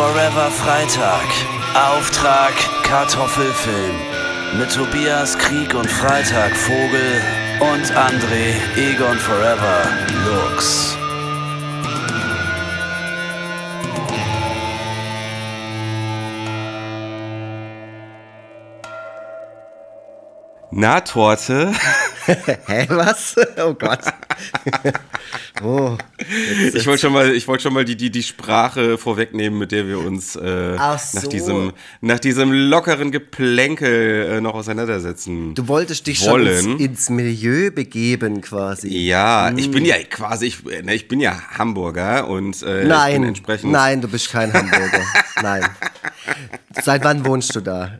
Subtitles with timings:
[0.00, 1.28] Forever Freitag.
[1.74, 2.54] Auftrag
[2.84, 3.94] Kartoffelfilm.
[4.58, 7.20] Mit Tobias Krieg und Freitag Vogel
[7.60, 9.82] und André Egon Forever
[10.24, 10.96] Lux.
[20.70, 21.72] Na, Torte.
[22.66, 23.36] Hä, was?
[23.58, 24.00] Oh Gott.
[25.62, 25.96] oh,
[26.74, 29.86] ich wollte schon mal, ich wollte schon mal die, die, die Sprache vorwegnehmen, mit der
[29.86, 31.18] wir uns äh, so.
[31.18, 35.54] nach, diesem, nach diesem lockeren Geplänkel äh, noch auseinandersetzen.
[35.54, 36.62] Du wolltest dich wollen.
[36.62, 38.88] schon ins, ins, Milieu begeben, quasi.
[38.88, 39.58] Ja, hm.
[39.58, 43.72] ich bin ja quasi, ich, ne, ich bin ja Hamburger und äh, nein, entsprechend.
[43.72, 45.04] Nein, du bist kein Hamburger.
[45.42, 45.64] nein.
[46.82, 47.98] Seit wann wohnst du da?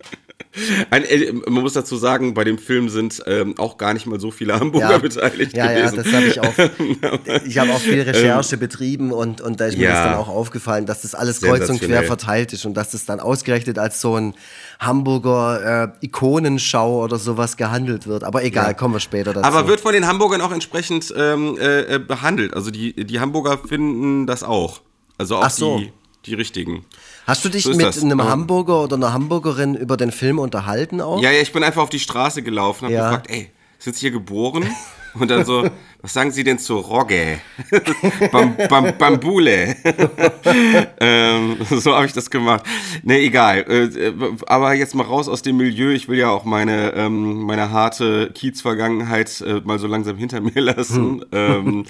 [0.91, 4.19] Ein, äh, man muss dazu sagen, bei dem Film sind ähm, auch gar nicht mal
[4.19, 4.99] so viele Hamburger ja.
[4.99, 5.97] beteiligt ja, gewesen.
[5.97, 7.45] Ja, das habe ich auch.
[7.47, 9.91] ich habe auch viel Recherche ähm, betrieben und, und da ist mir ja.
[9.91, 13.05] das dann auch aufgefallen, dass das alles kreuz und quer verteilt ist und dass das
[13.05, 14.35] dann ausgerechnet als so ein
[14.79, 18.25] Hamburger äh, Ikonenschau oder sowas gehandelt wird.
[18.25, 18.75] Aber egal, ja.
[18.75, 19.47] kommen wir später dazu.
[19.47, 22.55] Aber wird von den Hamburgern auch entsprechend ähm, äh, äh behandelt.
[22.55, 24.81] Also die, die Hamburger finden das auch.
[25.19, 25.79] Also auch so.
[25.79, 25.93] die,
[26.27, 26.85] die richtigen.
[27.31, 28.03] Hast du dich so mit das.
[28.03, 31.23] einem Hamburger oder einer Hamburgerin über den Film unterhalten auch?
[31.23, 33.05] Ja, ja, ich bin einfach auf die Straße gelaufen und ja.
[33.05, 34.69] gefragt, ey, sind Sie hier geboren?
[35.15, 35.71] Und dann so,
[36.03, 37.39] was sagen Sie denn zu Rogge?
[38.33, 39.77] Bam, Bam, Bambule.
[41.01, 42.65] ähm, so habe ich das gemacht.
[43.05, 43.59] Ne, egal.
[43.61, 44.13] Äh,
[44.49, 45.93] aber jetzt mal raus aus dem Milieu.
[45.93, 50.61] Ich will ja auch meine, ähm, meine harte Kiez-Vergangenheit äh, mal so langsam hinter mir
[50.61, 51.21] lassen.
[51.21, 51.27] Hm.
[51.31, 51.87] Ähm,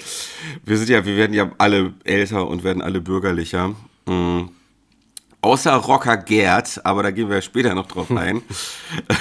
[0.66, 3.74] wir sind ja, wir werden ja alle älter und werden alle bürgerlicher.
[4.06, 4.50] Mhm.
[5.42, 8.42] Außer Rocker Gerd, aber da gehen wir später noch drauf ein.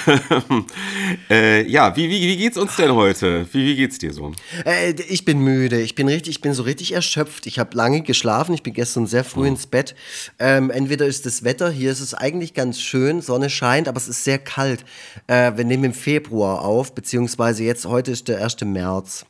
[1.30, 3.46] äh, ja, wie, wie, wie geht's uns denn heute?
[3.52, 4.32] Wie, wie geht's dir so?
[4.64, 5.80] Äh, ich bin müde.
[5.80, 7.46] Ich bin richtig, ich bin so richtig erschöpft.
[7.46, 8.54] Ich habe lange geschlafen.
[8.54, 9.94] Ich bin gestern sehr früh ins Bett.
[10.38, 14.08] Ähm, entweder ist das Wetter, hier ist es eigentlich ganz schön, Sonne scheint, aber es
[14.08, 14.84] ist sehr kalt.
[15.26, 18.60] Äh, wir nehmen im Februar auf, beziehungsweise jetzt, heute ist der 1.
[18.62, 19.24] März.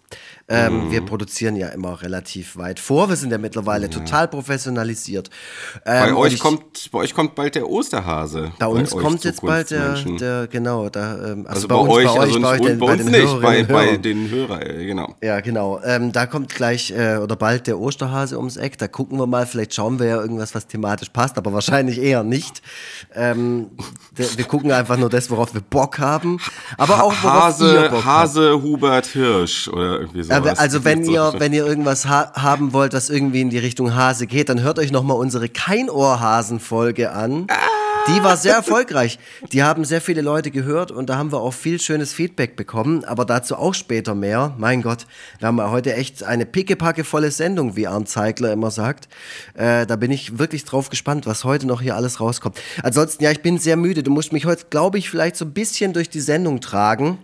[0.52, 0.90] Ähm, mhm.
[0.90, 3.08] Wir produzieren ja immer relativ weit vor.
[3.08, 3.92] Wir sind ja mittlerweile ja.
[3.92, 5.30] total professionalisiert.
[5.86, 8.50] Ähm, bei, euch ich, kommt, bei euch kommt bald der Osterhase.
[8.58, 11.80] Bei uns bei kommt jetzt bald der, der genau, da, ähm, also, also, bei, bei
[11.80, 14.62] uns, euch, bei euch, also bei, euch, den, bei, uns nicht, bei, bei den Hörern,
[14.62, 15.14] äh, genau.
[15.22, 15.80] Ja, genau.
[15.84, 18.76] Ähm, da kommt gleich äh, oder bald der Osterhase ums Eck.
[18.78, 22.24] Da gucken wir mal, vielleicht schauen wir ja irgendwas, was thematisch passt, aber wahrscheinlich eher
[22.24, 22.60] nicht.
[23.14, 23.70] Ähm,
[24.16, 26.38] wir gucken einfach nur das, worauf wir Bock haben.
[26.76, 28.62] Aber auch worauf Hase, Bock Hase.
[28.62, 30.58] Hubert Hirsch oder irgendwie so sowas.
[30.58, 34.26] Also wenn ihr, wenn ihr irgendwas ha haben wollt, was irgendwie in die Richtung Hase
[34.26, 37.46] geht, dann hört euch nochmal unsere Keinohrhasen-Folge an.
[38.08, 39.18] Die war sehr erfolgreich.
[39.52, 43.04] Die haben sehr viele Leute gehört und da haben wir auch viel schönes Feedback bekommen,
[43.04, 44.54] aber dazu auch später mehr.
[44.58, 45.06] Mein Gott,
[45.38, 49.08] wir haben heute echt eine pickepackevolle Sendung, wie Arndt Zeigler immer sagt.
[49.54, 52.58] Äh, da bin ich wirklich drauf gespannt, was heute noch hier alles rauskommt.
[52.82, 54.02] Ansonsten, ja, ich bin sehr müde.
[54.02, 57.18] Du musst mich heute, glaube ich, vielleicht so ein bisschen durch die Sendung tragen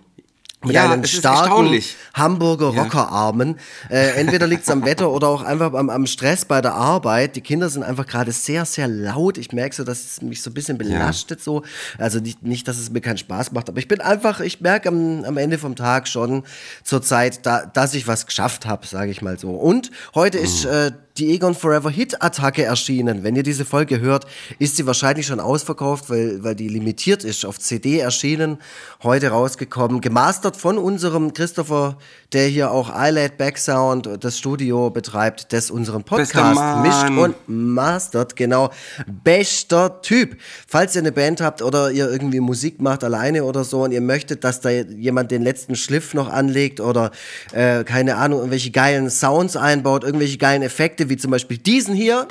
[0.67, 1.81] mit ja, einem starken
[2.15, 3.57] Hamburger Rockerarmen.
[3.91, 7.37] Äh, entweder liegt es am Wetter oder auch einfach am, am, Stress bei der Arbeit.
[7.37, 9.39] Die Kinder sind einfach gerade sehr, sehr laut.
[9.39, 11.39] Ich merke so, dass es mich so ein bisschen belastet.
[11.41, 11.45] Ja.
[11.45, 11.63] So.
[11.99, 14.89] Also nicht, nicht, dass es mir keinen Spaß macht, aber ich bin einfach, ich merke
[14.89, 16.45] am, am Ende vom Tag schon
[16.83, 19.51] zur Zeit, da, dass ich was geschafft habe, sage ich mal so.
[19.51, 20.45] Und heute mhm.
[20.45, 23.23] ist äh, die Egon Forever Hit Attacke erschienen.
[23.23, 24.27] Wenn ihr diese Folge hört,
[24.59, 27.45] ist sie wahrscheinlich schon ausverkauft, weil, weil die limitiert ist.
[27.45, 28.59] Auf CD erschienen,
[29.03, 31.97] heute rausgekommen, gemastert von unserem Christopher,
[32.33, 38.37] der hier auch iLaid Backsound, das Studio betreibt, das unseren Podcast mischt und mastert.
[38.37, 38.71] Genau.
[39.07, 40.37] Bester Typ.
[40.67, 44.01] Falls ihr eine Band habt oder ihr irgendwie Musik macht alleine oder so und ihr
[44.01, 47.11] möchtet, dass da jemand den letzten Schliff noch anlegt oder
[47.53, 52.27] äh, keine Ahnung, irgendwelche geilen Sounds einbaut, irgendwelche geilen Effekte, wie zum Beispiel diesen hier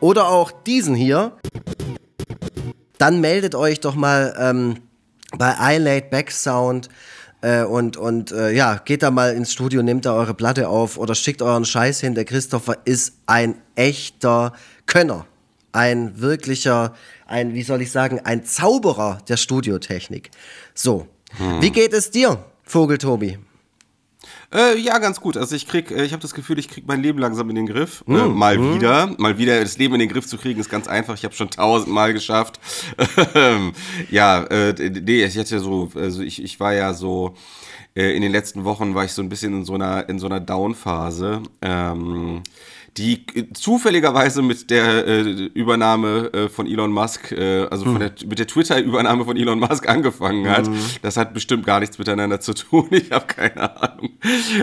[0.00, 1.36] oder auch diesen hier,
[2.98, 4.76] dann meldet euch doch mal ähm,
[5.36, 6.88] bei iLaid Back Sound
[7.40, 10.96] äh, und, und äh, ja, geht da mal ins Studio, nehmt da eure Platte auf
[10.98, 12.14] oder schickt euren Scheiß hin.
[12.14, 14.52] Der Christopher ist ein echter
[14.86, 15.26] Könner.
[15.72, 16.94] Ein wirklicher,
[17.26, 20.30] ein, wie soll ich sagen, ein Zauberer der Studiotechnik.
[20.74, 21.62] So, hm.
[21.62, 23.38] wie geht es dir, Vogel Tobi?
[24.52, 25.36] Äh, ja, ganz gut.
[25.36, 27.66] Also ich krieg, äh, ich habe das Gefühl, ich krieg mein Leben langsam in den
[27.66, 28.04] Griff.
[28.06, 28.74] Mm, äh, mal mm.
[28.74, 29.14] wieder.
[29.18, 31.14] Mal wieder das Leben in den Griff zu kriegen, ist ganz einfach.
[31.14, 32.60] Ich habe schon tausendmal geschafft.
[34.10, 37.34] ja, äh, nee, ich hatte so, also ich, ich war ja so,
[37.94, 40.26] äh, in den letzten Wochen war ich so ein bisschen in so einer, in so
[40.26, 41.42] einer Down-Phase.
[41.62, 42.42] Ähm,
[42.98, 43.24] die
[43.54, 45.20] zufälligerweise mit der äh,
[45.54, 47.98] Übernahme äh, von Elon Musk, äh, also hm.
[47.98, 50.68] der, mit der Twitter-Übernahme von Elon Musk angefangen hat.
[50.68, 50.78] Mhm.
[51.00, 52.88] Das hat bestimmt gar nichts miteinander zu tun.
[53.02, 54.10] Ich habe keine Ahnung.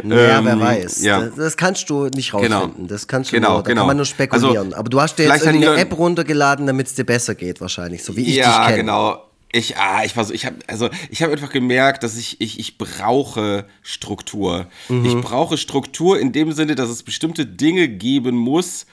[0.04, 1.04] Naja, ähm, wer weiß.
[1.04, 1.20] Ja.
[1.20, 2.60] Das, das, kannst du nicht genau.
[2.60, 2.74] rausfinden.
[2.76, 2.88] Genau.
[2.88, 3.82] Das kannst du genau, nur, da genau.
[3.82, 4.58] kann man nur spekulieren.
[4.58, 8.04] Also, Aber du hast dir jetzt eine App runtergeladen, damit es dir besser geht, wahrscheinlich,
[8.04, 8.70] so wie ich ja, dich kenne.
[8.70, 9.29] Ja, genau.
[9.52, 12.60] Ich, ah, ich war so, ich habe, also ich habe einfach gemerkt, dass ich, ich,
[12.60, 14.68] ich brauche Struktur.
[14.90, 15.06] Mhm.
[15.06, 18.86] Ich brauche Struktur in dem Sinne, dass es bestimmte Dinge geben muss,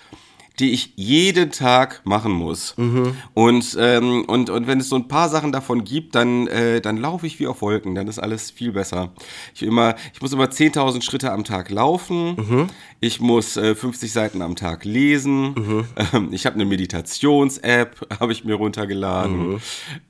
[0.58, 2.74] die ich jeden Tag machen muss.
[2.78, 3.16] Mhm.
[3.34, 6.96] Und, ähm, und, und wenn es so ein paar Sachen davon gibt, dann, äh, dann
[6.96, 7.94] laufe ich wie auf Wolken.
[7.94, 9.12] Dann ist alles viel besser.
[9.54, 12.36] Ich, immer, ich muss immer 10.000 Schritte am Tag laufen.
[12.36, 12.66] Mhm.
[13.00, 15.54] Ich muss äh, 50 Seiten am Tag lesen.
[15.54, 15.84] Mhm.
[16.12, 19.52] Ähm, ich habe eine Meditations-App, habe ich mir runtergeladen.
[19.52, 19.60] Mhm.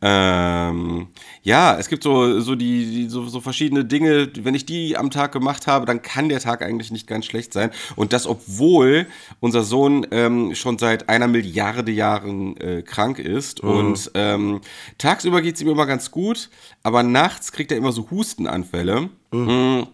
[0.03, 1.09] Ähm,
[1.43, 4.31] ja, es gibt so, so, die, die so, so verschiedene Dinge.
[4.41, 7.53] Wenn ich die am Tag gemacht habe, dann kann der Tag eigentlich nicht ganz schlecht
[7.53, 7.71] sein.
[7.97, 9.07] Und das, obwohl
[9.41, 13.63] unser Sohn ähm, schon seit einer Milliarde Jahren äh, krank ist.
[13.65, 13.71] Mhm.
[13.71, 14.61] Und ähm,
[14.99, 16.51] tagsüber geht es ihm immer ganz gut,
[16.83, 19.09] aber nachts kriegt er immer so Hustenanfälle.
[19.33, 19.89] Mhm.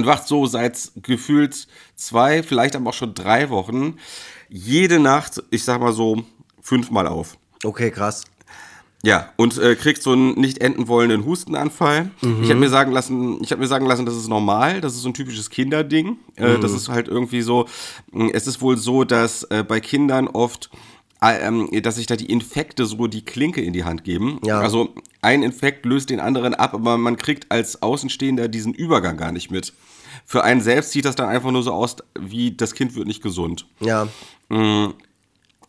[0.00, 3.98] Und wacht so seit gefühlt zwei, vielleicht aber auch schon drei Wochen
[4.48, 6.24] jede Nacht, ich sag mal so,
[6.62, 7.36] fünfmal auf.
[7.64, 8.24] Okay, krass.
[9.02, 12.12] Ja, und äh, kriegt so einen nicht enden wollenden Hustenanfall.
[12.22, 12.42] Mhm.
[12.42, 15.02] Ich habe mir sagen lassen, ich habe mir sagen lassen, das ist normal, das ist
[15.02, 16.16] so ein typisches Kinderding.
[16.36, 16.62] Äh, mhm.
[16.62, 17.66] Das ist halt irgendwie so,
[18.32, 20.70] es ist wohl so, dass äh, bei Kindern oft
[21.22, 24.40] ähm, dass sich da die Infekte so die Klinke in die Hand geben.
[24.44, 24.60] Ja.
[24.60, 29.32] Also ein Infekt löst den anderen ab, aber man kriegt als Außenstehender diesen Übergang gar
[29.32, 29.72] nicht mit.
[30.24, 33.22] Für einen selbst sieht das dann einfach nur so aus, wie das Kind wird nicht
[33.22, 33.66] gesund.
[33.80, 34.08] Ja.
[34.48, 34.94] Mm.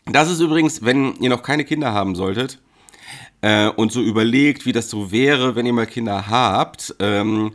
[0.05, 2.59] Das ist übrigens, wenn ihr noch keine Kinder haben solltet
[3.41, 6.95] äh, und so überlegt, wie das so wäre, wenn ihr mal Kinder habt.
[6.99, 7.51] Ähm, äh,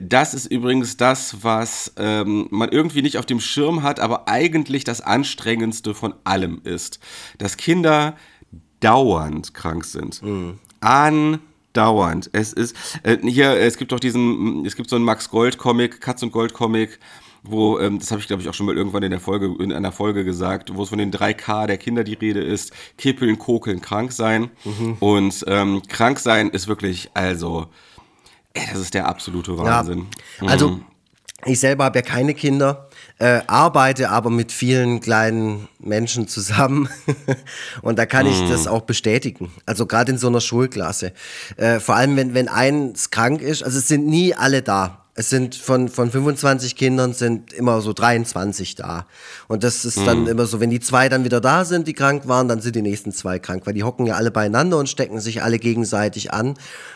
[0.00, 4.82] das ist übrigens das, was ähm, man irgendwie nicht auf dem Schirm hat, aber eigentlich
[4.82, 6.98] das Anstrengendste von allem ist,
[7.38, 8.16] dass Kinder
[8.80, 10.22] dauernd krank sind.
[10.22, 10.58] Mhm.
[10.80, 12.28] Andauernd.
[12.32, 16.00] Es ist äh, hier, es gibt doch diesen, es gibt so einen Max Gold Comic,
[16.00, 16.98] Katz und Gold Comic,
[17.44, 19.72] wo, ähm, das habe ich glaube ich auch schon mal irgendwann in der Folge, in
[19.72, 23.80] einer Folge gesagt, wo es von den 3K der Kinder die Rede ist, kippeln, kokeln,
[23.80, 24.50] krank sein.
[24.64, 24.96] Mhm.
[25.00, 27.68] Und ähm, krank sein ist wirklich, also
[28.70, 30.06] Das ist der absolute Wahnsinn.
[30.40, 30.48] Ja.
[30.48, 30.84] Also, mhm.
[31.44, 32.88] ich selber habe ja keine Kinder,
[33.18, 36.88] äh, arbeite aber mit vielen kleinen Menschen zusammen
[37.82, 38.32] und da kann mhm.
[38.32, 39.50] ich das auch bestätigen.
[39.66, 41.12] Also gerade in so einer Schulklasse.
[41.56, 45.04] Äh, vor allem, wenn, wenn eins krank ist, also es sind nie alle da.
[45.18, 49.04] Es sind von, von 25 Kindern sind immer so 23 da.
[49.48, 50.28] Und das ist dann mhm.
[50.28, 52.82] immer so, wenn die zwei dann wieder da sind, die krank waren, dann sind die
[52.82, 56.54] nächsten zwei krank, weil die hocken ja alle beieinander und stecken sich alle gegenseitig an.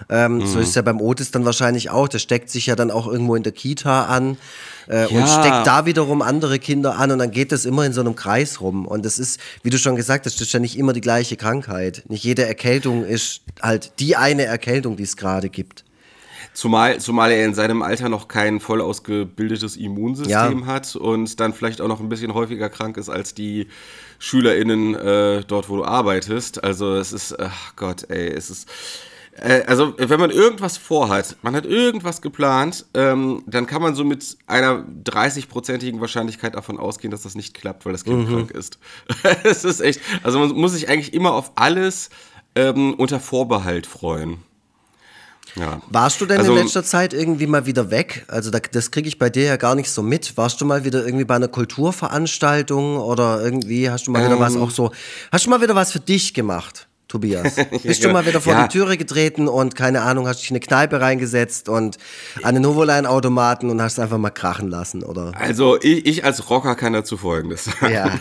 [0.09, 0.47] Ähm, mhm.
[0.47, 2.07] So ist es ja beim Otis dann wahrscheinlich auch.
[2.07, 4.37] Der steckt sich ja dann auch irgendwo in der Kita an
[4.89, 5.07] äh, ja.
[5.09, 8.15] und steckt da wiederum andere Kinder an und dann geht das immer in so einem
[8.15, 8.87] Kreis rum.
[8.87, 11.37] Und das ist, wie du schon gesagt hast, das ist ja nicht immer die gleiche
[11.37, 12.05] Krankheit.
[12.07, 15.83] Nicht jede Erkältung ist halt die eine Erkältung, die es gerade gibt.
[16.55, 20.67] Zumal, zumal er in seinem Alter noch kein voll ausgebildetes Immunsystem ja.
[20.67, 23.69] hat und dann vielleicht auch noch ein bisschen häufiger krank ist als die
[24.19, 26.63] SchülerInnen äh, dort, wo du arbeitest.
[26.63, 28.69] Also es ist, ach Gott, ey, es ist.
[29.35, 34.05] Äh, also, wenn man irgendwas vorhat, man hat irgendwas geplant, ähm, dann kann man so
[34.05, 38.33] mit einer 30-prozentigen Wahrscheinlichkeit davon ausgehen, dass das nicht klappt, weil das Kind mhm.
[38.33, 38.79] krank ist.
[39.45, 42.11] es ist echt, also man muss sich eigentlich immer auf alles
[42.55, 44.39] ähm, unter Vorbehalt freuen.
[45.57, 45.81] Ja.
[45.89, 48.25] Warst du denn also, in letzter Zeit irgendwie mal wieder weg?
[48.29, 50.37] Also da, das kriege ich bei dir ja gar nicht so mit.
[50.37, 54.41] Warst du mal wieder irgendwie bei einer Kulturveranstaltung oder irgendwie hast du mal wieder ähm,
[54.41, 54.93] was auch so,
[55.31, 56.89] hast du mal wieder was für dich gemacht?
[57.13, 57.57] Tobias?
[57.83, 58.67] Bist du mal wieder vor ja.
[58.67, 61.99] die Türe getreten und keine Ahnung, hast dich in eine Kneipe reingesetzt und
[62.43, 65.33] an den Novoline-Automaten und hast einfach mal krachen lassen, oder?
[65.39, 67.93] Also ich, ich als Rocker kann dazu folgendes sagen.
[67.93, 68.19] Ja.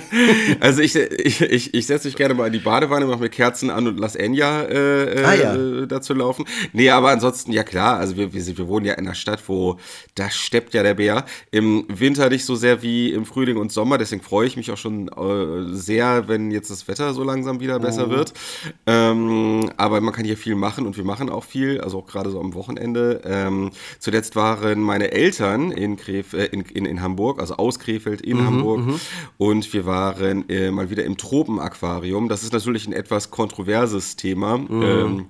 [0.60, 3.68] also ich, ich, ich, ich setze mich gerne mal in die Badewanne, mache mir Kerzen
[3.68, 5.54] an und lass Enya äh, ah, ja.
[5.54, 6.46] äh, dazu laufen.
[6.72, 9.76] Nee, aber ansonsten, ja klar, also wir, wir, wir wohnen ja in einer Stadt, wo
[10.14, 11.26] da steppt ja der Bär.
[11.50, 14.78] Im Winter nicht so sehr wie im Frühling und Sommer, deswegen freue ich mich auch
[14.78, 18.10] schon äh, sehr, wenn jetzt das Wetter so langsam wieder besser oh.
[18.30, 18.74] Wird.
[18.86, 22.30] Ähm, aber man kann hier viel machen und wir machen auch viel, also auch gerade
[22.30, 23.22] so am Wochenende.
[23.24, 28.20] Ähm, zuletzt waren meine Eltern in, Kref äh, in, in, in, Hamburg, also aus Krefeld
[28.20, 28.80] in mhm, Hamburg.
[28.80, 29.00] Mhm.
[29.38, 32.28] Und wir waren äh, mal wieder im Tropenaquarium.
[32.28, 34.58] Das ist natürlich ein etwas kontroverses Thema.
[34.58, 34.82] Mhm.
[34.82, 35.26] Ähm,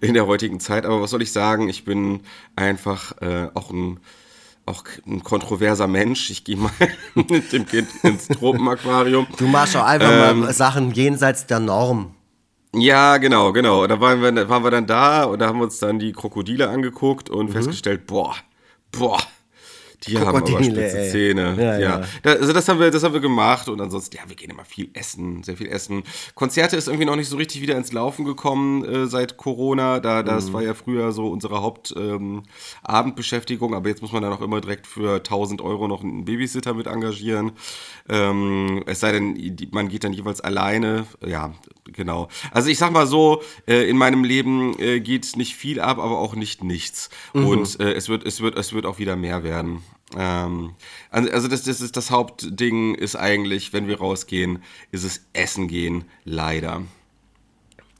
[0.00, 1.68] in der heutigen Zeit, aber was soll ich sagen?
[1.68, 2.20] Ich bin
[2.54, 3.98] einfach äh, auch ein
[4.68, 6.30] auch ein kontroverser Mensch.
[6.30, 6.70] Ich gehe mal
[7.14, 9.26] mit dem Kind ins Tropenaquarium.
[9.38, 12.14] Du machst auch einfach ähm, mal Sachen jenseits der Norm.
[12.80, 13.86] Ja, genau, genau.
[13.86, 16.68] Da waren wir, waren wir dann da und da haben wir uns dann die Krokodile
[16.68, 17.52] angeguckt und mhm.
[17.52, 18.34] festgestellt, boah,
[18.92, 19.18] boah,
[20.06, 21.56] Die haben aber spitze Zähne.
[21.58, 22.00] Ja, ja.
[22.00, 22.06] ja.
[22.22, 24.64] Da, also das haben, wir, das haben wir gemacht und ansonsten, ja, wir gehen immer
[24.64, 26.04] viel essen, sehr viel essen.
[26.34, 29.98] Konzerte ist irgendwie noch nicht so richtig wieder ins Laufen gekommen äh, seit Corona.
[29.98, 30.52] Da, das mhm.
[30.52, 34.86] war ja früher so unsere Hauptabendbeschäftigung, ähm, aber jetzt muss man dann auch immer direkt
[34.86, 37.50] für 1000 Euro noch einen Babysitter mit engagieren.
[38.08, 41.06] Ähm, es sei denn, man geht dann jeweils alleine.
[41.26, 41.54] Ja,
[41.92, 42.28] genau.
[42.50, 46.18] Also ich sag mal so, äh, in meinem Leben äh, geht nicht viel ab, aber
[46.18, 47.10] auch nicht nichts.
[47.32, 47.46] Mhm.
[47.46, 49.82] Und äh, es, wird, es, wird, es wird auch wieder mehr werden.
[50.16, 50.74] Ähm,
[51.10, 56.04] also das, das ist das Hauptding ist eigentlich, wenn wir rausgehen, ist es Essen gehen,
[56.24, 56.82] leider.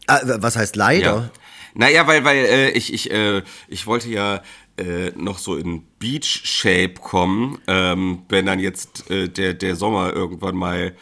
[0.06, 1.16] Ah, was heißt leider?
[1.16, 1.30] Ja.
[1.74, 4.42] Naja, weil, weil äh, ich, ich, äh, ich wollte ja
[4.78, 10.56] äh, noch so in Beach-Shape kommen, ähm, wenn dann jetzt äh, der, der Sommer irgendwann
[10.56, 10.96] mal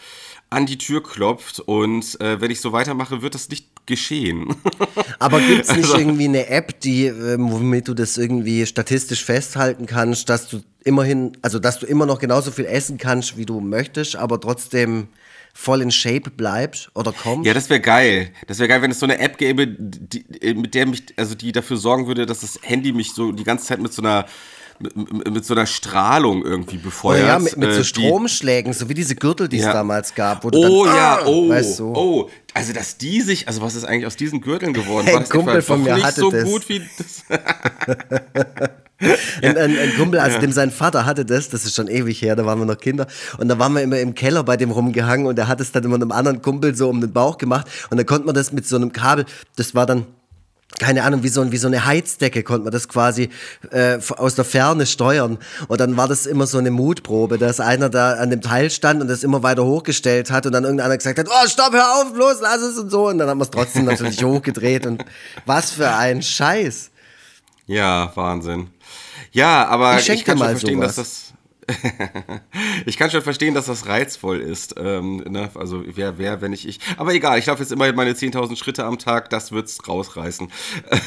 [0.57, 4.57] an die Tür klopft und äh, wenn ich so weitermache, wird das nicht geschehen.
[5.19, 9.23] Aber gibt es nicht also, irgendwie eine App, die, äh, womit du das irgendwie statistisch
[9.23, 13.45] festhalten kannst, dass du immerhin, also dass du immer noch genauso viel essen kannst, wie
[13.45, 15.09] du möchtest, aber trotzdem
[15.53, 17.47] voll in Shape bleibst oder kommst?
[17.47, 18.33] Ja, das wäre geil.
[18.47, 21.53] Das wäre geil, wenn es so eine App gäbe, die, mit der mich, also die
[21.53, 24.25] dafür sorgen würde, dass das Handy mich so die ganze Zeit mit so einer
[24.79, 27.25] mit, mit, so einer Strahlung irgendwie befeuert.
[27.25, 29.73] Oh ja, mit, mit so äh, Stromschlägen, so wie diese Gürtel, die es ja.
[29.73, 30.45] damals gab.
[30.45, 31.93] oh dann, ja, ah, oh, weißt du.
[31.95, 32.31] oh.
[32.55, 35.05] Also, dass die sich, also was ist eigentlich aus diesen Gürteln geworden?
[35.07, 36.45] Hey, War das Kumpel von mir hatte so das.
[36.45, 37.25] gut wie das?
[39.43, 40.41] ein, ein, ein, Kumpel, also ja.
[40.41, 43.07] dem sein Vater hatte das, das ist schon ewig her, da waren wir noch Kinder.
[43.37, 45.85] Und da waren wir immer im Keller bei dem rumgehangen und er hat es dann
[45.85, 47.67] immer einem anderen Kumpel so um den Bauch gemacht.
[47.91, 50.07] Und dann konnte man das mit so einem Kabel, das war dann
[50.79, 53.31] keine Ahnung, wie so, wie so eine Heizdecke konnte man das quasi
[53.71, 55.39] äh, aus der Ferne steuern.
[55.69, 59.01] Und dann war das immer so eine Mutprobe, dass einer da an dem Teil stand
[59.01, 62.17] und das immer weiter hochgestellt hat und dann irgendeiner gesagt hat, oh, stopp, hör auf,
[62.17, 63.09] los, lass es und so.
[63.09, 65.05] Und dann haben wir es trotzdem natürlich hochgedreht und
[65.47, 66.91] was für ein Scheiß.
[67.67, 68.69] Ja, Wahnsinn.
[69.33, 70.97] Ja, aber ich, ich kann schon verstehen, sowas.
[70.97, 71.26] dass das
[72.87, 74.75] ich kann schon verstehen, dass das reizvoll ist.
[74.79, 75.51] Ähm, ne?
[75.55, 76.79] Also wer, wer, wenn nicht ich.
[76.97, 80.49] Aber egal, ich laufe jetzt immer meine 10.000 Schritte am Tag, das wird's rausreißen.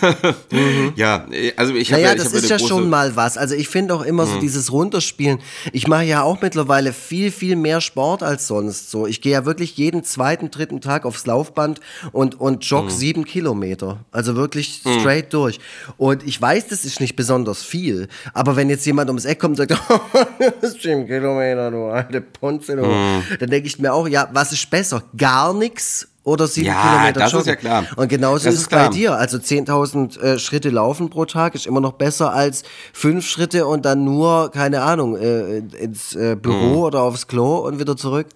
[0.52, 0.94] mhm.
[0.96, 1.26] Ja,
[1.56, 3.38] also ich habe naja, ja, das ist ja schon mal was.
[3.38, 4.34] Also ich finde auch immer mhm.
[4.34, 5.40] so dieses Runterspielen.
[5.72, 8.92] Ich mache ja auch mittlerweile viel, viel mehr Sport als sonst.
[8.92, 11.80] So, ich gehe ja wirklich jeden zweiten, dritten Tag aufs Laufband
[12.12, 12.98] und, und jogge mhm.
[12.98, 14.04] sieben Kilometer.
[14.12, 15.00] Also wirklich mhm.
[15.00, 15.60] straight durch.
[15.98, 18.08] Und ich weiß, das ist nicht besonders viel.
[18.34, 19.82] Aber wenn jetzt jemand ums Eck kommt und sagt,
[20.62, 22.86] sieben Kilometer, du alte Ponze, du.
[22.86, 23.24] Mhm.
[23.40, 25.04] Dann denke ich mir auch, ja, was ist besser?
[25.18, 27.42] Gar nichts oder sieben ja, Kilometer das joggen.
[27.42, 27.86] ist ja klar.
[27.96, 29.16] Und genauso das ist es bei dir.
[29.16, 32.64] Also 10.000 äh, Schritte laufen pro Tag ist immer noch besser als
[32.94, 36.78] fünf Schritte und dann nur, keine Ahnung, äh, ins äh, Büro mhm.
[36.78, 38.28] oder aufs Klo und wieder zurück.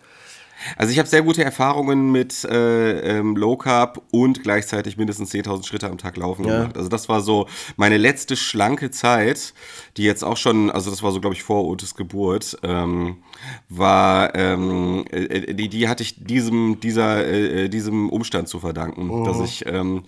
[0.78, 5.66] Also ich habe sehr gute Erfahrungen mit äh, ähm, Low Carb und gleichzeitig mindestens 10.000
[5.66, 6.60] Schritte am Tag laufen ja.
[6.60, 6.78] gemacht.
[6.78, 9.54] Also das war so meine letzte schlanke Zeit,
[9.98, 13.18] die jetzt auch schon, also das war so glaube ich vor Otis Geburt, ähm,
[13.70, 19.26] war ähm, äh, die, die hatte ich diesem dieser äh, diesem Umstand zu verdanken, oh.
[19.26, 20.04] dass ich ähm,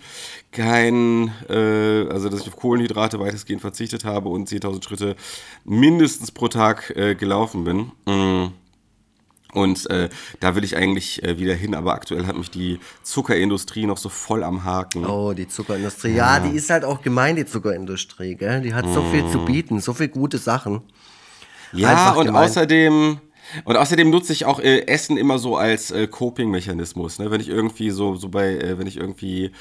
[0.56, 5.16] kein, äh, also dass ich auf Kohlenhydrate weitestgehend verzichtet habe und 10.000 Schritte
[5.64, 7.92] mindestens pro Tag äh, gelaufen bin.
[8.06, 8.52] Mm.
[9.56, 13.86] Und äh, da will ich eigentlich äh, wieder hin, aber aktuell hat mich die Zuckerindustrie
[13.86, 15.06] noch so voll am Haken.
[15.06, 16.10] Oh, die Zuckerindustrie.
[16.10, 18.34] Ja, ja die ist halt auch gemein, die Zuckerindustrie.
[18.34, 18.60] Gell?
[18.60, 18.92] Die hat mm.
[18.92, 19.44] so viel zu mm.
[19.46, 20.82] bieten, so viele gute Sachen.
[21.72, 22.44] Ja, Einfach und gemein.
[22.44, 23.18] außerdem
[23.64, 27.18] und außerdem nutze ich auch äh, Essen immer so als äh, Coping-Mechanismus.
[27.18, 27.30] Ne?
[27.30, 29.52] Wenn ich irgendwie so, so bei, äh, wenn ich irgendwie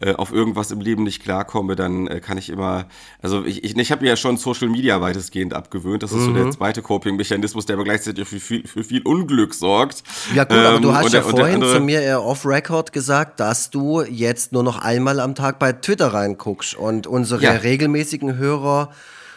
[0.00, 2.86] äh, auf irgendwas im Leben nicht klarkomme, dann äh, kann ich immer,
[3.20, 6.02] also ich, ich, ich habe mir ja schon Social Media weitestgehend abgewöhnt.
[6.02, 6.24] Das ist mhm.
[6.24, 6.52] so der mhm.
[6.52, 10.02] zweite Coping-Mechanismus, der aber gleichzeitig für viel, für viel Unglück sorgt.
[10.34, 13.40] Ja gut, ähm, aber du ähm, hast ja der, vorhin zu mir eher off-Record gesagt,
[13.40, 17.52] dass du jetzt nur noch einmal am Tag bei Twitter reinguckst und unsere ja.
[17.52, 18.90] regelmäßigen Hörer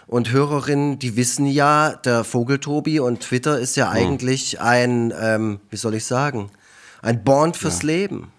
[0.07, 3.97] und Hörerinnen, die wissen ja, der Vogeltobi und Twitter ist ja hm.
[3.97, 6.49] eigentlich ein, ähm, wie soll ich sagen,
[7.01, 7.87] ein Bond fürs ja.
[7.87, 8.31] Leben.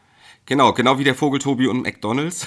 [0.47, 2.47] Genau, genau wie der Vogeltobi und McDonalds.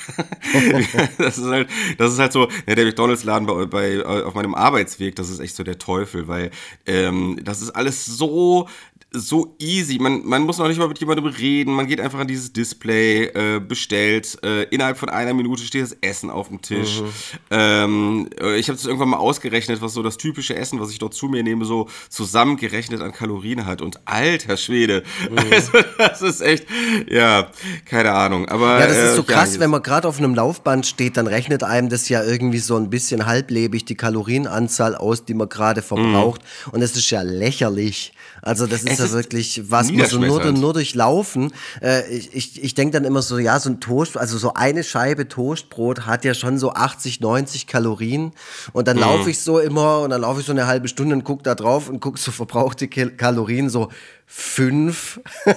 [1.17, 5.15] das, ist halt, das ist halt so, ja, der McDonalds-Laden bei, bei, auf meinem Arbeitsweg,
[5.15, 6.51] das ist echt so der Teufel, weil
[6.85, 8.67] ähm, das ist alles so
[9.11, 9.99] so easy.
[9.99, 11.73] Man, man muss noch nicht mal mit jemandem reden.
[11.73, 14.37] Man geht einfach an dieses Display, äh, bestellt.
[14.43, 17.01] Äh, innerhalb von einer Minute steht das Essen auf dem Tisch.
[17.01, 17.07] Mhm.
[17.49, 20.99] Ähm, äh, ich habe es irgendwann mal ausgerechnet, was so das typische Essen, was ich
[20.99, 23.81] dort zu mir nehme, so zusammengerechnet an Kalorien hat.
[23.81, 25.03] Und alter Schwede.
[25.29, 25.37] Mhm.
[25.57, 26.67] Also, das ist echt,
[27.09, 27.49] ja,
[27.85, 28.47] keine Ahnung.
[28.49, 31.17] Aber, ja, das ist so äh, krass, ja, wenn man gerade auf einem Laufband steht,
[31.17, 35.49] dann rechnet einem das ja irgendwie so ein bisschen halblebig die Kalorienanzahl aus, die man
[35.49, 36.41] gerade verbraucht.
[36.41, 36.73] Mhm.
[36.73, 38.13] Und es ist ja lächerlich.
[38.41, 41.51] Also das ist es ja ist wirklich, was man so nur, nur durchlaufen.
[41.81, 44.83] Äh, ich ich, ich denke dann immer so, ja, so ein Toast, also so eine
[44.83, 48.31] Scheibe Toastbrot hat ja schon so 80, 90 Kalorien.
[48.73, 49.03] Und dann mhm.
[49.03, 51.55] laufe ich so immer und dann laufe ich so eine halbe Stunde und gucke da
[51.55, 53.89] drauf und gucke so verbrauchte Kalorien, so
[54.25, 55.21] fünf.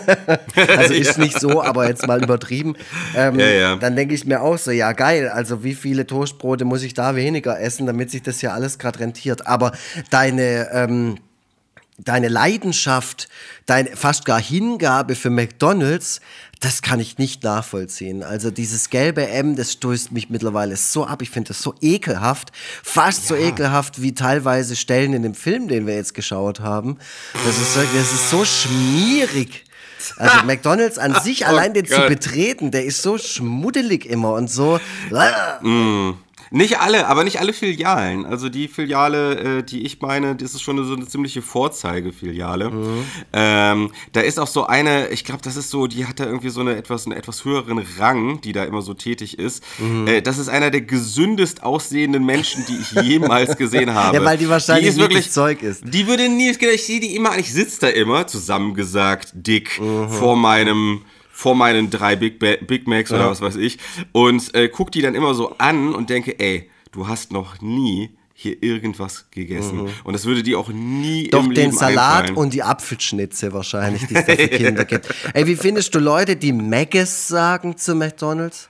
[0.56, 1.24] also ist ja.
[1.24, 2.76] nicht so, aber jetzt mal übertrieben.
[3.16, 3.76] Ähm, ja, ja.
[3.76, 7.16] Dann denke ich mir auch so, ja geil, also wie viele Toastbrote muss ich da
[7.16, 9.46] weniger essen, damit sich das ja alles gerade rentiert.
[9.46, 9.72] Aber
[10.10, 10.70] deine...
[10.72, 11.18] Ähm,
[12.04, 13.28] deine Leidenschaft,
[13.66, 16.20] deine fast gar Hingabe für McDonald's,
[16.60, 18.22] das kann ich nicht nachvollziehen.
[18.22, 21.22] Also dieses gelbe M, das stößt mich mittlerweile so ab.
[21.22, 22.52] Ich finde das so ekelhaft,
[22.82, 23.28] fast ja.
[23.28, 26.98] so ekelhaft wie teilweise Stellen in dem Film, den wir jetzt geschaut haben.
[27.46, 29.64] Das ist, das ist so schmierig.
[30.16, 31.94] Also McDonald's an sich, oh allein den Gott.
[31.94, 34.80] zu betreten, der ist so schmuddelig immer und so.
[35.62, 36.12] Mm.
[36.52, 38.26] Nicht alle, aber nicht alle Filialen.
[38.26, 42.70] Also die Filiale, äh, die ich meine, das ist schon so eine ziemliche Vorzeigefiliale.
[42.70, 43.04] Mhm.
[43.32, 46.50] Ähm, da ist auch so eine, ich glaube, das ist so, die hat da irgendwie
[46.50, 49.62] so eine etwas, einen etwas höheren Rang, die da immer so tätig ist.
[49.78, 50.08] Mhm.
[50.08, 54.16] Äh, das ist einer der gesündest aussehenden Menschen, die ich jemals gesehen habe.
[54.16, 55.84] ja, weil die wahrscheinlich die wirklich Zeug ist.
[55.84, 60.08] Die würde nie, ich sehe die immer, ich sitze da immer, zusammengesagt, dick, mhm.
[60.08, 61.02] vor meinem
[61.40, 63.78] vor meinen drei Big, ba Big Macs oder was weiß ich
[64.12, 68.10] und äh, guck die dann immer so an und denke, ey, du hast noch nie
[68.34, 69.84] hier irgendwas gegessen.
[69.84, 69.90] Mhm.
[70.04, 72.36] Und das würde dir auch nie Doch im den Leben Salat einfallen.
[72.36, 75.14] und die Apfelschnitze wahrscheinlich, die es da für Kinder gibt.
[75.32, 78.68] Ey, wie findest du Leute, die Maggis sagen zu McDonalds?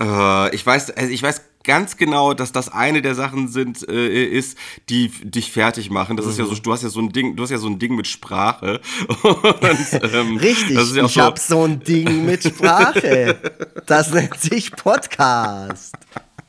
[0.00, 4.24] Äh, ich weiß, also ich weiß ganz genau, dass das eine der Sachen sind, äh,
[4.24, 6.16] ist, die dich fertig machen.
[6.16, 6.32] Das mhm.
[6.32, 6.62] ist ja so, mhm.
[6.62, 8.80] du hast ja so ein Ding, du hast ja so ein Ding mit Sprache.
[9.22, 13.38] Und, ähm, Richtig, ja ich so habe so ein Ding mit Sprache.
[13.86, 15.94] Das nennt sich Podcast.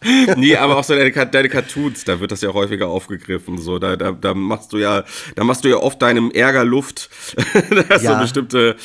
[0.37, 3.57] nee, aber auch so deine, deine, Cartoons, da wird das ja häufiger aufgegriffen.
[3.57, 5.03] So, da, da, da machst du ja,
[5.35, 7.09] da machst du ja oft deinem Ärger Luft,
[7.89, 8.15] dass ja.
[8.15, 8.75] so bestimmte,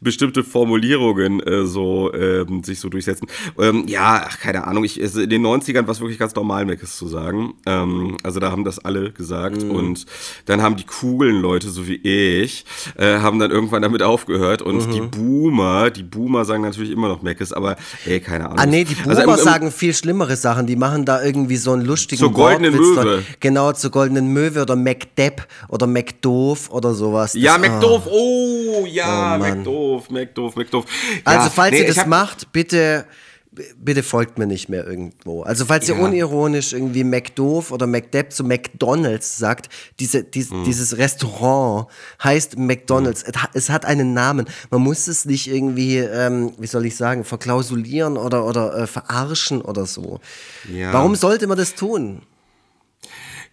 [0.00, 3.28] bestimmte Formulierungen äh, so ähm, sich so durchsetzen.
[3.58, 4.84] Ähm, ja, ach, keine Ahnung.
[4.84, 7.54] Ich, in den 90ern war es wirklich ganz normal, Meckes zu sagen.
[7.66, 9.62] Ähm, also da haben das alle gesagt.
[9.62, 9.70] Mhm.
[9.70, 10.06] Und
[10.46, 12.64] dann haben die coolen Leute, so wie ich,
[12.96, 14.62] äh, haben dann irgendwann damit aufgehört.
[14.62, 14.92] Und mhm.
[14.92, 18.58] die Boomer, die Boomer sagen natürlich immer noch Meckes, aber ey, keine Ahnung.
[18.58, 21.72] Ah nee, die also Boomer also, sagen viel schlimmere Sachen die machen da irgendwie so
[21.72, 23.24] einen lustigen Zur goldenen Möwe.
[23.40, 27.32] Genau, zur goldenen Möwe oder McDepp oder McDoof oder sowas.
[27.32, 30.84] Das, ja, McDoof, oh, oh ja, oh, McDoof, McDoof, McDoof.
[31.16, 33.06] Ja, also, falls nee, ihr das macht, bitte
[33.78, 35.42] bitte folgt mir nicht mehr irgendwo.
[35.42, 35.94] Also falls ja.
[35.94, 39.68] ihr unironisch irgendwie McDoof oder McDepp zu McDonalds sagt,
[40.00, 40.64] diese, dies, hm.
[40.64, 41.88] dieses Restaurant
[42.22, 43.26] heißt McDonalds.
[43.26, 43.34] Hm.
[43.54, 44.46] Es hat einen Namen.
[44.70, 49.60] Man muss es nicht irgendwie, ähm, wie soll ich sagen, verklausulieren oder, oder äh, verarschen
[49.60, 50.20] oder so.
[50.72, 50.92] Ja.
[50.92, 52.22] Warum sollte man das tun?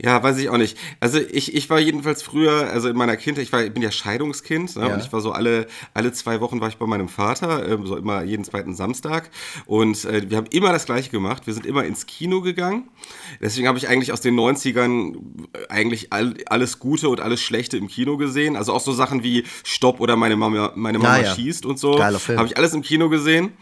[0.01, 0.77] Ja, weiß ich auch nicht.
[0.99, 3.91] Also ich, ich war jedenfalls früher, also in meiner Kindheit, ich war, ich bin ja
[3.91, 4.87] Scheidungskind ne?
[4.87, 4.93] ja.
[4.93, 7.95] und ich war so alle, alle zwei Wochen war ich bei meinem Vater, äh, so
[7.95, 9.29] immer jeden zweiten Samstag
[9.65, 11.47] und äh, wir haben immer das gleiche gemacht.
[11.47, 12.89] Wir sind immer ins Kino gegangen.
[13.41, 15.15] Deswegen habe ich eigentlich aus den 90ern
[15.53, 18.55] äh, eigentlich all, alles Gute und alles Schlechte im Kino gesehen.
[18.55, 21.35] Also auch so Sachen wie Stopp oder meine Mama, meine Mama ja, ja.
[21.35, 21.97] schießt und so.
[22.37, 23.53] Habe ich alles im Kino gesehen.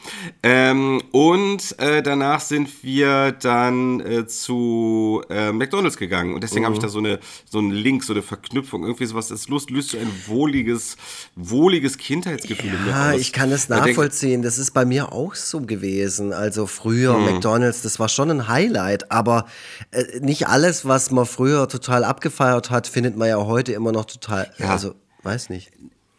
[0.42, 6.36] Ähm, und äh, danach sind wir dann äh, zu äh, McDonalds gegangen gegangen.
[6.36, 6.66] Und deswegen mhm.
[6.68, 9.28] habe ich da so, eine, so einen Link, so eine Verknüpfung, irgendwie sowas.
[9.28, 10.98] Das löst, löst so ein wohliges,
[11.36, 13.22] wohliges Kindheitsgefühl ja, in mir aus.
[13.22, 14.42] ich kann das nachvollziehen.
[14.42, 16.34] Das ist bei mir auch so gewesen.
[16.34, 17.26] Also früher mhm.
[17.26, 19.12] McDonalds, das war schon ein Highlight.
[19.12, 19.46] Aber
[19.92, 24.06] äh, nicht alles, was man früher total abgefeiert hat, findet man ja heute immer noch
[24.06, 24.52] total.
[24.58, 24.70] Ja.
[24.70, 25.72] Also, weiß nicht.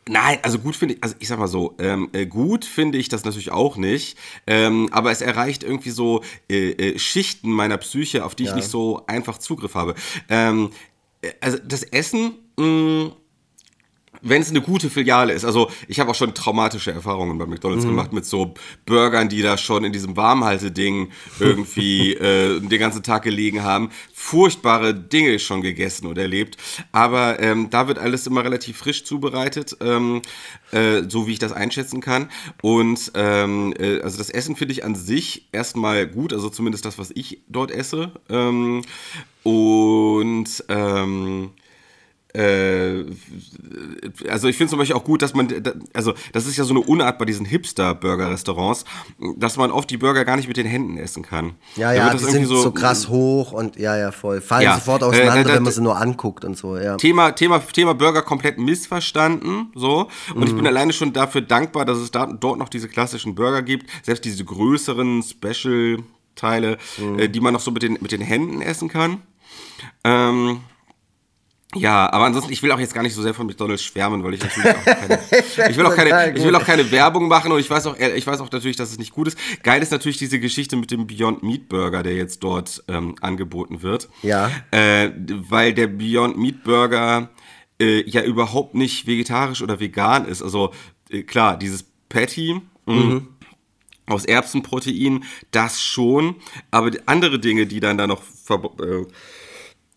[0.06, 3.08] Nein, also gut finde ich, also ich sag mal so, ähm, äh, gut finde ich
[3.08, 8.24] das natürlich auch nicht, ähm, aber es erreicht irgendwie so äh, äh, Schichten meiner Psyche,
[8.24, 8.50] auf die ja.
[8.50, 9.94] ich nicht so einfach Zugriff habe.
[10.28, 10.70] Ähm,
[11.22, 13.12] äh, also das Essen, mh, mm,
[14.24, 15.44] wenn es eine gute Filiale ist.
[15.44, 17.90] Also ich habe auch schon traumatische Erfahrungen bei McDonald's mhm.
[17.90, 18.54] gemacht mit so
[18.86, 23.90] Burgern, die da schon in diesem Warmhalteding irgendwie äh, den ganzen Tag gelegen haben.
[24.12, 26.56] Furchtbare Dinge schon gegessen und erlebt.
[26.90, 30.22] Aber ähm, da wird alles immer relativ frisch zubereitet, ähm,
[30.72, 32.30] äh, so wie ich das einschätzen kann.
[32.62, 36.98] Und ähm, äh, also das Essen finde ich an sich erstmal gut, also zumindest das,
[36.98, 38.12] was ich dort esse.
[38.30, 38.82] Ähm,
[39.42, 41.50] und ähm,
[42.34, 43.04] äh,
[44.28, 45.48] also ich finde zum Beispiel auch gut, dass man,
[45.92, 48.84] also das ist ja so eine Unart bei diesen Hipster-Burger-Restaurants,
[49.36, 51.52] dass man oft die Burger gar nicht mit den Händen essen kann.
[51.76, 54.40] Ja, ja, die sind so, so, krass hoch und ja, ja, voll.
[54.40, 56.96] Fallen ja, sofort auseinander, äh, da, da, wenn man sie nur anguckt und so, ja.
[56.96, 60.08] Thema, Thema, Thema Burger komplett missverstanden, so.
[60.34, 60.42] Und mhm.
[60.42, 60.66] ich bin mhm.
[60.66, 64.44] alleine schon dafür dankbar, dass es da, dort noch diese klassischen Burger gibt, selbst diese
[64.44, 67.18] größeren Special-Teile, mhm.
[67.20, 69.22] äh, die man noch so mit den, mit den Händen essen kann.
[70.02, 70.60] Ähm,
[71.76, 74.34] Ja, aber ansonsten, ich will auch jetzt gar nicht so sehr von McDonalds schwärmen, weil
[74.34, 75.20] ich natürlich auch keine,
[75.70, 78.26] ich will auch keine, ich will auch keine Werbung machen und ich weiß auch, ich
[78.26, 79.38] weiß auch natürlich, dass es nicht gut ist.
[79.62, 83.82] Geil ist natürlich diese Geschichte mit dem Beyond Meat Burger, der jetzt dort ähm, angeboten
[83.82, 84.08] wird.
[84.22, 84.50] Ja.
[84.70, 85.10] Äh,
[85.48, 87.30] weil der Beyond Meat Burger
[87.80, 90.42] äh, ja überhaupt nicht vegetarisch oder vegan ist.
[90.42, 90.72] Also
[91.10, 92.60] äh, klar, dieses Patty.
[92.86, 93.28] Mhm.
[94.06, 96.36] Aus Erbsenprotein, das schon,
[96.70, 99.06] aber andere Dinge, die dann da noch ver äh,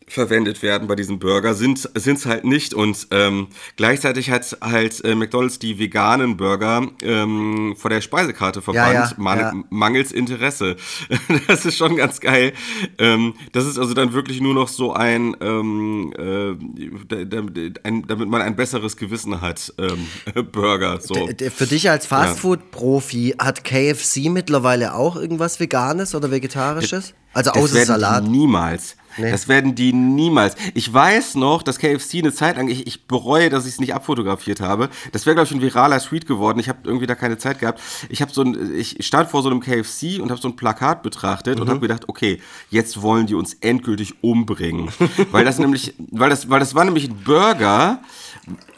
[0.09, 2.73] verwendet werden bei diesem Burger, sind es halt nicht.
[2.73, 8.93] Und ähm, gleichzeitig hat halt äh, McDonald's die veganen Burger ähm, vor der Speisekarte verbannt,
[8.93, 9.53] ja, ja, man ja.
[9.69, 10.77] mangels Interesse.
[11.47, 12.53] das ist schon ganz geil.
[12.97, 18.55] Ähm, das ist also dann wirklich nur noch so ein, ähm, äh, damit man ein
[18.55, 20.07] besseres Gewissen hat, ähm,
[20.53, 21.01] Burger.
[21.01, 21.27] So.
[21.53, 27.13] Für dich als Fastfood-Profi hat KFC mittlerweile auch irgendwas Veganes oder Vegetarisches?
[27.33, 28.23] Also außer Salat?
[28.23, 28.95] Niemals.
[29.17, 29.31] Nee.
[29.31, 30.55] Das werden die niemals.
[30.73, 33.93] Ich weiß noch, dass KFC eine Zeit lang, ich, ich bereue, dass ich es nicht
[33.93, 34.89] abfotografiert habe.
[35.11, 36.59] Das wäre, glaube ich, ein viraler Tweet geworden.
[36.59, 37.81] Ich habe irgendwie da keine Zeit gehabt.
[38.09, 41.03] Ich habe so ein, ich stand vor so einem KFC und habe so ein Plakat
[41.03, 41.63] betrachtet mhm.
[41.63, 44.89] und habe gedacht, okay, jetzt wollen die uns endgültig umbringen.
[45.31, 48.01] weil das nämlich, weil das, weil das war nämlich ein Burger,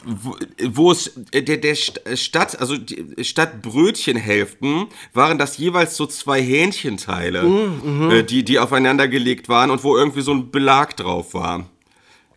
[0.04, 0.36] wo,
[0.70, 8.10] wo es der, der Stadt, also die Stadtbrötchenhälften waren das jeweils so zwei Hähnchenteile, mhm,
[8.10, 11.68] äh, die, die aufeinander gelegt waren und wo irgendwie so ein Belag drauf war.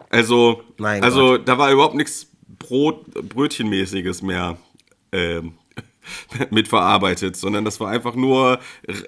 [0.10, 1.48] Also, mein also Gott.
[1.48, 2.28] da war überhaupt nichts
[2.60, 4.58] Brot, Brötchenmäßiges mehr.
[5.12, 5.54] Ähm,
[6.50, 8.60] mitverarbeitet, sondern das war einfach nur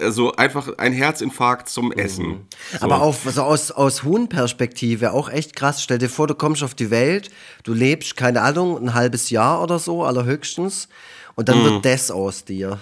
[0.09, 2.27] so einfach ein Herzinfarkt zum Essen.
[2.27, 2.41] Mhm.
[2.71, 2.77] So.
[2.81, 5.83] Aber auf, also aus, aus Huhn-Perspektive auch echt krass.
[5.83, 7.29] Stell dir vor, du kommst auf die Welt,
[7.63, 10.87] du lebst, keine Ahnung, ein halbes Jahr oder so, allerhöchstens,
[11.35, 11.65] und dann mhm.
[11.65, 12.79] wird das aus dir.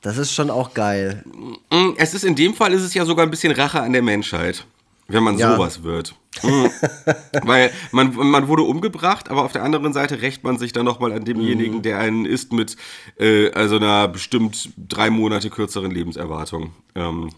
[0.00, 1.24] Das ist schon auch geil.
[1.70, 4.02] Mhm, es ist in dem Fall ist es ja sogar ein bisschen Rache an der
[4.02, 4.66] Menschheit.
[5.06, 5.54] Wenn man ja.
[5.54, 6.14] sowas wird.
[6.42, 6.70] Mhm.
[7.44, 11.12] Weil man, man wurde umgebracht, aber auf der anderen Seite rächt man sich dann nochmal
[11.12, 11.82] an demjenigen, mhm.
[11.82, 12.76] der einen isst mit
[13.18, 16.72] äh, also einer bestimmt drei Monate kürzeren Lebenserwartung.
[16.94, 17.30] Ähm,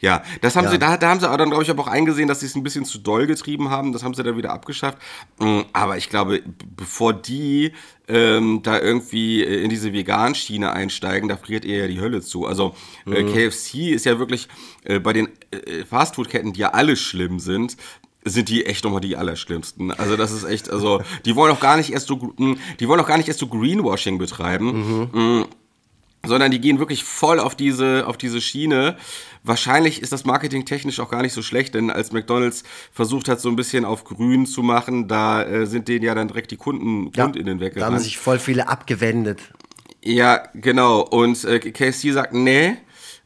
[0.00, 0.70] ja, das haben ja.
[0.70, 2.62] sie, da, da haben sie aber dann, glaube ich, auch eingesehen, dass sie es ein
[2.62, 3.92] bisschen zu doll getrieben haben.
[3.92, 4.98] Das haben sie dann wieder abgeschafft.
[5.38, 6.42] Mm, aber ich glaube,
[6.76, 7.72] bevor die
[8.08, 12.46] ähm, da irgendwie äh, in diese Vegan-Schiene einsteigen, da friert ihr ja die Hölle zu.
[12.46, 12.74] Also
[13.06, 13.32] äh, mhm.
[13.32, 14.48] KFC ist ja wirklich
[14.84, 17.76] äh, bei den äh, Fastfood-Ketten, die ja alle schlimm sind,
[18.24, 19.92] sind die echt nochmal die allerschlimmsten.
[19.92, 23.00] Also das ist echt, also die wollen auch gar nicht erst so, mm, die wollen
[23.00, 25.08] auch gar nicht erst so Greenwashing betreiben.
[25.12, 25.46] Mhm.
[26.24, 28.96] Sondern die gehen wirklich voll auf diese, auf diese Schiene.
[29.42, 33.40] Wahrscheinlich ist das Marketing technisch auch gar nicht so schlecht, denn als McDonalds versucht hat,
[33.40, 36.58] so ein bisschen auf grün zu machen, da äh, sind denen ja dann direkt die
[36.58, 37.90] Kunden, ja, KundInnen weggerannt.
[37.90, 39.40] Da haben sich voll viele abgewendet.
[40.02, 41.00] Ja, genau.
[41.00, 42.76] Und äh, KSC sagt, nee,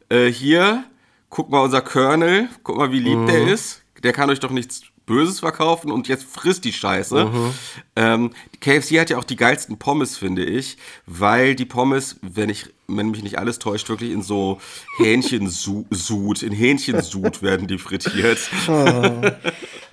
[0.09, 0.85] äh, hier,
[1.29, 3.27] guck mal unser Colonel, guck mal, wie lieb mhm.
[3.27, 3.83] der ist.
[4.03, 7.25] Der kann euch doch nichts Böses verkaufen und jetzt frisst die Scheiße.
[7.25, 7.53] Mhm.
[7.95, 12.67] Ähm, KFC hat ja auch die geilsten Pommes, finde ich, weil die Pommes, wenn ich
[12.87, 14.59] wenn mich nicht alles täuscht, wirklich in so
[14.97, 18.39] Hähnchensud, in Hähnchensud werden die frittiert.
[18.67, 19.21] Oh.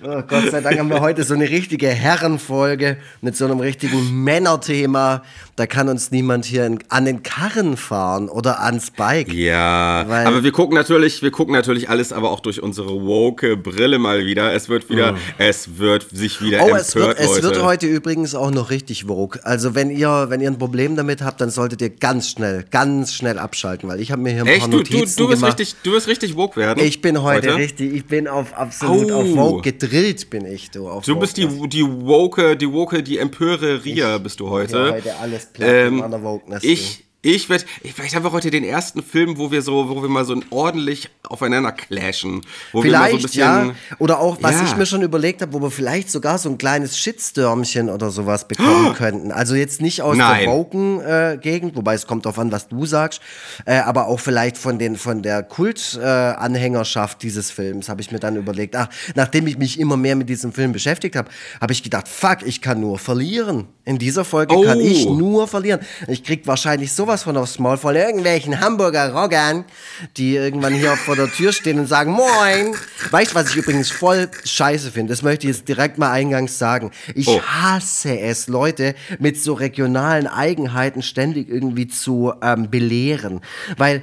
[0.03, 0.21] oh.
[0.27, 5.23] Gott sei Dank haben wir heute so eine richtige Herrenfolge mit so einem richtigen Männerthema.
[5.55, 9.31] Da kann uns niemand hier in, an den Karren fahren oder ans Bike.
[9.31, 13.99] Ja, aber wir gucken natürlich, wir gucken natürlich alles aber auch durch unsere woke Brille
[13.99, 14.51] mal wieder.
[14.53, 15.17] Es wird wieder, mm.
[15.37, 19.07] es wird sich wieder oh, empört, es wird, es wird heute übrigens auch noch richtig
[19.07, 19.45] woke.
[19.45, 23.13] Also wenn ihr, wenn ihr ein Problem damit habt, dann solltet ihr ganz schnell, ganz
[23.13, 24.61] schnell abschalten, weil ich habe mir hier ein Echt?
[24.61, 25.59] paar Notizen du, du, du gemacht.
[25.59, 26.83] Richtig, du wirst richtig woke werden.
[26.83, 27.57] Ich bin heute, heute?
[27.61, 29.21] richtig, ich bin auf absolut oh.
[29.21, 30.71] auf woke gedrillt, bin ich.
[30.71, 34.93] Du, auf du bist die, die woke, die woke, die empöre Ria bist du heute.
[34.93, 36.63] Heute alles platt ähm, in meiner Wokeness.
[36.63, 37.63] Ich, ich werde,
[37.95, 41.09] vielleicht haben wir heute den ersten Film, wo wir so, wo wir mal so ordentlich
[41.23, 42.41] aufeinander clashen.
[42.73, 43.75] vielleicht, so bisschen, ja.
[43.97, 44.65] Oder auch, was ja.
[44.65, 48.45] ich mir schon überlegt habe, wo wir vielleicht sogar so ein kleines Shitstürmchen oder sowas
[48.45, 48.93] bekommen oh.
[48.97, 49.31] könnten.
[49.31, 50.43] Also jetzt nicht aus Nein.
[50.43, 53.21] der Woken-Gegend, äh, wobei es kommt darauf an, was du sagst,
[53.65, 58.19] äh, aber auch vielleicht von, den, von der Kult-Anhängerschaft äh, dieses Films habe ich mir
[58.19, 61.29] dann überlegt, ach, nachdem ich mich immer mehr mit diesem Film beschäftigt habe,
[61.61, 63.69] habe ich gedacht, fuck, ich kann nur verlieren.
[63.85, 64.63] In dieser Folge oh.
[64.63, 65.79] kann ich nur verlieren.
[66.07, 69.65] Ich krieg wahrscheinlich sowas sowas von aufs Maul von irgendwelchen Hamburger Roggern,
[70.17, 72.75] die irgendwann hier vor der Tür stehen und sagen, moin.
[73.11, 75.13] Weißt du, was ich übrigens voll scheiße finde?
[75.13, 76.89] Das möchte ich jetzt direkt mal eingangs sagen.
[77.13, 77.39] Ich oh.
[77.41, 83.41] hasse es, Leute mit so regionalen Eigenheiten ständig irgendwie zu ähm, belehren.
[83.77, 83.97] Weil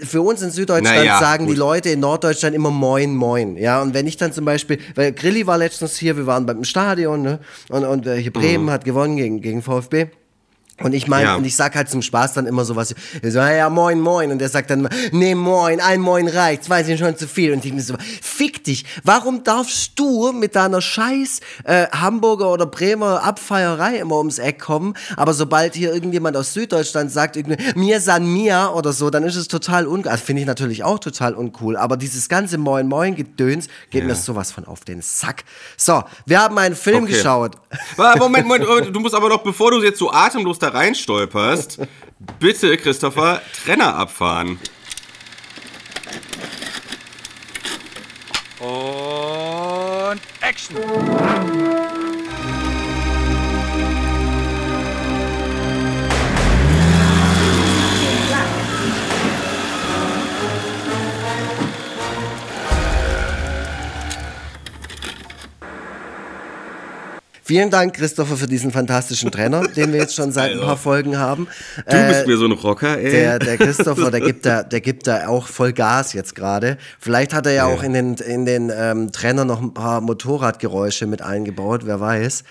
[0.00, 1.54] äh, für uns in Süddeutschland naja, sagen gut.
[1.54, 3.56] die Leute in Norddeutschland immer moin, moin.
[3.56, 6.64] Ja, und wenn ich dann zum Beispiel, weil Grilli war letztens hier, wir waren beim
[6.64, 7.38] Stadion, ne?
[7.68, 8.70] Und, und äh, hier Bremen mhm.
[8.70, 10.08] hat gewonnen gegen, gegen VfB.
[10.82, 11.36] Und ich meine, ja.
[11.36, 14.30] und ich sag halt zum Spaß dann immer sowas, so, ja, moin, moin.
[14.30, 17.52] Und er sagt dann, nee, moin, ein Moin reicht, zwei sind schon zu viel.
[17.52, 22.66] Und ich mir so, fick dich, warum darfst du mit deiner scheiß äh, Hamburger oder
[22.66, 27.36] Bremer Abfeierei immer ums Eck kommen, aber sobald hier irgendjemand aus Süddeutschland sagt,
[27.76, 30.10] mir san mir oder so, dann ist es total uncool.
[30.10, 34.08] Also finde ich natürlich auch total uncool, aber dieses ganze Moin, moin Gedöns geht ja.
[34.08, 35.44] mir sowas von auf den Sack.
[35.76, 37.12] So, wir haben einen Film okay.
[37.12, 37.56] geschaut.
[38.18, 41.78] Moment, Moment, du musst aber noch, bevor du jetzt so atemlos da da reinstolperst,
[42.38, 44.58] bitte, Christopher, Trenner abfahren.
[48.60, 52.07] Und Action!
[67.48, 71.16] Vielen Dank, Christopher, für diesen fantastischen Trainer, den wir jetzt schon seit ein paar Folgen
[71.16, 71.48] haben.
[71.88, 73.10] Du äh, bist mir so ein Rocker, ey.
[73.10, 76.76] Der, der Christopher, der gibt da, der gibt da auch voll Gas jetzt gerade.
[77.00, 80.02] Vielleicht hat er ja, ja, auch in den, in den ähm, Trainer noch ein paar
[80.02, 82.44] Motorradgeräusche mit eingebaut, wer weiß.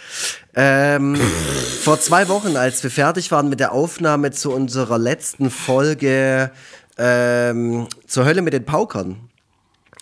[0.55, 1.15] Ähm,
[1.83, 6.49] vor zwei Wochen, als wir fertig waren mit der Aufnahme zu unserer letzten Folge
[6.97, 9.29] ähm, zur Hölle mit den Paukern,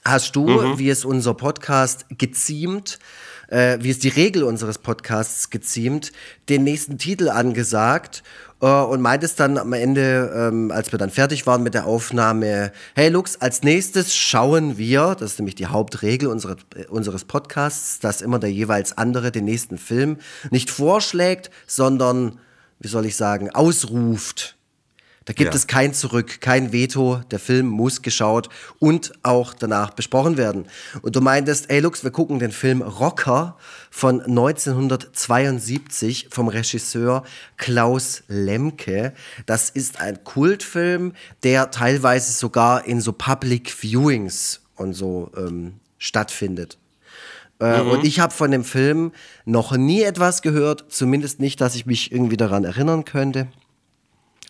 [0.05, 0.79] hast du, mhm.
[0.79, 2.97] wie es unser Podcast geziemt,
[3.47, 6.11] äh, wie es die Regel unseres Podcasts geziemt,
[6.49, 8.23] den nächsten Titel angesagt
[8.61, 12.71] äh, und meintest dann am Ende, ähm, als wir dann fertig waren mit der Aufnahme,
[12.95, 17.99] hey Lux, als nächstes schauen wir, das ist nämlich die Hauptregel unseres, äh, unseres Podcasts,
[17.99, 20.17] dass immer der jeweils andere den nächsten Film
[20.51, 22.39] nicht vorschlägt, sondern,
[22.79, 24.55] wie soll ich sagen, ausruft.
[25.25, 25.57] Da gibt ja.
[25.57, 27.21] es kein Zurück, kein Veto.
[27.31, 30.67] Der Film muss geschaut und auch danach besprochen werden.
[31.01, 33.57] Und du meintest, ey Lux, wir gucken den Film Rocker
[33.89, 37.23] von 1972 vom Regisseur
[37.57, 39.15] Klaus Lemke.
[39.47, 46.77] Das ist ein Kultfilm, der teilweise sogar in so Public Viewings und so ähm, stattfindet.
[47.59, 47.89] Äh, mhm.
[47.89, 49.11] Und ich habe von dem Film
[49.45, 53.47] noch nie etwas gehört, zumindest nicht, dass ich mich irgendwie daran erinnern könnte.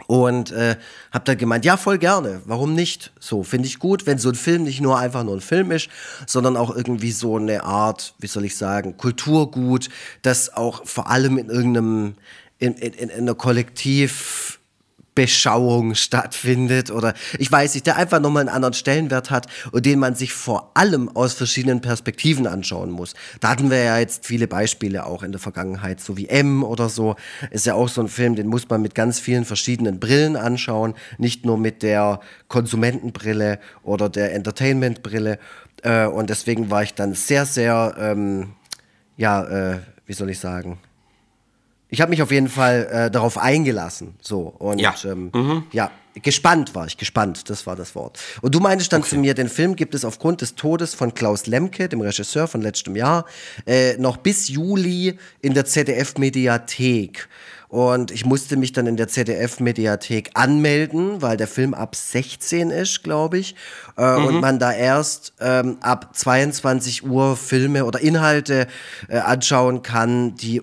[0.08, 0.76] Und äh,
[1.12, 3.14] habe dann gemeint, ja, voll gerne, warum nicht?
[3.20, 5.90] So, finde ich gut, wenn so ein Film nicht nur einfach nur ein Film ist,
[6.28, 9.90] sondern auch irgendwie so eine Art, wie soll ich sagen, Kulturgut,
[10.22, 12.16] das auch vor allem in irgendeinem,
[12.60, 14.55] in, in, in einer Kollektiv
[15.16, 19.98] Beschauung stattfindet oder ich weiß nicht, der einfach nochmal einen anderen Stellenwert hat und den
[19.98, 23.14] man sich vor allem aus verschiedenen Perspektiven anschauen muss.
[23.40, 26.90] Da hatten wir ja jetzt viele Beispiele auch in der Vergangenheit, so wie M oder
[26.90, 27.16] so.
[27.50, 30.94] Ist ja auch so ein Film, den muss man mit ganz vielen verschiedenen Brillen anschauen,
[31.18, 35.40] nicht nur mit der Konsumentenbrille oder der Entertainmentbrille.
[35.82, 38.54] Äh, und deswegen war ich dann sehr, sehr, ähm,
[39.16, 40.78] ja, äh, wie soll ich sagen,
[41.90, 44.16] ich habe mich auf jeden Fall äh, darauf eingelassen.
[44.22, 44.96] So und ja.
[45.06, 45.64] Ähm, mhm.
[45.72, 48.20] ja, gespannt war ich, gespannt, das war das Wort.
[48.42, 49.12] Und du meintest dann okay.
[49.12, 52.62] zu mir, den Film gibt es aufgrund des Todes von Klaus Lemke, dem Regisseur von
[52.62, 53.26] letztem Jahr,
[53.66, 57.28] äh, noch bis Juli in der ZDF-Mediathek.
[57.68, 63.04] Und ich musste mich dann in der ZDF-Mediathek anmelden, weil der Film ab 16 ist,
[63.04, 63.56] glaube ich.
[63.98, 64.26] Äh, mhm.
[64.26, 68.68] Und man da erst ähm, ab 22 Uhr Filme oder Inhalte
[69.10, 70.62] äh, anschauen kann, die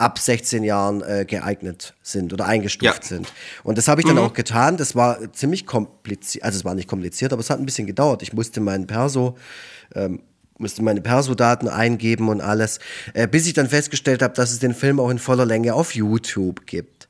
[0.00, 3.08] ab 16 Jahren äh, geeignet sind oder eingestuft ja.
[3.08, 3.32] sind.
[3.62, 4.22] Und das habe ich dann mhm.
[4.22, 4.76] auch getan.
[4.76, 8.22] Das war ziemlich kompliziert, also es war nicht kompliziert, aber es hat ein bisschen gedauert.
[8.22, 9.36] Ich musste meinen Perso,
[9.94, 10.22] ähm,
[10.58, 12.80] musste meine Perso-Daten eingeben und alles,
[13.14, 15.94] äh, bis ich dann festgestellt habe, dass es den Film auch in voller Länge auf
[15.94, 17.08] YouTube gibt.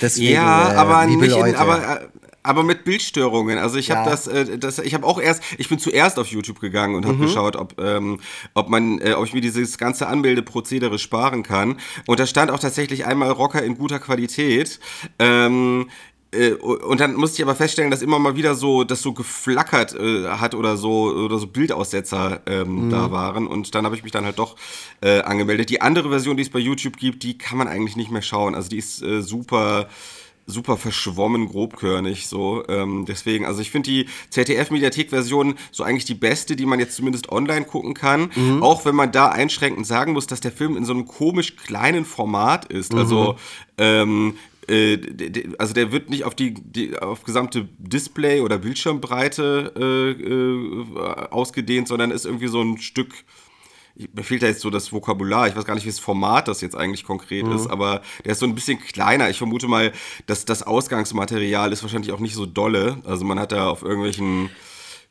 [0.00, 2.08] Deswegen, ja, äh, aber nicht in, aber äh,
[2.44, 3.58] aber mit Bildstörungen.
[3.58, 3.96] Also ich ja.
[3.96, 7.06] habe das, äh, das, ich habe auch erst, ich bin zuerst auf YouTube gegangen und
[7.06, 7.22] habe mhm.
[7.22, 8.20] geschaut, ob, ähm,
[8.52, 11.78] ob man, äh, ob ich mir dieses ganze Anmeldeprozedere sparen kann.
[12.06, 14.78] Und da stand auch tatsächlich einmal Rocker in guter Qualität.
[15.18, 15.88] Ähm,
[16.32, 19.94] äh, und dann musste ich aber feststellen, dass immer mal wieder so, das so geflackert
[19.94, 22.90] äh, hat oder so oder so Bildaussetzer ähm, mhm.
[22.90, 23.46] da waren.
[23.46, 24.56] Und dann habe ich mich dann halt doch
[25.00, 25.70] äh, angemeldet.
[25.70, 28.54] Die andere Version, die es bei YouTube gibt, die kann man eigentlich nicht mehr schauen.
[28.54, 29.88] Also die ist äh, super
[30.46, 32.64] super verschwommen, grobkörnig so.
[32.68, 37.30] Ähm, deswegen, also ich finde die ZDF-Mediathek-Version so eigentlich die beste, die man jetzt zumindest
[37.30, 38.30] online gucken kann.
[38.34, 38.62] Mhm.
[38.62, 42.04] Auch wenn man da einschränkend sagen muss, dass der Film in so einem komisch kleinen
[42.04, 42.92] Format ist.
[42.92, 42.98] Mhm.
[42.98, 43.36] Also
[43.78, 44.34] ähm,
[44.68, 44.98] äh,
[45.58, 51.88] also der wird nicht auf die, die, auf gesamte Display- oder Bildschirmbreite äh, äh, ausgedehnt,
[51.88, 53.12] sondern ist irgendwie so ein Stück
[54.12, 56.60] mir fehlt da jetzt so das Vokabular, ich weiß gar nicht, wie das Format das
[56.60, 57.52] jetzt eigentlich konkret mhm.
[57.52, 59.30] ist, aber der ist so ein bisschen kleiner.
[59.30, 59.92] Ich vermute mal,
[60.26, 62.98] dass das Ausgangsmaterial ist wahrscheinlich auch nicht so dolle.
[63.04, 64.50] Also man hat da auf irgendwelchen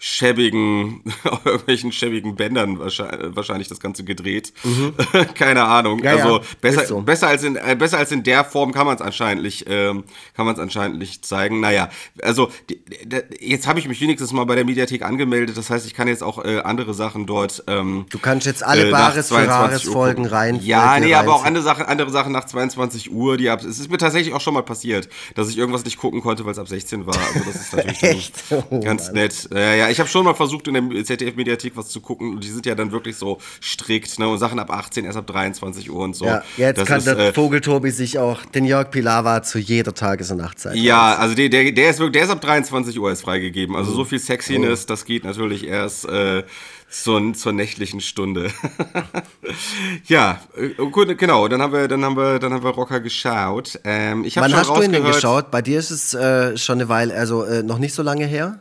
[0.06, 4.52] schäbigen, auf irgendwelchen schäbigen Bändern wahrscheinlich, wahrscheinlich das Ganze gedreht.
[4.66, 4.94] Mhm.
[5.34, 6.04] Keine Ahnung.
[6.04, 7.02] Ja, also ja, besser, so.
[7.02, 10.04] besser, als in, äh, besser als in der Form kann man es anscheinend, ähm,
[10.36, 11.62] kann man es anscheinend nicht zeigen.
[11.62, 11.89] Naja,
[12.22, 15.56] also die, die, jetzt habe ich mich wenigstens mal bei der Mediathek angemeldet.
[15.56, 17.63] Das heißt, ich kann jetzt auch äh, andere Sachen dort.
[17.68, 20.60] Ähm, du kannst jetzt alle äh, Bares für Rares Folgen rein.
[20.62, 23.38] Ja, nee, aber auch andere Sachen, andere Sachen nach 22 Uhr.
[23.38, 26.20] Die ab, es ist mir tatsächlich auch schon mal passiert, dass ich irgendwas nicht gucken
[26.20, 27.16] konnte, weil es ab 16 war.
[27.16, 28.34] Also das ist natürlich
[28.70, 29.13] oh, ganz Mann.
[29.13, 29.50] nett.
[29.54, 32.50] Äh, ja, ich habe schon mal versucht, in der ZDF-Mediathek was zu gucken und die
[32.50, 34.28] sind ja dann wirklich so strikt, ne?
[34.28, 36.26] Und Sachen ab 18, erst ab 23 Uhr und so.
[36.26, 39.94] Ja, jetzt das kann ist, der äh, Vogeltobi sich auch den Jörg Pilawa zu jeder
[39.94, 40.76] Tages- und Nachtzeit.
[40.76, 43.76] Ja, also der, der, der, ist wirklich, der ist ab 23 Uhr erst freigegeben.
[43.76, 43.96] Also mhm.
[43.96, 44.88] so viel Sexiness, oh.
[44.88, 46.44] das geht natürlich erst äh,
[46.94, 48.52] zur, zur nächtlichen Stunde.
[50.06, 51.48] ja, äh, gut, genau.
[51.48, 53.80] Dann haben wir, dann haben wir, dann haben wir Rocker geschaut.
[53.84, 55.52] Ähm, ich Wann hast du ihn denn geschaut?
[55.52, 58.60] Bei dir ist es äh, schon eine Weile, also äh, noch nicht so lange her.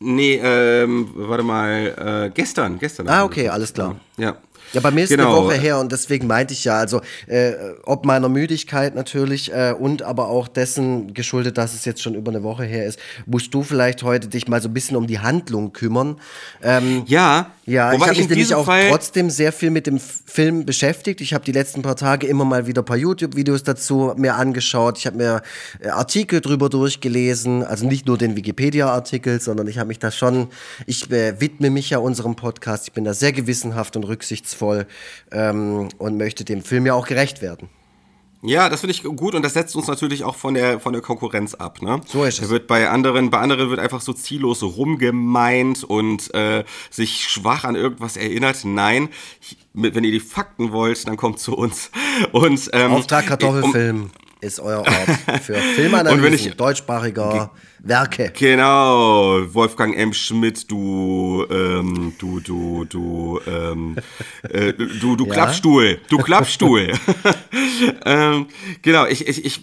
[0.00, 3.08] Nee, ähm, warte mal, äh, gestern, gestern.
[3.08, 3.96] Ah, okay, alles klar.
[4.16, 4.36] Ja.
[4.72, 5.36] Ja, bei mir ist genau.
[5.36, 7.52] eine Woche her und deswegen meinte ich ja, also äh,
[7.84, 12.30] ob meiner Müdigkeit natürlich äh, und aber auch dessen geschuldet, dass es jetzt schon über
[12.30, 15.20] eine Woche her ist, musst du vielleicht heute dich mal so ein bisschen um die
[15.20, 16.16] Handlung kümmern.
[16.62, 20.64] Ähm, ja, ja, ich habe mich nämlich auch Fall trotzdem sehr viel mit dem Film
[20.64, 21.20] beschäftigt.
[21.20, 24.98] Ich habe die letzten paar Tage immer mal wieder ein paar YouTube-Videos dazu mir angeschaut.
[24.98, 25.42] Ich habe mir
[25.80, 30.48] äh, Artikel drüber durchgelesen, also nicht nur den Wikipedia-Artikel, sondern ich habe mich da schon,
[30.86, 34.86] ich äh, widme mich ja unserem Podcast, ich bin da sehr gewissenhaft und rücksichtsvoll anspruchsvoll
[35.32, 37.68] ähm, und möchte dem Film ja auch gerecht werden.
[38.40, 41.02] Ja, das finde ich gut und das setzt uns natürlich auch von der, von der
[41.02, 41.82] Konkurrenz ab.
[41.82, 42.00] Ne?
[42.06, 42.48] So ist es.
[42.48, 47.74] Wird bei anderen, bei anderen wird einfach so ziellos rumgemeint und äh, sich schwach an
[47.74, 48.64] irgendwas erinnert.
[48.64, 49.08] Nein,
[49.72, 51.90] wenn ihr die Fakten wollt, dann kommt zu uns.
[52.32, 54.02] Und, ähm, Auftrag Kartoffelfilm.
[54.02, 58.32] Um, ist euer Ort für Filmanalysen deutschsprachiger Werke.
[58.36, 60.12] Genau, Wolfgang M.
[60.12, 63.96] Schmidt, du, ähm, du, du, du, ähm,
[64.42, 65.32] äh, du, du ja?
[65.32, 66.92] Klappstuhl, du Klappstuhl.
[68.04, 68.46] ähm,
[68.82, 69.60] genau, ich, ich, ich,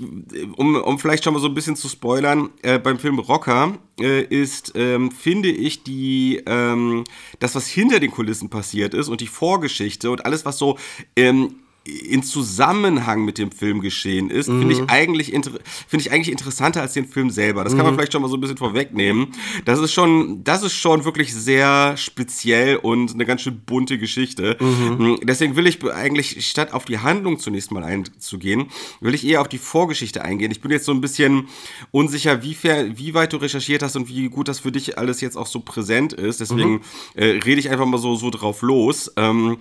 [0.56, 4.23] um, um vielleicht schon mal so ein bisschen zu spoilern, äh, beim Film Rocker äh,
[4.23, 7.04] ist, ähm, finde ich, die, ähm,
[7.39, 10.78] das, was hinter den Kulissen passiert ist und die Vorgeschichte und alles, was so
[11.15, 14.59] ähm, in Zusammenhang mit dem Film geschehen ist, mhm.
[14.59, 17.63] finde ich, eigentlich finde ich eigentlich interessanter als den Film selber.
[17.63, 17.97] Das kann man mhm.
[17.97, 19.27] vielleicht schon mal so ein bisschen vorwegnehmen.
[19.65, 24.57] Das ist schon, das ist schon wirklich sehr speziell und eine ganz schön bunte Geschichte.
[24.59, 24.95] Mhm.
[24.97, 25.19] mhm.
[25.23, 28.65] Deswegen will ich eigentlich, statt auf die Handlung zunächst mal einzugehen,
[28.99, 30.51] will ich eher auf die Vorgeschichte eingehen.
[30.51, 31.49] Ich bin jetzt so ein bisschen
[31.91, 35.21] unsicher, wie, fair, wie weit du recherchiert hast und wie gut das für dich alles
[35.21, 36.39] jetzt auch so präsent ist.
[36.39, 36.81] Deswegen mhm.
[37.13, 39.11] äh, rede ich einfach mal so, so drauf los.
[39.17, 39.57] Ähm,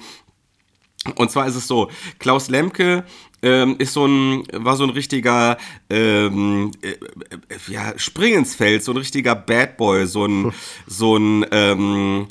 [1.16, 3.04] und zwar ist es so, Klaus Lemke
[3.42, 5.58] ähm, ist so ein, war so ein richtiger
[5.90, 6.96] ähm, äh, äh,
[7.68, 10.52] ja, Springensfeld, so ein richtiger Bad Boy, so ein,
[10.86, 12.28] so ein ähm,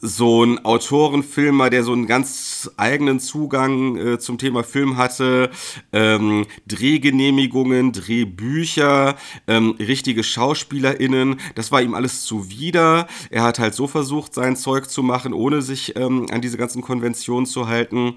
[0.00, 5.50] so ein Autorenfilmer, der so einen ganz eigenen Zugang äh, zum Thema Film hatte,
[5.92, 13.06] ähm, Drehgenehmigungen, Drehbücher, ähm, richtige SchauspielerInnen, das war ihm alles zuwider.
[13.30, 16.82] Er hat halt so versucht, sein Zeug zu machen, ohne sich ähm, an diese ganzen
[16.82, 18.14] Konventionen zu halten.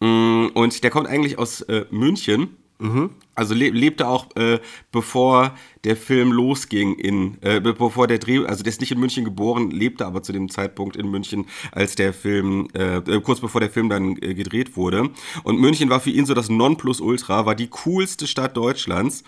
[0.00, 2.56] Mm, und der kommt eigentlich aus äh, München.
[2.78, 3.10] Mhm.
[3.34, 8.62] Also le lebte auch, äh, bevor der Film losging in, äh, bevor der Dreh, also
[8.62, 12.12] der ist nicht in München geboren, lebte aber zu dem Zeitpunkt in München, als der
[12.12, 15.10] Film, äh, äh, kurz bevor der Film dann äh, gedreht wurde.
[15.44, 19.24] Und München war für ihn so das Nonplusultra, war die coolste Stadt Deutschlands.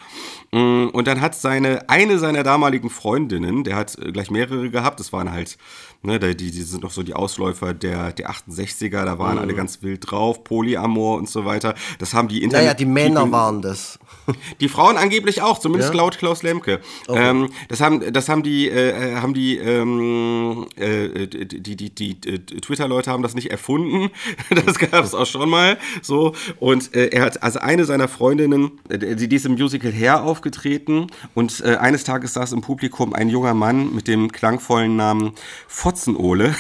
[0.53, 5.01] Mm, und dann hat seine, eine seiner damaligen Freundinnen, der hat äh, gleich mehrere gehabt,
[5.01, 5.59] das waren halt,
[6.03, 9.43] ne, die, die sind noch so die Ausläufer der, der 68er, da waren mhm.
[9.43, 11.75] alle ganz wild drauf, Polyamor und so weiter.
[11.99, 12.65] Das haben die Internet.
[12.65, 13.94] Naja, die Männer waren das.
[14.61, 15.99] Die Frauen angeblich auch, zumindest ja?
[15.99, 16.81] laut Klaus Lemke.
[17.07, 17.31] Okay.
[17.31, 22.21] Ähm, das haben, das haben die, äh, haben die, ähm, äh, die, die, die, die,
[22.21, 24.11] die Twitter-Leute haben das nicht erfunden.
[24.67, 25.79] das gab es auch schon mal.
[26.03, 29.93] So und äh, er hat also eine seiner Freundinnen, äh, die, die ist im Musical
[29.93, 34.97] Hair aufgetreten und äh, eines Tages saß im Publikum ein junger Mann mit dem klangvollen
[34.97, 35.33] Namen
[35.69, 36.55] Fotzenohle.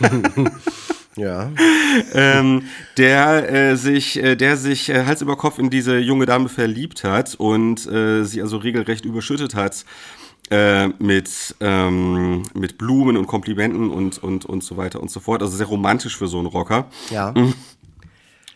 [1.16, 1.50] Ja.
[2.12, 2.64] ähm,
[2.98, 7.04] der äh, sich, äh, der sich äh, Hals über Kopf in diese junge Dame verliebt
[7.04, 9.84] hat und äh, sie also regelrecht überschüttet hat
[10.50, 15.42] äh, mit, ähm, mit Blumen und Komplimenten und, und, und so weiter und so fort.
[15.42, 16.88] Also sehr romantisch für so einen Rocker.
[17.10, 17.32] Ja.
[17.32, 17.54] Mhm.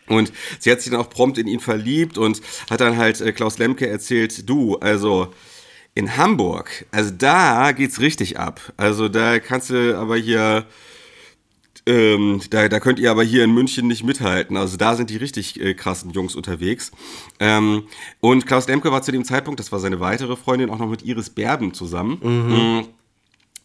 [0.09, 3.33] Und sie hat sich dann auch prompt in ihn verliebt und hat dann halt äh,
[3.33, 5.33] Klaus Lemke erzählt, du, also
[5.95, 8.61] in Hamburg, also da geht's richtig ab.
[8.77, 10.67] Also da kannst du aber hier
[11.91, 14.57] ähm, da, da könnt ihr aber hier in München nicht mithalten.
[14.57, 16.93] Also da sind die richtig äh, krassen Jungs unterwegs.
[17.41, 17.85] Ähm,
[18.21, 21.03] und Klaus Lemke war zu dem Zeitpunkt, das war seine weitere Freundin, auch noch mit
[21.03, 22.19] Iris Berben zusammen.
[22.23, 22.87] Mhm.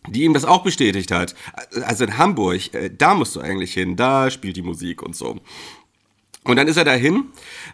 [0.07, 1.33] die ihm das auch bestätigt hat.
[1.83, 5.39] Also in Hamburg, äh, da musst du eigentlich hin, da spielt die Musik und so.
[6.45, 7.25] Und dann ist er dahin,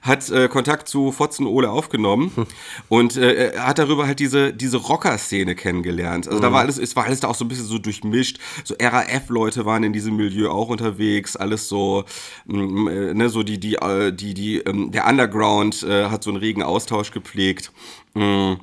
[0.01, 2.45] hat äh, Kontakt zu Fotzen Ole aufgenommen hm.
[2.87, 6.25] und äh, hat darüber halt diese, diese Rocker-Szene kennengelernt.
[6.27, 6.43] Also mhm.
[6.43, 8.39] da war alles, es war alles da auch so ein bisschen so durchmischt.
[8.63, 12.05] So RAF-Leute waren in diesem Milieu auch unterwegs, alles so,
[12.45, 16.29] mm, äh, ne, so die, die, äh, die, die, ähm, der Underground äh, hat so
[16.29, 17.73] einen regen Austausch gepflegt.
[18.13, 18.61] Mhm.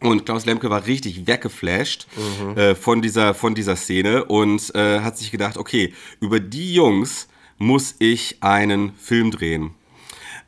[0.00, 2.56] Und Klaus Lemke war richtig weggeflasht mhm.
[2.56, 7.28] äh, von, dieser, von dieser Szene und hat sich gedacht, okay, über die Jungs
[7.60, 9.74] muss ich einen Film drehen.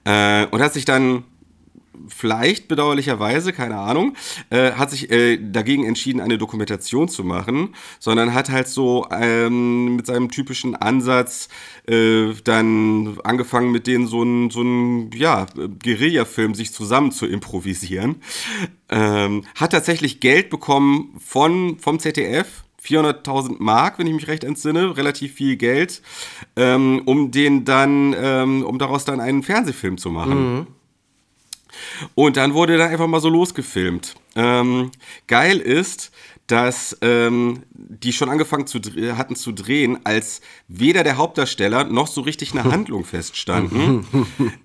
[0.05, 1.25] Äh, und hat sich dann
[2.09, 4.17] vielleicht bedauerlicherweise, keine Ahnung,
[4.51, 9.97] äh, hat sich äh, dagegen entschieden, eine Dokumentation zu machen, sondern hat halt so ähm,
[9.97, 11.49] mit seinem typischen Ansatz
[11.87, 14.65] äh, dann angefangen, mit denen so einen so
[15.15, 18.17] ja, Guerilla-Film sich zusammen zu improvisieren.
[18.89, 24.97] Ähm, hat tatsächlich Geld bekommen von, vom ZDF 400.000 Mark, wenn ich mich recht entsinne,
[24.97, 26.03] relativ viel Geld,
[26.57, 30.55] ähm, um den dann, ähm, um daraus dann einen Fernsehfilm zu machen.
[30.55, 30.67] Mhm.
[32.15, 34.15] Und dann wurde dann einfach mal so losgefilmt.
[34.35, 34.91] Ähm,
[35.27, 36.11] geil ist,
[36.47, 38.79] dass ähm, die schon angefangen zu
[39.17, 44.05] hatten zu drehen, als weder der Hauptdarsteller noch so richtig eine Handlung feststanden.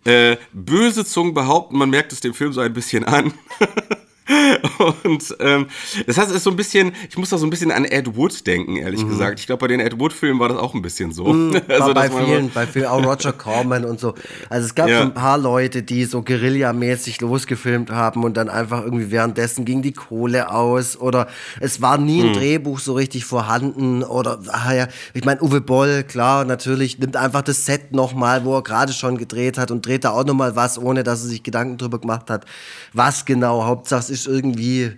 [0.03, 3.33] äh, böse Zungen behaupten, man merkt es dem Film so ein bisschen an.
[5.03, 5.67] Und ähm,
[6.05, 8.15] das heißt, es ist so ein bisschen, ich muss da so ein bisschen an Ed
[8.15, 9.09] Wood denken, ehrlich mhm.
[9.09, 9.39] gesagt.
[9.39, 11.25] Ich glaube, bei den Ed Wood-Filmen war das auch ein bisschen so.
[11.25, 14.15] Mhm, also, bei vielen, bei vielen, auch Roger Corman und so.
[14.49, 14.99] Also es gab ja.
[14.99, 19.81] so ein paar Leute, die so Guerilla-mäßig losgefilmt haben und dann einfach irgendwie währenddessen ging
[19.81, 21.27] die Kohle aus oder
[21.59, 22.33] es war nie ein mhm.
[22.33, 27.41] Drehbuch so richtig vorhanden oder, ah ja, ich meine, Uwe Boll, klar, natürlich, nimmt einfach
[27.41, 30.77] das Set nochmal, wo er gerade schon gedreht hat und dreht da auch nochmal was,
[30.77, 32.45] ohne dass er sich Gedanken drüber gemacht hat,
[32.93, 33.65] was genau.
[33.65, 34.91] Hauptsache es ist irgendwie,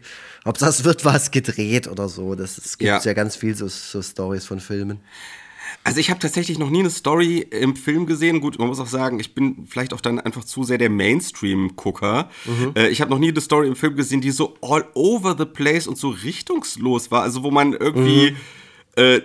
[0.46, 2.36] ob das wird was gedreht oder so.
[2.36, 3.00] Das, das gibt ja.
[3.00, 5.00] ja ganz viel so, so Stories von Filmen.
[5.84, 8.42] Also ich habe tatsächlich noch nie eine Story im Film gesehen.
[8.42, 12.30] Gut, man muss auch sagen, ich bin vielleicht auch dann einfach zu sehr der Mainstream-Gucker.
[12.46, 12.74] Mhm.
[12.76, 15.46] Äh, ich habe noch nie eine Story im Film gesehen, die so all over the
[15.46, 17.24] place und so richtungslos war.
[17.24, 18.32] Also wo man irgendwie...
[18.32, 18.38] Mhm
[18.96, 19.22] äh,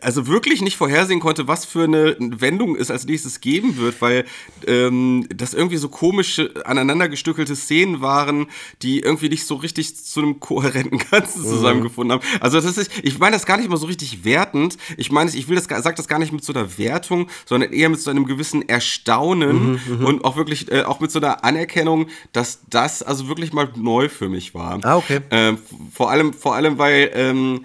[0.00, 4.24] also wirklich nicht vorhersehen konnte, was für eine Wendung es als nächstes geben wird, weil
[4.66, 8.46] ähm, das irgendwie so komische, aneinandergestückelte Szenen waren,
[8.82, 11.46] die irgendwie nicht so richtig zu einem kohärenten Ganzen mhm.
[11.46, 12.28] zusammengefunden haben.
[12.40, 14.76] Also das ist, ich meine das gar nicht mal so richtig wertend.
[14.96, 17.88] Ich meine, ich will das, sag das gar nicht mit so einer Wertung, sondern eher
[17.88, 21.44] mit so einem gewissen Erstaunen mhm, mhm, und auch wirklich, äh, auch mit so einer
[21.44, 24.80] Anerkennung, dass das also wirklich mal neu für mich war.
[24.82, 25.20] Ah, okay.
[25.30, 25.58] Ähm,
[25.92, 27.64] vor allem, vor allem, weil ähm,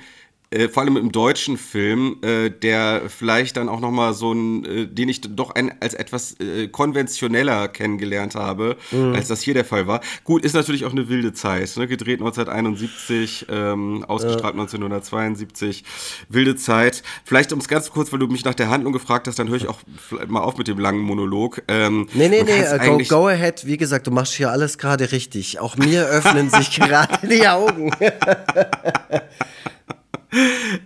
[0.50, 4.88] äh, vor allem im deutschen Film, äh, der vielleicht dann auch nochmal so ein, äh,
[4.88, 9.14] den ich doch ein, als etwas äh, konventioneller kennengelernt habe, mhm.
[9.14, 10.00] als das hier der Fall war.
[10.24, 11.88] Gut, ist natürlich auch eine wilde Zeit, ne?
[11.88, 14.62] gedreht 1971, ähm, ausgestrahlt ja.
[14.62, 15.84] 1972,
[16.30, 17.04] wilde Zeit.
[17.26, 19.58] Vielleicht um es ganz kurz, weil du mich nach der Handlung gefragt hast, dann höre
[19.58, 19.80] ich auch
[20.28, 21.62] mal auf mit dem langen Monolog.
[21.68, 23.66] Ähm, nee, nee, nee, äh, go, go ahead.
[23.66, 25.60] Wie gesagt, du machst hier alles gerade richtig.
[25.60, 27.92] Auch mir öffnen sich gerade die Augen.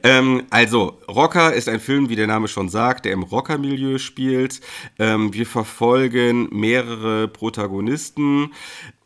[0.03, 4.61] ähm, also, Rocker ist ein Film, wie der Name schon sagt, der im Rockermilieu spielt.
[4.99, 8.51] Ähm, wir verfolgen mehrere Protagonisten,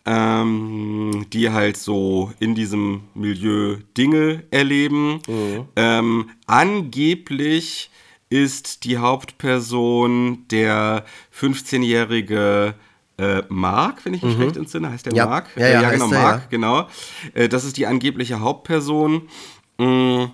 [0.06, 5.22] ähm, die halt so in diesem Milieu Dinge erleben.
[5.28, 5.66] Mhm.
[5.76, 7.90] Ähm, angeblich
[8.30, 11.06] ist die Hauptperson der
[11.38, 12.76] 15-jährige
[13.18, 14.44] äh, Mark, wenn ich mich mhm.
[14.44, 15.26] recht entsinne, heißt der ja.
[15.26, 15.48] Mark?
[15.56, 16.88] Ja, ja, äh, ja genau, Mark, genau.
[17.34, 19.30] Äh, das ist die angebliche Hauptperson.
[19.78, 20.26] Mm,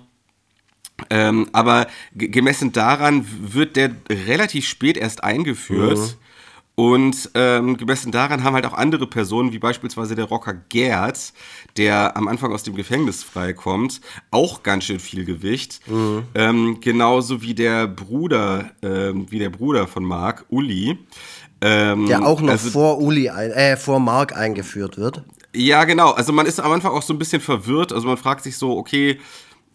[1.10, 5.98] ähm, aber gemessen daran wird der relativ spät erst eingeführt.
[5.98, 6.14] Mhm.
[6.74, 11.34] Und ähm, gemessen daran haben halt auch andere Personen, wie beispielsweise der Rocker Gerd,
[11.76, 15.80] der am Anfang aus dem Gefängnis freikommt, auch ganz schön viel Gewicht.
[15.86, 16.22] Mhm.
[16.34, 20.98] Ähm, genauso wie der Bruder, ähm, wie der Bruder von Mark, Uli.
[21.60, 25.22] Ähm, der auch noch also, vor Uli, ein, äh, vor Mark eingeführt wird.
[25.54, 26.10] Ja, genau.
[26.12, 27.92] Also man ist am Anfang auch so ein bisschen verwirrt.
[27.92, 29.18] Also man fragt sich so, okay,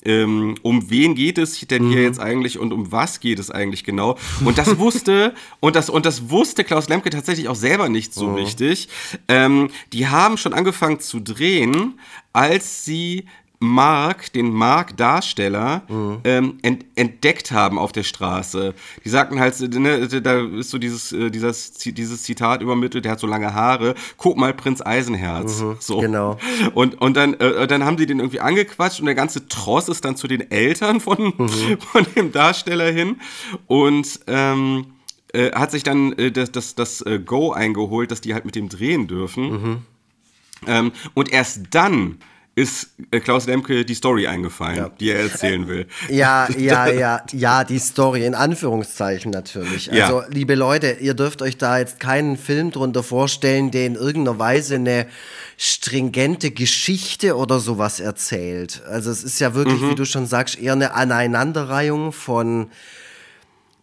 [0.04, 2.04] ähm, um wen geht es denn hier mhm.
[2.04, 4.18] jetzt eigentlich und um was geht es eigentlich genau?
[4.46, 8.28] Und das wusste und das und das wusste Klaus Lemke tatsächlich auch selber nicht so
[8.28, 8.36] mhm.
[8.36, 8.90] richtig.
[9.28, 12.00] Ähm, die haben schon angefangen zu drehen,
[12.32, 13.26] als sie
[13.60, 16.20] Mark, den Mark-Darsteller, mhm.
[16.24, 18.76] ähm, ent entdeckt haben auf der Straße.
[19.04, 23.20] Die sagten halt, ne, da ist so dieses, äh, dieses, dieses Zitat übermittelt, der hat
[23.20, 25.62] so lange Haare, guck mal Prinz Eisenherz.
[25.62, 26.00] Mhm, so.
[26.00, 26.38] Genau.
[26.76, 30.06] Und, und dann, äh, dann haben die den irgendwie angequatscht und der ganze Tross ist
[30.06, 31.50] dann zu den Eltern von, mhm.
[31.80, 33.20] von dem Darsteller hin
[33.66, 34.86] und ähm,
[35.34, 38.56] äh, hat sich dann äh, das, das, das äh, Go eingeholt, dass die halt mit
[38.56, 39.50] dem drehen dürfen.
[39.50, 39.78] Mhm.
[40.68, 42.20] Ähm, und erst dann
[42.58, 44.90] ist äh, Klaus Lemke die Story eingefallen, ja.
[44.90, 45.86] die er erzählen will.
[46.10, 49.92] Ja, ja, ja, ja, die Story, in Anführungszeichen natürlich.
[49.92, 50.28] Also, ja.
[50.30, 54.76] liebe Leute, ihr dürft euch da jetzt keinen Film drunter vorstellen, der in irgendeiner Weise
[54.76, 55.06] eine
[55.58, 58.82] stringente Geschichte oder sowas erzählt.
[58.88, 59.92] Also es ist ja wirklich, mhm.
[59.92, 62.72] wie du schon sagst, eher eine Aneinanderreihung von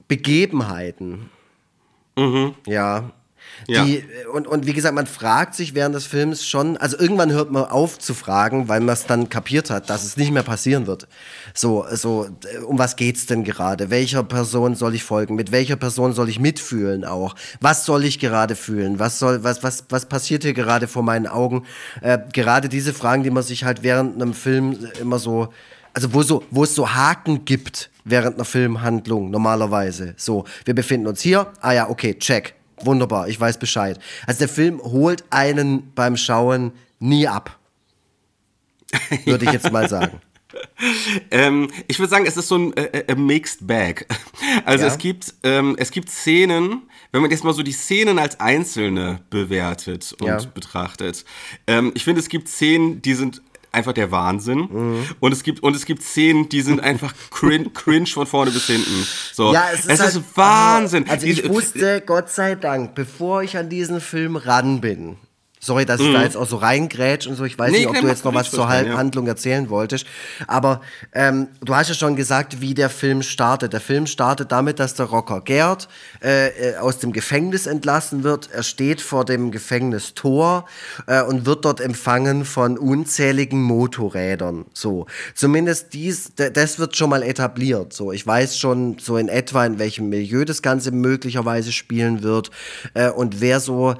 [0.09, 1.31] Begebenheiten.
[2.17, 2.55] Mhm.
[2.67, 3.13] Ja.
[3.67, 3.85] Ja.
[3.85, 7.51] Die, und, und wie gesagt, man fragt sich während des Films schon, also irgendwann hört
[7.51, 10.87] man auf zu fragen, weil man es dann kapiert hat, dass es nicht mehr passieren
[10.87, 11.09] wird.
[11.55, 12.29] So, so,
[12.67, 13.91] um was geht's denn gerade?
[13.91, 15.35] Welcher Person soll ich folgen?
[15.35, 17.35] Mit welcher Person soll ich mitfühlen auch?
[17.61, 18.99] Was soll ich gerade fühlen?
[18.99, 21.65] Was soll, was, was, was passiert hier gerade vor meinen Augen?
[22.01, 25.49] Äh, gerade diese Fragen, die man sich halt während einem Film immer so,
[25.93, 30.15] also wo so, wo es so Haken gibt während einer Filmhandlung normalerweise.
[30.17, 31.53] So, wir befinden uns hier.
[31.61, 32.55] Ah ja, okay, check
[32.87, 33.99] wunderbar, ich weiß Bescheid.
[34.27, 37.59] Also der Film holt einen beim Schauen nie ab.
[39.25, 40.21] Würde ich jetzt mal sagen.
[41.31, 44.07] ähm, ich würde sagen, es ist so ein äh, äh, Mixed Bag.
[44.65, 44.93] Also ja.
[44.93, 49.21] es gibt ähm, es gibt Szenen, wenn man jetzt mal so die Szenen als einzelne
[49.31, 50.39] bewertet und ja.
[50.55, 51.25] betrachtet.
[51.67, 53.43] Ähm, ich finde, es gibt Szenen, die sind
[53.75, 54.69] einfach der Wahnsinn.
[54.71, 55.07] Mhm.
[55.21, 58.67] Und es gibt und es gibt Szenen, die sind einfach cringe, cringe von vorne bis
[58.67, 59.07] hinten.
[59.33, 61.07] So, ja, es ist, es halt, ist Wahnsinn.
[61.09, 65.17] Also ich wusste, Gott sei Dank, bevor ich an diesen Film ran bin,
[65.65, 66.25] Sorry, dass ich da mhm.
[66.25, 67.45] jetzt auch so reingrätsch und so.
[67.45, 69.33] Ich weiß nee, nicht, ob du jetzt noch was zur Handlung ja.
[69.33, 70.05] erzählen wolltest.
[70.47, 70.83] Aber
[71.15, 73.73] ähm, du hast ja schon gesagt, wie der Film startet.
[73.73, 75.89] Der Film startet damit, dass der Rocker Gerd
[76.23, 78.51] äh, äh, aus dem Gefängnis entlassen wird.
[78.53, 80.67] Er steht vor dem Gefängnistor
[81.07, 84.67] äh, und wird dort empfangen von unzähligen Motorrädern.
[84.75, 87.95] So, zumindest dies, das wird schon mal etabliert.
[87.95, 92.51] So, ich weiß schon so in etwa, in welchem Milieu das Ganze möglicherweise spielen wird
[92.93, 93.95] äh, und wer so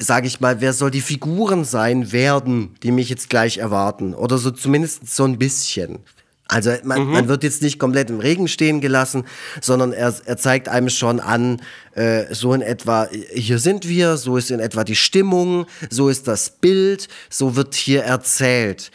[0.00, 4.14] sage ich mal, wer soll die Figuren sein werden, die mich jetzt gleich erwarten?
[4.14, 5.98] Oder so zumindest so ein bisschen.
[6.48, 7.12] Also man, mhm.
[7.12, 9.24] man wird jetzt nicht komplett im Regen stehen gelassen,
[9.60, 11.62] sondern er, er zeigt einem schon an,
[11.94, 16.26] äh, so in etwa, hier sind wir, so ist in etwa die Stimmung, so ist
[16.26, 18.90] das Bild, so wird hier erzählt.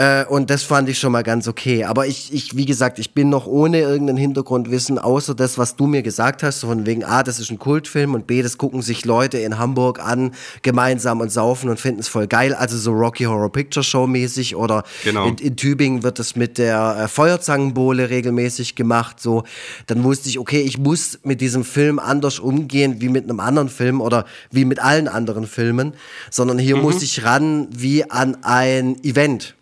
[0.00, 1.84] Äh, und das fand ich schon mal ganz okay.
[1.84, 5.86] Aber ich, ich, wie gesagt, ich bin noch ohne irgendein Hintergrundwissen, außer das, was du
[5.86, 9.04] mir gesagt hast, von wegen, A, das ist ein Kultfilm und B, das gucken sich
[9.04, 10.32] Leute in Hamburg an,
[10.62, 12.54] gemeinsam und saufen und finden es voll geil.
[12.54, 15.26] Also so Rocky Horror Picture Show mäßig oder genau.
[15.26, 19.20] in, in, Tübingen wird das mit der äh, Feuerzangenbowle regelmäßig gemacht.
[19.20, 19.44] So,
[19.86, 23.68] dann wusste ich, okay, ich muss mit diesem Film anders umgehen wie mit einem anderen
[23.68, 25.92] Film oder wie mit allen anderen Filmen,
[26.30, 26.82] sondern hier mhm.
[26.84, 29.56] muss ich ran wie an ein Event.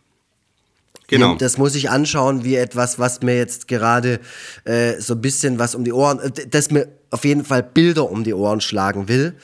[1.08, 1.34] Genau.
[1.36, 4.20] Das muss ich anschauen wie etwas, was mir jetzt gerade
[4.64, 8.10] äh, so ein bisschen was um die Ohren, äh, das mir auf jeden Fall Bilder
[8.10, 9.34] um die Ohren schlagen will.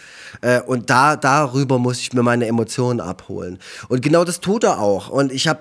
[0.42, 3.58] Äh, und da, darüber muss ich mir meine Emotionen abholen.
[3.88, 5.08] Und genau das tut er auch.
[5.08, 5.60] Und ich habe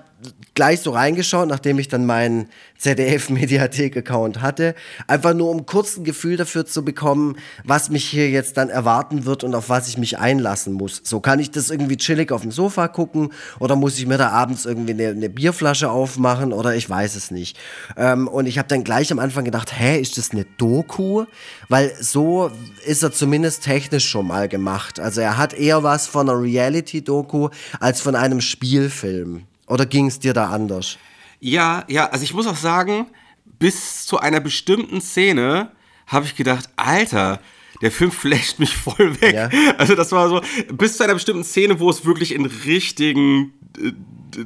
[0.55, 2.47] gleich so reingeschaut, nachdem ich dann meinen
[2.77, 4.75] ZDF-Mediathek-Account hatte.
[5.07, 9.25] Einfach nur um kurz ein Gefühl dafür zu bekommen, was mich hier jetzt dann erwarten
[9.25, 11.01] wird und auf was ich mich einlassen muss.
[11.03, 14.29] So kann ich das irgendwie chillig auf dem Sofa gucken oder muss ich mir da
[14.29, 17.57] abends irgendwie eine, eine Bierflasche aufmachen oder ich weiß es nicht.
[17.97, 21.25] Ähm, und ich habe dann gleich am Anfang gedacht, hä, ist das eine Doku?
[21.69, 22.51] Weil so
[22.85, 24.99] ist er zumindest technisch schon mal gemacht.
[24.99, 27.49] Also er hat eher was von einer Reality-Doku
[27.79, 29.45] als von einem Spielfilm.
[29.67, 30.97] Oder ging es dir da anders?
[31.39, 33.07] Ja, ja, also ich muss auch sagen,
[33.59, 35.71] bis zu einer bestimmten Szene
[36.07, 37.39] habe ich gedacht, Alter,
[37.81, 39.33] der Film flasht mich voll weg.
[39.33, 39.49] Ja.
[39.77, 40.41] Also das war so,
[40.73, 43.91] bis zu einer bestimmten Szene, wo es wirklich in richtigen äh,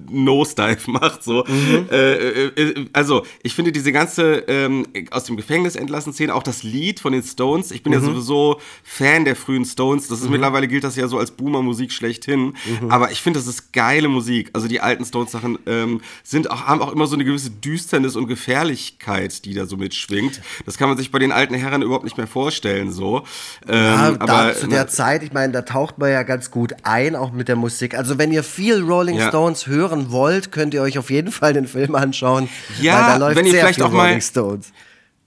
[0.10, 1.24] Nosedive macht.
[1.24, 1.44] So.
[1.48, 1.88] Mhm.
[1.92, 6.44] Äh, äh, äh, also, ich finde diese ganze ähm, aus dem Gefängnis entlassen Szene, auch
[6.44, 7.72] das Lied von den Stones.
[7.72, 8.00] Ich bin mhm.
[8.00, 10.08] ja sowieso Fan der frühen Stones.
[10.08, 10.32] Das ist mhm.
[10.32, 12.54] mittlerweile gilt das ja so als Boomer-Musik schlechthin.
[12.82, 12.90] Mhm.
[12.90, 14.50] Aber ich finde, das ist geile Musik.
[14.54, 18.28] Also die alten Stones-Sachen ähm, sind auch, haben auch immer so eine gewisse Düsternis und
[18.28, 20.42] Gefährlichkeit, die da so mitschwingt.
[20.66, 22.92] Das kann man sich bei den alten Herren überhaupt nicht mehr vorstellen.
[22.92, 23.24] So.
[23.68, 27.16] Ähm, ja, aber zu der Zeit, ich meine, da taucht man ja ganz gut ein,
[27.16, 27.96] auch mit der Musik.
[27.96, 29.30] Also wenn ihr viel Rolling ja.
[29.30, 32.50] Stones hört, hören wollt, könnt ihr euch auf jeden Fall den Film anschauen.
[32.82, 34.72] Ja, wenn ihr vielleicht auch mal Stones.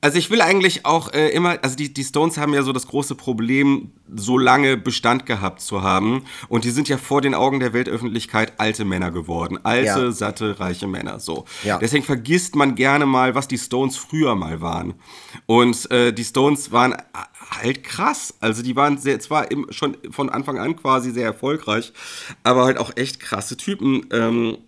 [0.03, 2.87] Also ich will eigentlich auch äh, immer, also die, die Stones haben ja so das
[2.87, 6.25] große Problem, so lange Bestand gehabt zu haben.
[6.49, 9.59] Und die sind ja vor den Augen der Weltöffentlichkeit alte Männer geworden.
[9.63, 10.11] Alte, ja.
[10.11, 11.21] satte, reiche Männer.
[11.21, 11.45] So.
[11.65, 11.79] Ja.
[11.79, 14.95] Deswegen vergisst man gerne mal, was die Stones früher mal waren.
[15.45, 16.95] Und äh, die Stones waren
[17.51, 18.35] halt krass.
[18.41, 21.93] Also die waren sehr, zwar im, schon von Anfang an quasi sehr erfolgreich,
[22.43, 24.07] aber halt auch echt krasse Typen.
[24.13, 24.59] Ähm,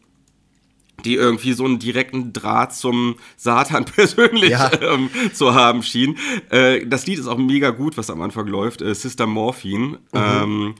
[1.05, 4.71] die irgendwie so einen direkten Draht zum Satan persönlich ja.
[4.81, 6.17] ähm, zu haben schien.
[6.51, 9.87] Äh, das Lied ist auch mega gut, was am Anfang läuft, äh, Sister Morphine.
[9.87, 9.99] Mhm.
[10.13, 10.75] Ähm,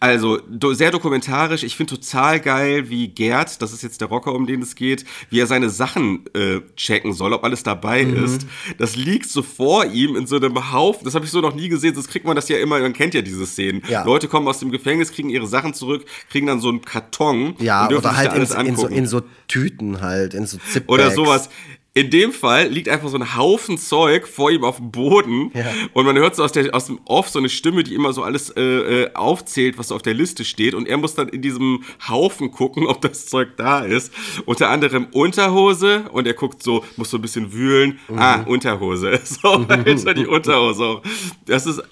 [0.00, 1.62] also do, sehr dokumentarisch.
[1.62, 5.04] Ich finde total geil, wie Gerd, das ist jetzt der Rocker, um den es geht,
[5.28, 8.24] wie er seine Sachen äh, checken soll, ob alles dabei mhm.
[8.24, 8.46] ist.
[8.78, 11.04] Das liegt so vor ihm in so einem Haufen.
[11.04, 11.94] Das habe ich so noch nie gesehen.
[11.94, 12.80] Sonst kriegt man das ja immer.
[12.80, 13.82] Man kennt ja diese Szenen.
[13.88, 14.04] Ja.
[14.04, 17.54] Leute kommen aus dem Gefängnis, kriegen ihre Sachen zurück, kriegen dann so einen Karton.
[17.58, 20.88] Ja, oder halt in, in, so, in so Tüten halt, in so Zipbags.
[20.92, 21.50] Oder sowas.
[21.92, 25.66] In dem Fall liegt einfach so ein Haufen Zeug vor ihm auf dem Boden ja.
[25.92, 28.22] und man hört so aus, der, aus dem Off so eine Stimme, die immer so
[28.22, 31.42] alles äh, äh, aufzählt, was so auf der Liste steht und er muss dann in
[31.42, 34.12] diesem Haufen gucken, ob das Zeug da ist.
[34.46, 37.98] Unter anderem Unterhose und er guckt so, muss so ein bisschen wühlen.
[38.08, 38.18] Mhm.
[38.18, 39.20] Ah, Unterhose.
[39.30, 41.02] So, hinter die Unterhose auch.
[41.46, 41.82] Das ist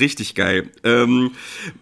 [0.00, 0.70] richtig geil.
[0.84, 1.32] Ähm,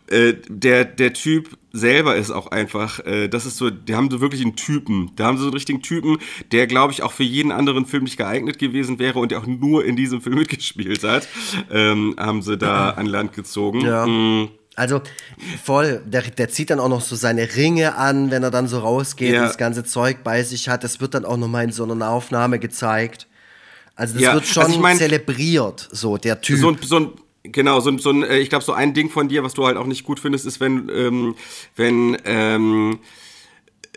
[0.09, 4.21] äh, der, der Typ selber ist auch einfach, äh, das ist so, die haben so
[4.21, 5.11] wirklich einen Typen.
[5.17, 6.19] Da haben sie so einen richtigen Typen,
[6.53, 9.47] der, glaube ich, auch für jeden anderen Film nicht geeignet gewesen wäre und der auch
[9.47, 11.29] nur in diesem Film mitgespielt hat,
[11.71, 13.81] ähm, haben sie da an Land gezogen.
[13.81, 14.07] Ja.
[14.07, 14.51] Mhm.
[14.77, 15.03] Also
[15.63, 18.81] voll, der, der zieht dann auch noch so seine Ringe an, wenn er dann so
[18.81, 19.43] rausgeht ja.
[19.43, 20.83] und das ganze Zeug bei sich hat.
[20.83, 23.29] Das wird dann auch nochmal in so einer Aufnahme gezeigt.
[23.95, 26.59] Also das ja, wird schon also ich mein, zelebriert, so der Typ.
[26.59, 27.13] So, so ein
[27.45, 29.77] Genau, so, so ein, äh, ich glaube, so ein Ding von dir, was du halt
[29.77, 31.35] auch nicht gut findest, ist, wenn, ähm,
[31.77, 33.01] wenn ähm,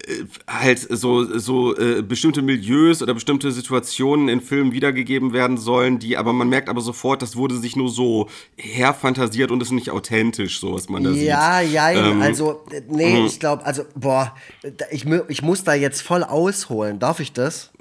[0.06, 5.98] äh, halt so, so äh, bestimmte Milieus oder bestimmte Situationen in Filmen wiedergegeben werden sollen,
[5.98, 8.28] die aber man merkt aber sofort, das wurde sich nur so
[8.58, 11.74] herfantasiert und ist nicht authentisch, so was man da ja, sieht.
[11.74, 13.28] Ja, ja, ähm, also, nee, mhm.
[13.28, 14.36] ich glaube, also, boah,
[14.91, 17.00] ich, ich muss da jetzt voll ausholen.
[17.00, 17.72] Darf ich das?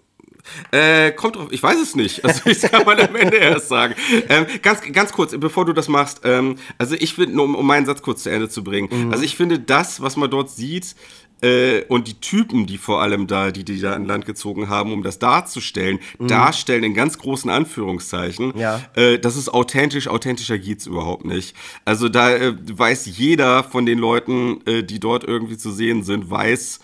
[0.70, 2.24] Äh, kommt drauf, ich weiß es nicht.
[2.24, 3.94] Also das kann man am Ende erst sagen.
[4.28, 7.86] Ähm, ganz, ganz kurz, bevor du das machst, ähm, also ich finde, um, um meinen
[7.86, 9.12] Satz kurz zu Ende zu bringen, mhm.
[9.12, 10.94] also ich finde das, was man dort sieht,
[11.42, 14.92] äh, und die Typen, die vor allem da, die die da an Land gezogen haben,
[14.92, 16.28] um das darzustellen, mhm.
[16.28, 18.56] darstellen in ganz großen Anführungszeichen.
[18.56, 18.80] Ja.
[18.94, 21.54] Äh, das ist authentisch, authentischer geht's überhaupt nicht.
[21.84, 26.30] Also da äh, weiß jeder von den Leuten, äh, die dort irgendwie zu sehen sind,
[26.30, 26.80] weiß,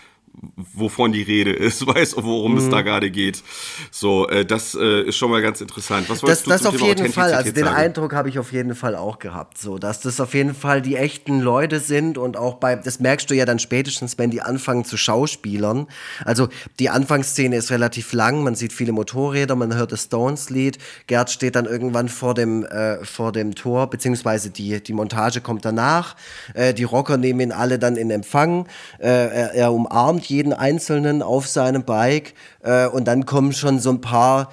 [0.73, 2.57] wovon die Rede ist, weiß, worum mhm.
[2.57, 2.85] es da mhm.
[2.85, 3.43] gerade geht.
[3.91, 6.09] So, äh, das äh, ist schon mal ganz interessant.
[6.09, 7.75] Was das, du das auf jeden Fall, also den sagen?
[7.75, 10.95] Eindruck habe ich auf jeden Fall auch gehabt, so, dass das auf jeden Fall die
[10.95, 14.85] echten Leute sind und auch bei, das merkst du ja dann spätestens, wenn die anfangen
[14.85, 15.87] zu Schauspielern.
[16.25, 20.77] Also die Anfangsszene ist relativ lang, man sieht viele Motorräder, man hört das Stones-Lied,
[21.07, 25.65] Gerd steht dann irgendwann vor dem, äh, vor dem Tor, beziehungsweise die, die Montage kommt
[25.65, 26.15] danach,
[26.53, 28.65] äh, die Rocker nehmen ihn alle dann in Empfang,
[28.99, 33.89] äh, er, er umarmt jeden Einzelnen auf seinem Bike äh, und dann kommen schon so
[33.89, 34.49] ein paar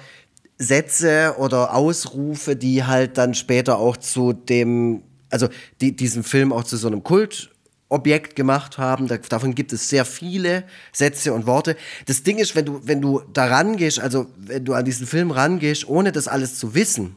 [0.57, 5.49] Sätze oder Ausrufe, die halt dann später auch zu dem, also
[5.81, 9.07] die, diesen Film auch zu so einem Kultobjekt gemacht haben.
[9.07, 10.63] Da, davon gibt es sehr viele
[10.93, 11.75] Sätze und Worte.
[12.05, 15.31] Das Ding ist, wenn du, wenn du da rangehst, also wenn du an diesen Film
[15.31, 17.15] rangehst, ohne das alles zu wissen,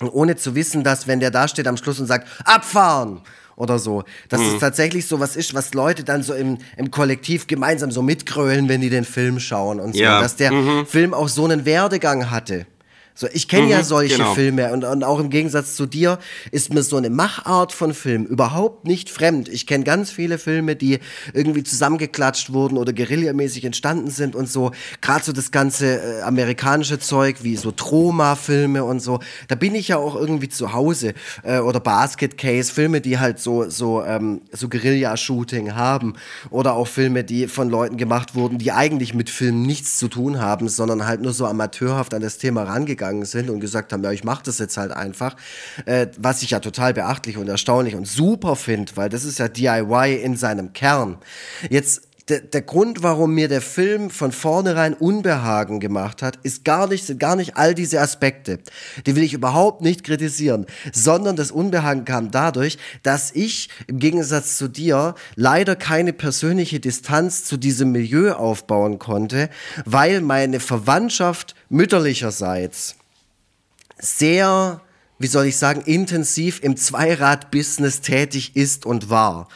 [0.00, 3.20] und ohne zu wissen, dass wenn der da steht am Schluss und sagt, abfahren,
[3.56, 4.04] oder so.
[4.28, 4.54] Dass mhm.
[4.54, 8.68] es tatsächlich so was ist, was Leute dann so im, im Kollektiv gemeinsam so mitgrölen,
[8.68, 10.00] wenn die den Film schauen und so.
[10.02, 10.20] Ja.
[10.20, 10.86] Dass der mhm.
[10.86, 12.66] Film auch so einen Werdegang hatte.
[13.16, 14.34] So, ich kenne mhm, ja solche genau.
[14.34, 16.18] Filme und, und auch im Gegensatz zu dir
[16.50, 19.48] ist mir so eine Machart von Film überhaupt nicht fremd.
[19.48, 20.98] Ich kenne ganz viele Filme, die
[21.32, 24.72] irgendwie zusammengeklatscht wurden oder guerillamäßig entstanden sind und so.
[25.00, 29.20] Gerade so das ganze äh, amerikanische Zeug wie so Troma-Filme und so.
[29.46, 31.14] Da bin ich ja auch irgendwie zu Hause.
[31.44, 36.14] Äh, oder Basket Case, Filme, die halt so, so, ähm, so Guerilla-Shooting haben.
[36.50, 40.40] Oder auch Filme, die von Leuten gemacht wurden, die eigentlich mit Filmen nichts zu tun
[40.40, 44.02] haben, sondern halt nur so amateurhaft an das Thema rangegangen gegangen sind und gesagt haben,
[44.02, 45.36] ja, ich mache das jetzt halt einfach,
[45.86, 49.48] äh, was ich ja total beachtlich und erstaunlich und super finde, weil das ist ja
[49.48, 51.18] DIY in seinem Kern.
[51.70, 56.86] Jetzt der, der Grund, warum mir der Film von vornherein Unbehagen gemacht hat, ist gar
[56.86, 58.60] nicht, sind gar nicht all diese Aspekte.
[59.04, 64.56] Die will ich überhaupt nicht kritisieren, sondern das Unbehagen kam dadurch, dass ich im Gegensatz
[64.56, 69.50] zu dir leider keine persönliche Distanz zu diesem Milieu aufbauen konnte,
[69.84, 72.96] weil meine Verwandtschaft mütterlicherseits
[73.98, 74.80] sehr
[75.24, 79.48] wie soll ich sagen, intensiv im Zweirad-Business tätig ist und war.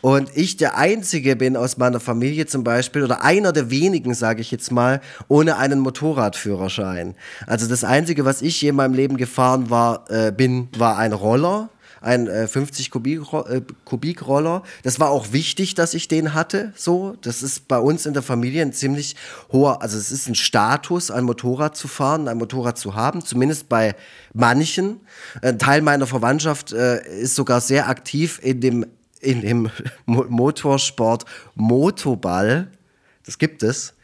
[0.00, 4.40] Und ich der Einzige bin aus meiner Familie zum Beispiel, oder einer der wenigen, sage
[4.40, 7.16] ich jetzt mal, ohne einen Motorradführerschein.
[7.44, 11.12] Also das Einzige, was ich je in meinem Leben gefahren war, äh, bin, war ein
[11.12, 11.70] Roller
[12.06, 14.62] ein äh, 50 Kubik, äh, Kubikroller.
[14.82, 16.72] Das war auch wichtig, dass ich den hatte.
[16.76, 19.16] So, das ist bei uns in der Familie ein ziemlich
[19.52, 23.24] hoher, also es ist ein Status, ein Motorrad zu fahren, ein Motorrad zu haben.
[23.24, 23.94] Zumindest bei
[24.32, 25.00] manchen.
[25.42, 28.86] Ein Teil meiner Verwandtschaft äh, ist sogar sehr aktiv in dem
[29.20, 29.70] in dem
[30.06, 32.68] Motorsport Motoball.
[33.24, 33.95] Das gibt es.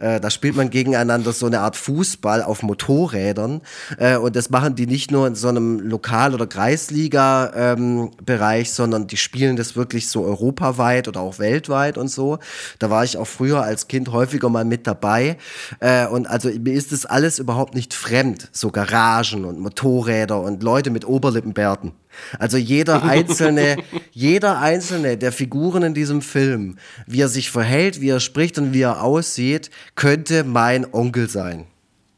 [0.00, 3.60] Äh, da spielt man gegeneinander so eine Art Fußball auf Motorrädern.
[3.98, 9.06] Äh, und das machen die nicht nur in so einem Lokal- oder Kreisliga-Bereich, ähm, sondern
[9.06, 12.38] die spielen das wirklich so europaweit oder auch weltweit und so.
[12.78, 15.36] Da war ich auch früher als Kind häufiger mal mit dabei.
[15.80, 18.48] Äh, und also mir ist das alles überhaupt nicht fremd.
[18.52, 21.92] So Garagen und Motorräder und Leute mit Oberlippenbärten.
[22.38, 23.76] Also jeder einzelne,
[24.12, 28.72] jeder einzelne der Figuren in diesem Film, wie er sich verhält, wie er spricht und
[28.72, 31.66] wie er aussieht, könnte mein Onkel sein.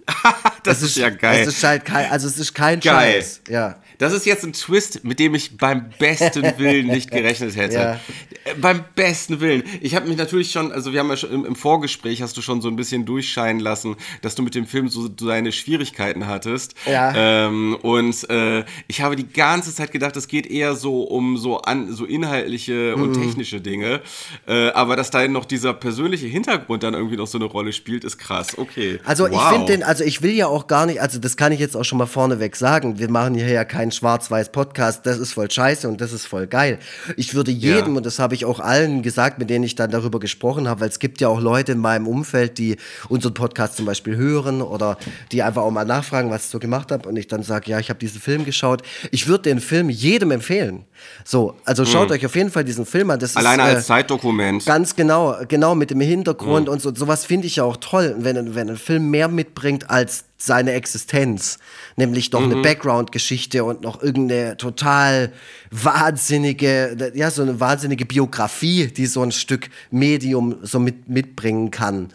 [0.65, 1.43] das, das, ist ja geil.
[1.43, 3.15] Es ist halt kein, also es ist kein geil.
[3.15, 3.43] Scheiß.
[3.49, 3.81] Ja.
[3.99, 7.75] Das ist jetzt ein Twist, mit dem ich beim besten Willen nicht gerechnet hätte.
[7.75, 8.01] Ja.
[8.45, 9.63] Äh, beim besten Willen.
[9.81, 12.43] Ich habe mich natürlich schon, also wir haben ja schon im, im, Vorgespräch hast du
[12.43, 16.75] schon so ein bisschen durchscheinen lassen, dass du mit dem Film so deine Schwierigkeiten hattest.
[16.87, 17.13] Ja.
[17.47, 21.61] Ähm, und äh, ich habe die ganze Zeit gedacht, es geht eher so um so
[21.61, 23.23] an so inhaltliche und mhm.
[23.23, 24.01] technische Dinge.
[24.47, 28.05] Äh, aber dass da noch dieser persönliche Hintergrund dann irgendwie noch so eine Rolle spielt,
[28.05, 28.59] ist krass.
[28.59, 28.99] Okay.
[29.05, 29.33] Also wow.
[29.33, 31.77] ich finde den, also ich will ja auch gar nicht, also das kann ich jetzt
[31.77, 32.99] auch schon mal vorneweg sagen.
[32.99, 36.79] Wir machen hier ja keinen Schwarz-Weiß-Podcast, das ist voll scheiße und das ist voll geil.
[37.17, 37.97] Ich würde jedem, ja.
[37.99, 40.89] und das habe ich auch allen gesagt, mit denen ich dann darüber gesprochen habe, weil
[40.89, 42.77] es gibt ja auch Leute in meinem Umfeld, die
[43.09, 44.99] unseren Podcast zum Beispiel hören oder
[45.31, 47.79] die einfach auch mal nachfragen, was ich so gemacht habe und ich dann sage, ja,
[47.79, 48.83] ich habe diesen Film geschaut.
[49.11, 50.85] Ich würde den Film jedem empfehlen.
[51.25, 52.15] So, also schaut mhm.
[52.15, 53.19] euch auf jeden Fall diesen Film an.
[53.19, 54.67] Das Alleine ist, als äh, Zeitdokument.
[54.67, 56.73] Ganz genau, genau mit dem Hintergrund mhm.
[56.73, 56.95] und so.
[56.95, 61.59] Sowas finde ich ja auch toll, wenn, wenn ein Film mehr mitbringt als seine Existenz,
[61.97, 62.53] nämlich noch mhm.
[62.53, 65.33] eine Background-Geschichte und noch irgendeine total
[65.71, 72.09] wahnsinnige, ja, so eine wahnsinnige Biografie, die so ein Stück Medium so mit, mitbringen kann.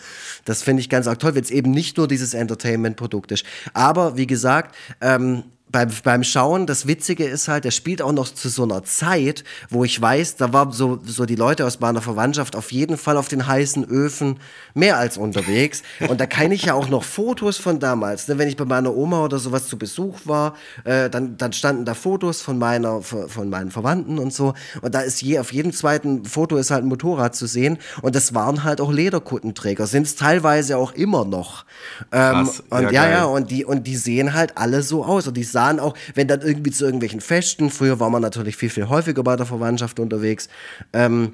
[0.46, 3.46] Das finde ich ganz auch toll, wenn es eben nicht nur dieses Entertainment-Produkt ist.
[3.74, 8.30] Aber wie gesagt, ähm, beim, beim Schauen, das Witzige ist halt, der spielt auch noch
[8.34, 12.02] zu so einer Zeit, wo ich weiß, da waren so, so die Leute aus meiner
[12.02, 14.40] Verwandtschaft auf jeden Fall auf den heißen Öfen
[14.74, 15.84] mehr als unterwegs.
[16.08, 18.28] Und da kann ich ja auch noch Fotos von damals.
[18.28, 18.38] Ne?
[18.38, 20.56] Wenn ich bei meiner Oma oder sowas zu Besuch war,
[20.86, 24.54] äh, dann, dann standen da Fotos von, meiner, von meinen Verwandten und so.
[24.82, 27.78] Und da ist je, auf jedem zweiten Foto ist halt ein Motorrad zu sehen.
[28.02, 31.66] Und das waren halt auch Lederkuttenträger, sind es teilweise auch immer noch.
[32.14, 35.28] Ähm, Krass, und ja, ja, ja, und die, und die sehen halt alle so aus.
[35.28, 38.70] Und die sahen auch, wenn dann irgendwie zu irgendwelchen Festen, früher war man natürlich viel,
[38.70, 40.50] viel häufiger bei der Verwandtschaft unterwegs,
[40.94, 41.34] ähm,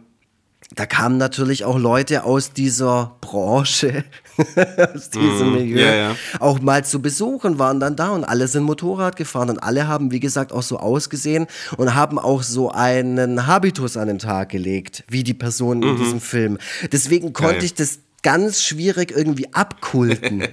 [0.75, 4.05] da kamen natürlich auch Leute aus dieser Branche,
[4.95, 6.15] aus diesem mm, Milieu, yeah, yeah.
[6.39, 10.11] auch mal zu besuchen, waren dann da und alle sind Motorrad gefahren und alle haben,
[10.11, 15.03] wie gesagt, auch so ausgesehen und haben auch so einen Habitus an den Tag gelegt,
[15.09, 15.89] wie die Personen mhm.
[15.89, 16.57] in diesem Film.
[16.91, 17.65] Deswegen konnte Geil.
[17.65, 20.47] ich das ganz schwierig irgendwie abkulten.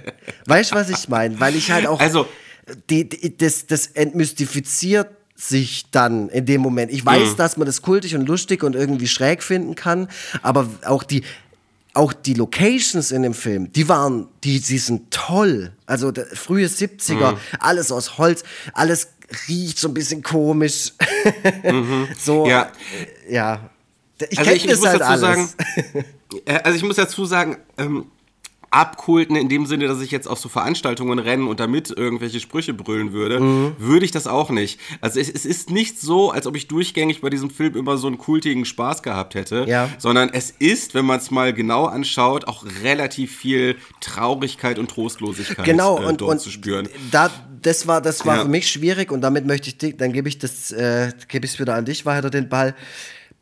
[0.45, 1.39] weißt du, was ich meine?
[1.39, 2.01] Weil ich halt auch.
[2.01, 2.27] Also,
[2.89, 6.91] die, die, das, das entmystifiziert sich dann in dem Moment.
[6.91, 7.35] Ich weiß, mhm.
[7.37, 10.07] dass man das kultig und lustig und irgendwie schräg finden kann,
[10.43, 11.23] aber auch die,
[11.93, 15.73] auch die Locations in dem Film, die waren, die, die sind toll.
[15.85, 17.37] Also der, frühe 70er, mhm.
[17.59, 18.43] alles aus Holz,
[18.73, 19.09] alles
[19.47, 20.93] riecht so ein bisschen komisch.
[21.63, 22.07] Mhm.
[22.17, 22.71] so, ja.
[23.29, 23.69] ja.
[24.29, 25.21] Ich also ich, ich muss halt dazu alles.
[25.21, 25.49] sagen,
[26.45, 28.05] äh, also ich muss dazu sagen, ähm,
[28.71, 32.73] abkulten in dem Sinne, dass ich jetzt auf so Veranstaltungen rennen und damit irgendwelche Sprüche
[32.73, 33.75] brüllen würde, mhm.
[33.77, 34.79] würde ich das auch nicht.
[35.01, 38.07] Also es, es, ist nicht so, als ob ich durchgängig bei diesem Film immer so
[38.07, 39.89] einen kultigen Spaß gehabt hätte, ja.
[39.97, 45.65] sondern es ist, wenn man es mal genau anschaut, auch relativ viel Traurigkeit und Trostlosigkeit
[45.65, 46.87] genau, äh, und, dort und zu spüren.
[47.11, 47.29] Da,
[47.61, 48.41] das war, das war ja.
[48.43, 51.59] für mich schwierig und damit möchte ich, dann gebe ich das, äh, gebe ich es
[51.59, 52.73] wieder an dich weiter den Ball.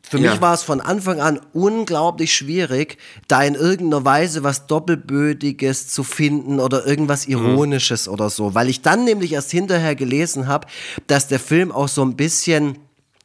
[0.02, 0.32] Für ja.
[0.32, 2.98] mich war es von Anfang an unglaublich schwierig,
[3.28, 7.34] da in irgendeiner Weise was Doppelbödiges zu finden oder irgendwas mhm.
[7.34, 8.14] Ironisches mhm.
[8.14, 10.66] oder so, weil ich dann nämlich erst hinterher gelesen habe,
[11.06, 12.78] dass der Film auch so ein bisschen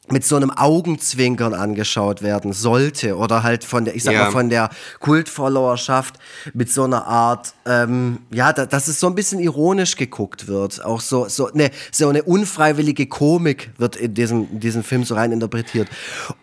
[0.08, 4.24] mit so einem Augenzwinkern angeschaut werden sollte oder halt von der, ich sag ja.
[4.24, 6.14] mal, von der Kultfollowerschaft
[6.54, 10.84] mit so einer Art, ähm, ja, da, dass es so ein bisschen ironisch geguckt wird.
[10.84, 15.14] Auch so, so, eine, so eine unfreiwillige Komik wird in diesem, in diesem Film so
[15.14, 15.88] rein interpretiert.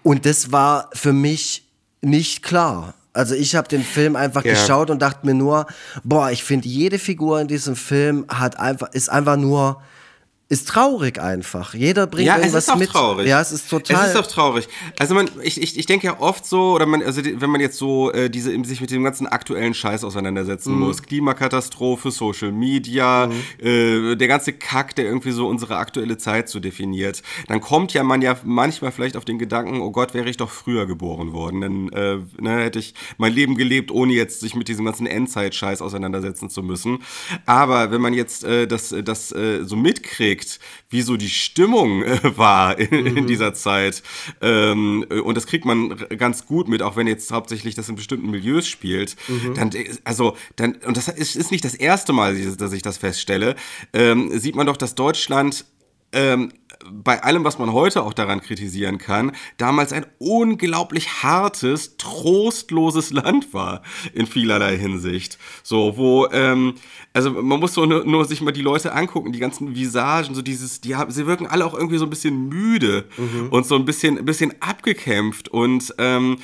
[0.03, 1.65] Und das war für mich
[2.01, 2.93] nicht klar.
[3.13, 4.53] Also ich habe den Film einfach ja.
[4.53, 5.67] geschaut und dachte mir nur,
[6.03, 9.81] boah, ich finde jede Figur in diesem Film hat einfach, ist einfach nur
[10.53, 11.73] ist traurig einfach.
[11.73, 12.93] Jeder bringt ja, irgendwas es ist auch.
[12.93, 13.27] Traurig.
[13.27, 14.05] Ja, es ist total.
[14.05, 14.67] Es ist auch traurig.
[14.99, 17.77] Also man, ich, ich, ich denke ja oft so, oder man, also wenn man jetzt
[17.77, 20.81] so äh, diese sich mit dem ganzen aktuellen Scheiß auseinandersetzen mhm.
[20.81, 23.65] muss, Klimakatastrophe, Social Media, mhm.
[23.65, 28.03] äh, der ganze Kack, der irgendwie so unsere aktuelle Zeit so definiert, dann kommt ja
[28.03, 31.61] man ja manchmal vielleicht auf den Gedanken, oh Gott, wäre ich doch früher geboren worden,
[31.61, 35.81] dann äh, ne, hätte ich mein Leben gelebt, ohne jetzt sich mit diesem ganzen Endzeit-Scheiß
[35.81, 36.99] auseinandersetzen zu müssen.
[37.47, 42.03] Aber wenn man jetzt äh, das, das äh, so mitkriegt mitkriegt, wie so die Stimmung
[42.03, 43.17] äh, war in, mhm.
[43.17, 44.03] in, dieser Zeit.
[44.41, 47.95] Ähm, äh, und das kriegt man ganz gut mit, auch wenn jetzt hauptsächlich das in
[47.95, 49.15] bestimmten Milieus spielt.
[49.27, 49.55] Mhm.
[49.55, 52.97] Dann, äh, also, dann, und das ist, ist, nicht das erste Mal, dass ich das
[52.97, 53.55] feststelle,
[53.93, 55.65] ähm, sieht man doch, dass Deutschland
[56.11, 56.51] ähm,
[56.91, 63.53] bei allem, was man heute auch daran kritisieren kann, damals ein unglaublich hartes, trostloses Land
[63.53, 63.81] war
[64.13, 65.37] in vielerlei Hinsicht.
[65.63, 66.75] So, wo, ähm,
[67.13, 70.41] also man muss so nur, nur, sich mal die Leute angucken, die ganzen Visagen, so
[70.41, 73.49] dieses, die haben, sie wirken alle auch irgendwie so ein bisschen müde mhm.
[73.49, 76.37] und so ein bisschen, ein bisschen abgekämpft und ähm,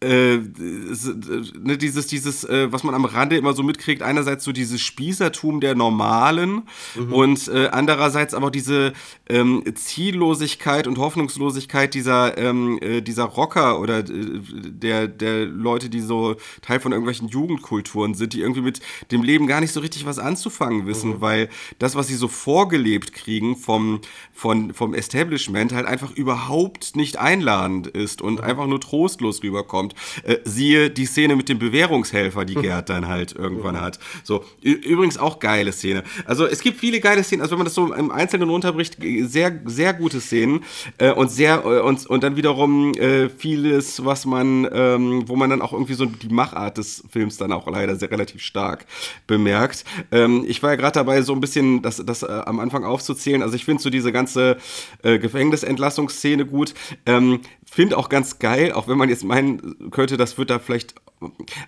[0.00, 4.80] äh, ne, dieses, dieses, äh, was man am Rande immer so mitkriegt, einerseits so dieses
[4.80, 6.62] Spießertum der Normalen
[6.94, 7.12] mhm.
[7.12, 8.92] und äh, andererseits aber diese
[9.28, 16.00] ähm, Ziellosigkeit und Hoffnungslosigkeit dieser, ähm, äh, dieser Rocker oder äh, der, der Leute, die
[16.00, 18.80] so Teil von irgendwelchen Jugendkulturen sind, die irgendwie mit
[19.10, 21.20] dem Leben gar nicht so richtig was anzufangen wissen, mhm.
[21.20, 21.48] weil
[21.80, 24.00] das, was sie so vorgelebt kriegen vom,
[24.32, 28.44] von, vom Establishment, halt einfach überhaupt nicht einladend ist und mhm.
[28.44, 29.94] einfach nur trostlos rüberkommt kommt.
[30.24, 33.98] Äh, siehe die Szene mit dem Bewährungshelfer, die Gerd dann halt irgendwann hat.
[34.24, 36.02] So, übrigens auch geile Szene.
[36.26, 39.60] Also es gibt viele geile Szenen, also wenn man das so im Einzelnen runterbricht, sehr,
[39.64, 40.64] sehr gute Szenen
[40.98, 45.50] äh, und sehr, äh, und, und dann wiederum äh, vieles, was man, ähm, wo man
[45.50, 48.86] dann auch irgendwie so die Machart des Films dann auch leider sehr relativ stark
[49.26, 49.84] bemerkt.
[50.10, 53.42] Ähm, ich war ja gerade dabei, so ein bisschen das, das äh, am Anfang aufzuzählen.
[53.42, 54.58] Also ich finde so diese ganze
[55.02, 56.74] äh, Gefängnisentlassungsszene gut.
[57.06, 60.94] Ähm, finde auch ganz geil, auch wenn man jetzt meinen könnte, das wird da vielleicht,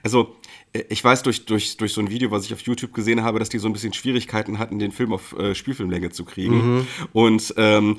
[0.03, 0.37] also
[0.73, 3.49] ich weiß durch, durch, durch so ein Video, was ich auf YouTube gesehen habe, dass
[3.49, 6.77] die so ein bisschen Schwierigkeiten hatten, den Film auf äh, Spielfilmlänge zu kriegen.
[6.77, 6.87] Mhm.
[7.13, 7.97] Und ähm,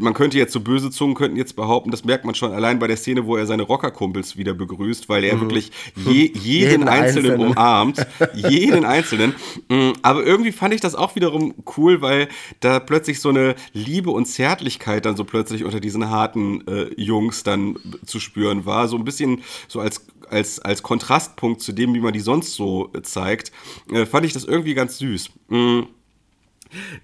[0.00, 2.88] man könnte jetzt so böse Zungen könnten jetzt behaupten, das merkt man schon allein bei
[2.88, 5.42] der Szene, wo er seine Rockerkumpels wieder begrüßt, weil er mhm.
[5.42, 8.06] wirklich je, jeden, jeden Einzelnen, Einzelnen umarmt.
[8.34, 9.34] jeden Einzelnen.
[9.68, 14.10] Mm, aber irgendwie fand ich das auch wiederum cool, weil da plötzlich so eine Liebe
[14.10, 18.88] und Zärtlichkeit dann so plötzlich unter diesen harten äh, Jungs dann zu spüren war.
[18.88, 22.90] So ein bisschen so als als, als Kontrastpunkt zu dem, wie man die sonst so
[23.02, 23.52] zeigt,
[23.90, 25.30] äh, fand ich das irgendwie ganz süß.
[25.48, 25.86] Mhm.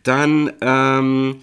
[0.02, 1.36] Dann, ähm,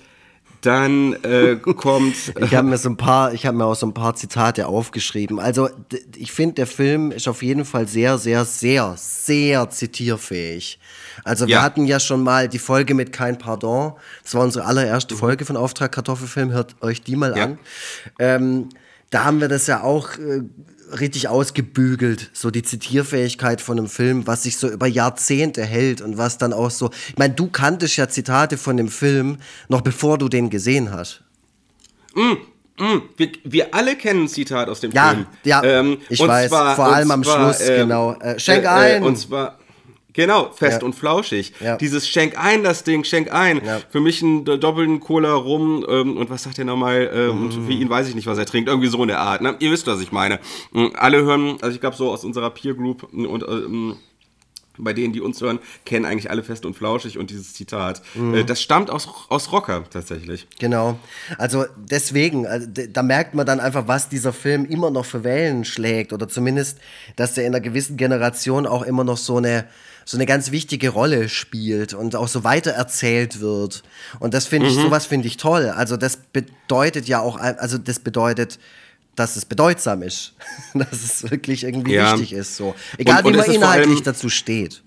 [0.61, 2.15] dann äh, kommt.
[2.39, 5.39] ich habe mir so ein paar, ich habe mir auch so ein paar Zitate aufgeschrieben.
[5.39, 5.69] Also
[6.15, 10.79] ich finde, der Film ist auf jeden Fall sehr, sehr, sehr, sehr zitierfähig.
[11.23, 11.61] Also wir ja.
[11.63, 13.93] hatten ja schon mal die Folge mit Kein Pardon.
[14.23, 15.19] Das war unsere allererste mhm.
[15.19, 16.51] Folge von Auftrag Kartoffelfilm.
[16.51, 17.43] Hört euch die mal ja.
[17.45, 17.59] an.
[18.19, 18.69] Ähm,
[19.09, 20.43] da haben wir das ja auch äh,
[20.99, 26.17] richtig ausgebügelt, so die Zitierfähigkeit von einem Film, was sich so über Jahrzehnte hält und
[26.17, 26.91] was dann auch so.
[27.09, 29.37] Ich meine, du kanntest ja Zitate von dem Film
[29.69, 31.23] noch bevor du den gesehen hast.
[32.13, 35.25] Mm, mm, wir, wir, alle kennen ein Zitat aus dem ja, Film.
[35.43, 38.13] Ja, ähm, ich weiß, zwar, vor allem am zwar, Schluss, äh, genau.
[38.13, 39.03] Äh, schenk äh, ein!
[39.03, 39.57] und zwar
[40.13, 40.85] Genau, fest ja.
[40.85, 41.53] und flauschig.
[41.59, 41.77] Ja.
[41.77, 43.63] Dieses Schenk ein, das Ding, Schenk ein.
[43.63, 43.79] Ja.
[43.89, 47.09] Für mich ein doppelten Cola rum ähm, und was sagt er nochmal?
[47.13, 47.65] Ähm, mm.
[47.65, 48.69] Für ihn weiß ich nicht, was er trinkt.
[48.69, 49.41] Irgendwie so in der Art.
[49.41, 49.55] Ne?
[49.59, 50.39] Ihr wisst, was ich meine.
[50.73, 53.95] Ähm, alle hören, also ich glaube so aus unserer Peer Group und ähm,
[54.77, 58.01] bei denen, die uns hören, kennen eigentlich alle fest und flauschig und dieses Zitat.
[58.15, 58.45] Mhm.
[58.45, 60.47] Das stammt aus, aus Rocker tatsächlich.
[60.59, 60.97] Genau.
[61.37, 65.65] Also deswegen, also, da merkt man dann einfach, was dieser Film immer noch für Wellen
[65.65, 66.79] schlägt oder zumindest,
[67.15, 69.67] dass er in einer gewissen Generation auch immer noch so eine
[70.05, 73.83] so eine ganz wichtige Rolle spielt und auch so weiter erzählt wird.
[74.19, 74.83] Und das finde ich, mhm.
[74.83, 75.67] sowas finde ich toll.
[75.69, 78.59] Also das bedeutet ja auch, also das bedeutet,
[79.15, 80.33] dass es bedeutsam ist,
[80.73, 82.13] dass es wirklich irgendwie ja.
[82.13, 82.55] wichtig ist.
[82.55, 82.75] So.
[82.97, 84.83] Egal und, und wie man inhaltlich dazu steht.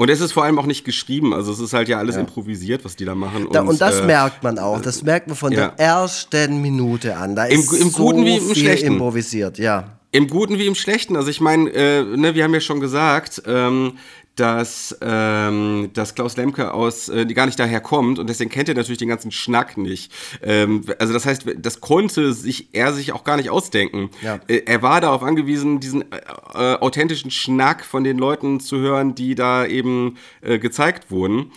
[0.00, 2.22] Und es ist vor allem auch nicht geschrieben, also es ist halt ja alles ja.
[2.22, 3.48] improvisiert, was die da machen.
[3.52, 5.68] Da, und, und, das äh, merkt man auch, das merkt man von ja.
[5.68, 7.36] der ersten Minute an.
[7.36, 8.86] Da ist Im, im so Guten wie im Schlechten.
[8.86, 9.98] improvisiert, ja.
[10.10, 11.16] Im Guten wie im Schlechten.
[11.16, 13.98] Also ich meine, äh, ne, wir haben ja schon gesagt, ähm,
[14.40, 18.74] dass, ähm, dass Klaus Lemke aus äh, gar nicht daher kommt und deswegen kennt er
[18.74, 20.10] natürlich den ganzen Schnack nicht.
[20.42, 24.08] Ähm, also das heißt, das konnte sich er sich auch gar nicht ausdenken.
[24.22, 24.40] Ja.
[24.48, 26.20] Äh, er war darauf angewiesen, diesen äh,
[26.54, 31.52] äh, authentischen Schnack von den Leuten zu hören, die da eben äh, gezeigt wurden.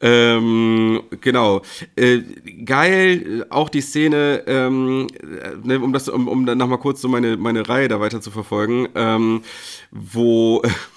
[0.00, 1.60] Ähm, genau.
[1.96, 2.20] Äh,
[2.64, 5.08] geil, auch die Szene, ähm,
[5.62, 8.30] ne, um das, um, um dann nochmal kurz so meine, meine Reihe da weiter zu
[8.30, 9.42] verfolgen, ähm,
[9.90, 10.62] wo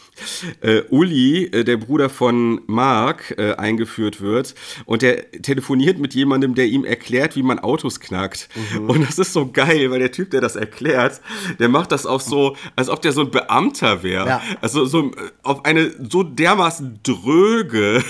[0.61, 4.55] äh, Uli, äh, der Bruder von Mark, äh, eingeführt wird
[4.85, 8.49] und der telefoniert mit jemandem, der ihm erklärt, wie man Autos knackt.
[8.73, 8.89] Mhm.
[8.89, 11.21] Und das ist so geil, weil der Typ, der das erklärt,
[11.59, 14.27] der macht das auch so, als ob der so ein Beamter wäre.
[14.27, 14.41] Ja.
[14.61, 15.13] Also so äh,
[15.43, 18.03] auf eine so dermaßen dröge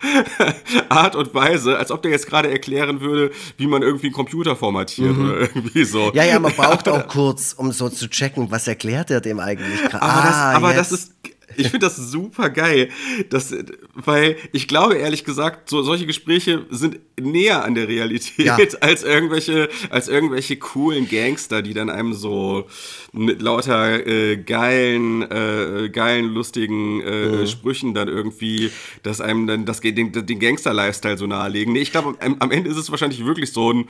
[0.88, 4.56] Art und Weise, als ob der jetzt gerade erklären würde, wie man irgendwie einen Computer
[4.56, 5.24] formatiert mhm.
[5.24, 6.12] oder irgendwie so.
[6.14, 9.80] Ja, ja, man braucht auch kurz, um so zu checken, was erklärt er dem eigentlich
[9.82, 10.02] gerade.
[10.02, 11.12] Aber, ah, das, aber das ist
[11.58, 12.88] ich finde das super geil,
[13.30, 13.54] dass,
[13.94, 18.56] weil ich glaube ehrlich gesagt, so, solche Gespräche sind näher an der Realität ja.
[18.80, 22.66] als irgendwelche, als irgendwelche coolen Gangster, die dann einem so
[23.12, 27.46] mit lauter äh, geilen, äh, geilen, lustigen äh, mhm.
[27.46, 28.70] Sprüchen dann irgendwie,
[29.02, 31.72] dass einem dann das, den, den Gangster-Lifestyle so nahelegen.
[31.72, 33.88] Nee, ich glaube, am, am Ende ist es wahrscheinlich wirklich so ein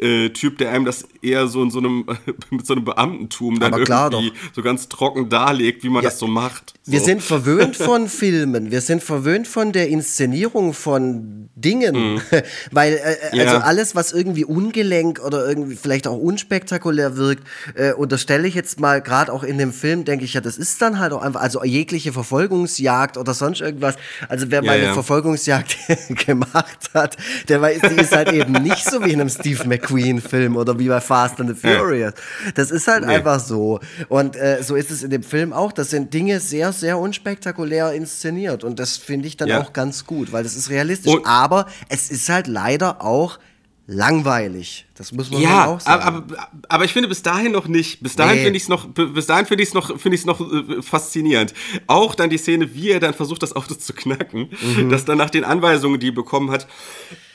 [0.00, 2.06] äh, Typ, der einem das eher so in so einem,
[2.50, 6.18] mit so einem Beamtentum dann Aber irgendwie so ganz trocken darlegt, wie man ja, das
[6.18, 6.74] so macht.
[6.82, 6.92] So.
[6.92, 12.20] Wir sind verwöhnt von Filmen, wir sind verwöhnt von der Inszenierung von Dingen, mhm.
[12.70, 13.60] weil äh, äh, also ja.
[13.60, 19.02] alles, was irgendwie ungelenk oder irgendwie vielleicht auch unspektakulär wirkt, äh, unterstelle ich jetzt mal
[19.02, 21.62] gerade auch in dem Film, denke ich ja, das ist dann halt auch einfach, also
[21.62, 23.96] jegliche Verfolgungsjagd oder sonst irgendwas.
[24.28, 25.76] Also wer ja, mal eine Verfolgungsjagd
[26.26, 29.89] gemacht hat, der weiß, die ist halt eben nicht so wie in einem Steve McQueen
[29.90, 32.14] Queen-Film oder wie bei Fast and the Furious.
[32.54, 33.14] Das ist halt nee.
[33.14, 33.80] einfach so.
[34.08, 35.72] Und äh, so ist es in dem Film auch.
[35.72, 38.64] Das sind Dinge sehr, sehr unspektakulär inszeniert.
[38.64, 39.60] Und das finde ich dann ja.
[39.60, 41.12] auch ganz gut, weil das ist realistisch.
[41.12, 43.38] Und Aber es ist halt leider auch
[43.86, 44.86] langweilig.
[44.94, 46.02] Das muss man ja, auch sagen.
[46.02, 48.02] Aber, aber, aber ich finde bis dahin noch nicht.
[48.02, 48.42] Bis dahin nee.
[48.44, 51.54] finde ich es noch, bis dahin finde ich es noch, finde ich noch äh, faszinierend.
[51.86, 54.90] Auch dann die Szene, wie er dann versucht, das Auto zu knacken, mhm.
[54.90, 56.68] das dann nach den Anweisungen, die er bekommen hat,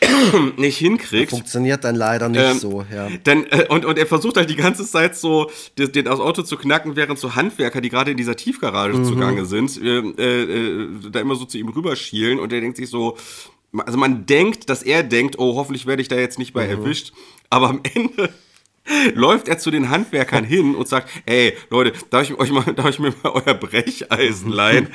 [0.57, 1.31] nicht hinkriegt.
[1.31, 3.09] Das funktioniert dann leider nicht ähm, so, ja.
[3.23, 6.43] Dann, äh, und, und er versucht halt die ganze Zeit so, den, den das Auto
[6.43, 9.05] zu knacken, während so Handwerker, die gerade in dieser Tiefgarage mhm.
[9.05, 13.17] zugange sind, äh, äh, da immer so zu ihm rüberschielen und er denkt sich so,
[13.85, 16.71] also man denkt, dass er denkt, oh, hoffentlich werde ich da jetzt nicht bei mhm.
[16.71, 17.13] erwischt.
[17.49, 18.33] Aber am Ende
[19.13, 22.89] läuft er zu den Handwerkern hin und sagt, ey, Leute, darf ich, euch mal, darf
[22.89, 24.89] ich mir mal euer Brecheisen leihen?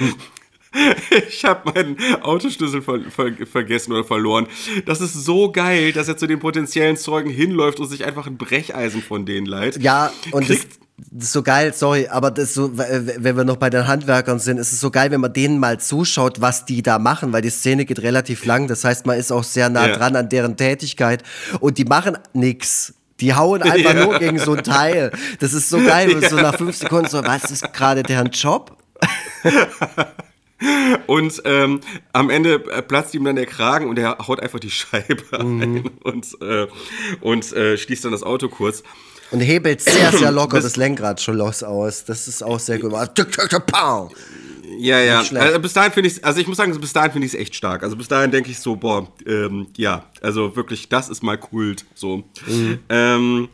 [1.28, 4.46] Ich habe meinen Autoschlüssel ver ver vergessen oder verloren.
[4.86, 8.38] Das ist so geil, dass er zu den potenziellen Zeugen hinläuft und sich einfach ein
[8.38, 9.82] Brecheisen von denen leiht.
[9.82, 10.78] Ja, und Kriegt,
[11.10, 14.58] das ist so geil, sorry, aber das so, wenn wir noch bei den Handwerkern sind,
[14.58, 17.50] ist es so geil, wenn man denen mal zuschaut, was die da machen, weil die
[17.50, 18.68] Szene geht relativ lang.
[18.68, 19.96] Das heißt, man ist auch sehr nah ja.
[19.96, 21.22] dran an deren Tätigkeit
[21.60, 22.94] und die machen nix.
[23.20, 24.04] Die hauen einfach ja.
[24.04, 25.12] nur gegen so ein Teil.
[25.38, 26.28] Das ist so geil, ja.
[26.28, 28.76] so nach fünf Sekunden so, was ist gerade deren Job?
[31.06, 31.80] Und ähm,
[32.12, 35.62] am Ende platzt ihm dann der Kragen und er haut einfach die Scheibe mhm.
[35.62, 36.66] ein und, äh,
[37.22, 38.82] und äh, schließt dann das Auto kurz.
[39.30, 42.04] Und hebelt sehr, sehr locker das, das Lenkrad schon los aus.
[42.04, 42.92] Das ist auch sehr gut.
[44.78, 45.22] Ja, ja.
[45.34, 47.54] Also bis dahin finde ich also ich muss sagen, bis dahin finde ich es echt
[47.54, 47.82] stark.
[47.82, 51.84] Also bis dahin denke ich so, boah, ähm, ja, also wirklich, das ist mal Kult.
[51.94, 52.24] So.
[52.46, 52.78] Mhm.
[52.88, 53.48] Ähm,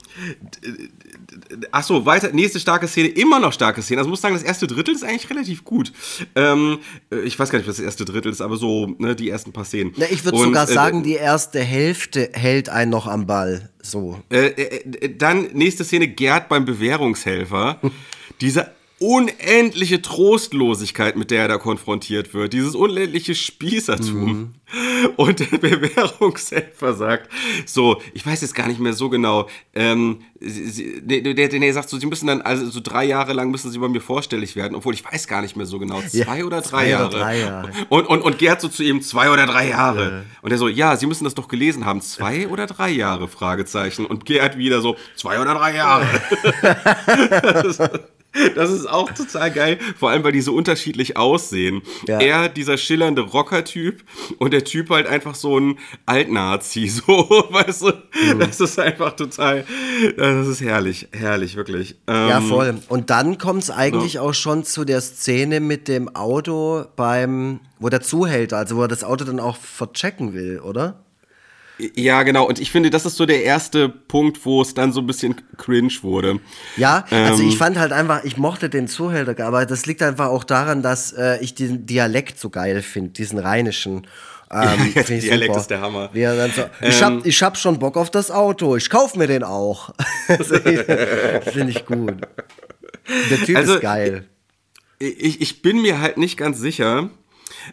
[1.71, 4.01] ach so, weiter, nächste starke Szene, immer noch starke Szene.
[4.01, 5.93] Also muss sagen, das erste Drittel ist eigentlich relativ gut.
[6.35, 6.79] Ähm,
[7.11, 9.53] äh, ich weiß gar nicht, was das erste Drittel ist, aber so ne, die ersten
[9.53, 9.93] paar Szenen.
[9.97, 13.71] Na, ich würde sogar äh, sagen, die erste Hälfte hält einen noch am Ball.
[13.83, 14.21] So.
[14.31, 17.81] Äh, äh, äh dann nächste Szene, Gerd beim Bewährungshelfer.
[18.41, 24.25] Dieser unendliche Trostlosigkeit, mit der er da konfrontiert wird, dieses unendliche Spießertum.
[24.25, 24.55] Mhm.
[25.17, 27.31] Und der Bewährungshelfer sagt,
[27.67, 31.89] so, ich weiß jetzt gar nicht mehr so genau, ähm, sie, der, der, der, sagt
[31.89, 34.75] so, sie müssen dann, also so drei Jahre lang müssen sie bei mir vorstellig werden,
[34.75, 37.09] obwohl ich weiß gar nicht mehr so genau, zwei ja, oder drei zwei Jahre.
[37.09, 37.71] Oder drei Jahre.
[37.91, 40.05] Und, und, und Gerd so zu ihm, zwei oder drei Jahre.
[40.05, 40.23] Ja.
[40.41, 44.07] Und er so, ja, sie müssen das doch gelesen haben, zwei oder drei Jahre, Fragezeichen.
[44.07, 46.07] Und Gerd wieder so, zwei oder drei Jahre.
[48.55, 51.83] Das ist auch total geil, vor allem weil die so unterschiedlich aussehen.
[52.07, 52.21] Ja.
[52.21, 54.03] Er, dieser schillernde Rocker-Typ
[54.39, 57.87] und der Typ halt einfach so ein Altnazi, so, weißt du?
[57.89, 58.41] Mhm.
[58.41, 59.65] Das ist einfach total,
[60.17, 61.97] das ist herrlich, herrlich, wirklich.
[62.07, 62.79] Ähm, ja, voll.
[62.89, 64.21] Und dann kommt es eigentlich so.
[64.21, 68.89] auch schon zu der Szene mit dem Auto beim, wo der Zuhälter, also wo er
[68.89, 71.06] das Auto dann auch verchecken will, oder?
[71.79, 72.47] Ja, genau.
[72.47, 75.37] Und ich finde, das ist so der erste Punkt, wo es dann so ein bisschen
[75.59, 76.41] cringe wurde.
[76.77, 80.29] Ja, also ähm, ich fand halt einfach, ich mochte den Zuhälter, aber das liegt einfach
[80.29, 84.07] auch daran, dass äh, ich den Dialekt so geil finde, diesen rheinischen.
[84.51, 85.61] Ähm, ja, der Dialekt super.
[85.61, 86.11] ist der Hammer.
[86.15, 89.45] So, ich, hab, ähm, ich hab schon Bock auf das Auto, ich kauf mir den
[89.45, 89.91] auch.
[90.27, 92.15] finde ich gut.
[93.31, 94.25] Der Typ also, ist geil.
[94.99, 97.11] Ich, ich bin mir halt nicht ganz sicher,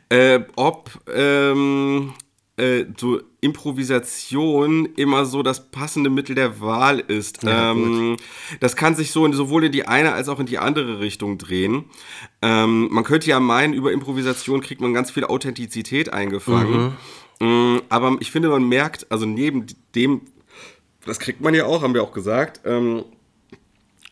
[0.10, 2.14] äh, ob ähm,
[2.58, 7.44] äh, so Improvisation immer so das passende Mittel der Wahl ist.
[7.44, 8.18] Ja, ähm,
[8.60, 11.38] das kann sich so in, sowohl in die eine als auch in die andere Richtung
[11.38, 11.86] drehen.
[12.42, 16.84] Ähm, man könnte ja meinen, über Improvisation kriegt man ganz viel Authentizität eingefangen.
[16.84, 16.94] Mhm.
[17.40, 20.22] Ähm, aber ich finde, man merkt, also neben dem,
[21.06, 23.04] das kriegt man ja auch, haben wir auch gesagt, ähm,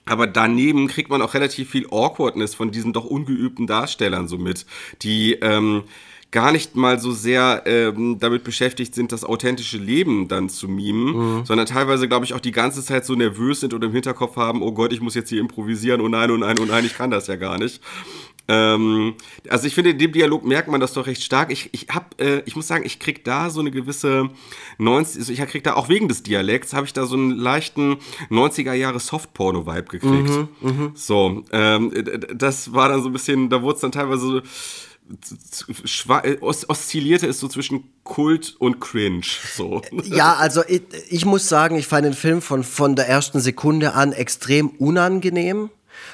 [0.06, 4.66] aber daneben kriegt man auch relativ viel Awkwardness von diesen doch ungeübten Darstellern so mit,
[5.04, 5.84] die ähm,
[6.32, 11.40] gar nicht mal so sehr ähm, damit beschäftigt sind, das authentische Leben dann zu mimen,
[11.40, 11.46] mhm.
[11.46, 14.62] sondern teilweise, glaube ich, auch die ganze Zeit so nervös sind und im Hinterkopf haben,
[14.62, 17.12] oh Gott, ich muss jetzt hier improvisieren, oh nein, oh nein, oh nein, ich kann
[17.12, 17.82] das ja gar nicht.
[18.48, 19.16] Ähm,
[19.50, 21.52] also ich finde, in dem Dialog merkt man das doch recht stark.
[21.52, 24.30] Ich, ich hab, äh, ich muss sagen, ich krieg da so eine gewisse
[24.78, 27.98] 90, also ich krieg da auch wegen des Dialekts, habe ich da so einen leichten
[28.30, 30.30] 90er Jahre Softporno-Vibe gekriegt.
[30.30, 30.92] Mhm, mh.
[30.96, 31.94] So, ähm,
[32.34, 34.42] das war dann so ein bisschen, da wurde es dann teilweise so
[36.42, 39.26] oszillierte es so zwischen Kult und Cringe.
[39.56, 39.82] So.
[40.06, 43.94] Ja, also ich, ich muss sagen, ich fand den Film von, von der ersten Sekunde
[43.94, 45.70] an extrem unangenehm.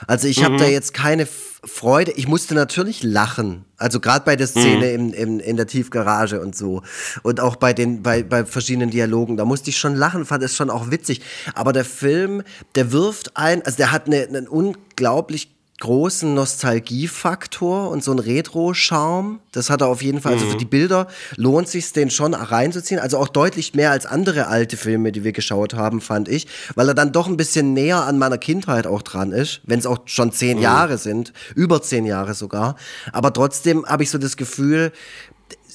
[0.05, 0.59] Also ich habe mhm.
[0.59, 2.11] da jetzt keine Freude.
[2.11, 3.65] Ich musste natürlich lachen.
[3.77, 5.13] Also gerade bei der Szene mhm.
[5.13, 6.81] im, im, in der Tiefgarage und so.
[7.23, 9.37] Und auch bei den bei, bei verschiedenen Dialogen.
[9.37, 11.21] Da musste ich schon lachen, fand es schon auch witzig.
[11.55, 12.43] Aber der Film,
[12.75, 19.39] der wirft ein, also der hat eine, einen unglaublich großen Nostalgiefaktor und so ein Retro-Charme.
[19.51, 20.33] Das hat er auf jeden Fall.
[20.33, 20.59] Also für mhm.
[20.59, 22.99] die Bilder lohnt sich den schon reinzuziehen.
[22.99, 26.87] Also auch deutlich mehr als andere alte Filme, die wir geschaut haben, fand ich, weil
[26.87, 29.99] er dann doch ein bisschen näher an meiner Kindheit auch dran ist, wenn es auch
[30.05, 30.63] schon zehn mhm.
[30.63, 32.75] Jahre sind, über zehn Jahre sogar.
[33.11, 34.91] Aber trotzdem habe ich so das Gefühl,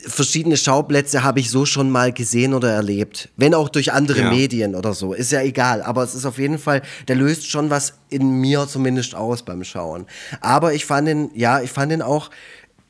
[0.07, 3.29] verschiedene Schauplätze habe ich so schon mal gesehen oder erlebt.
[3.37, 4.31] Wenn auch durch andere ja.
[4.31, 5.13] Medien oder so.
[5.15, 5.83] Ist ja egal.
[5.83, 9.65] Aber es ist auf jeden Fall, der löst schon was in mir zumindest aus beim
[9.65, 10.07] Schauen.
[10.41, 12.31] Aber ich fand ihn, ja, ich fand ihn auch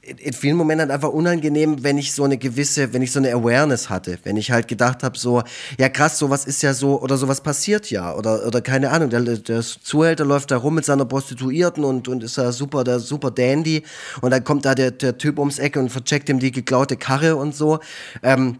[0.02, 3.88] in vielen Momenten einfach unangenehm, wenn ich so eine gewisse, wenn ich so eine Awareness
[3.88, 5.42] hatte, wenn ich halt gedacht habe, so,
[5.78, 9.20] ja krass, sowas ist ja so, oder sowas passiert ja, oder, oder keine Ahnung, der,
[9.20, 13.30] der Zuhälter läuft da rum mit seiner Prostituierten und, und ist da super, der super
[13.30, 13.84] Dandy.
[14.20, 17.36] Und dann kommt da der, der Typ ums Ecke und vercheckt ihm die geklaute Karre
[17.36, 17.78] und so.
[18.22, 18.58] Ähm,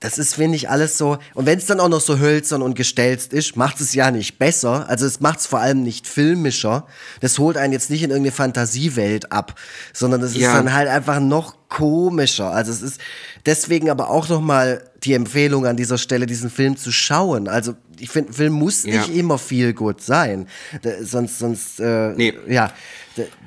[0.00, 1.18] das ist, finde ich, alles so.
[1.34, 4.38] Und wenn es dann auch noch so hölzern und gestelzt ist, macht es ja nicht
[4.38, 4.88] besser.
[4.88, 6.86] Also es macht es vor allem nicht filmischer.
[7.20, 9.58] Das holt einen jetzt nicht in irgendeine Fantasiewelt ab,
[9.92, 10.48] sondern es ja.
[10.48, 12.52] ist dann halt einfach noch komischer.
[12.52, 13.00] Also es ist
[13.44, 17.48] deswegen aber auch noch mal die Empfehlung an dieser Stelle, diesen Film zu schauen.
[17.48, 19.00] Also ich finde, Film muss ja.
[19.00, 20.46] nicht immer viel gut sein.
[20.82, 22.34] Da, sonst, sonst, äh, nee.
[22.46, 22.72] ja.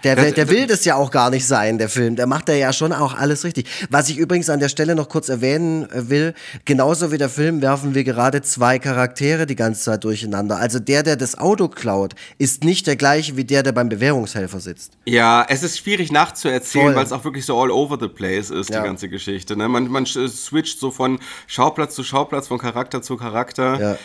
[0.04, 2.16] Der, der, der, will das ja auch gar nicht sein, der Film.
[2.16, 3.68] Der macht ja schon auch alles richtig.
[3.90, 6.34] Was ich übrigens an der Stelle noch kurz erwähnen äh, will,
[6.66, 10.58] genauso wie der Film werfen wir gerade zwei Charaktere die ganze Zeit durcheinander.
[10.58, 14.60] Also der, der das Auto klaut, ist nicht der gleiche wie der, der beim Bewährungshelfer
[14.60, 14.94] sitzt.
[15.06, 18.70] Ja, es ist schwierig nachzuerzählen, weil es auch wirklich so all over the place ist,
[18.70, 18.80] ja.
[18.80, 19.56] die ganze Geschichte.
[19.56, 19.68] Ne?
[19.68, 23.80] Man, man switcht so von Schauplatz zu Schauplatz, von Charakter zu Charakter.
[23.80, 23.98] Ja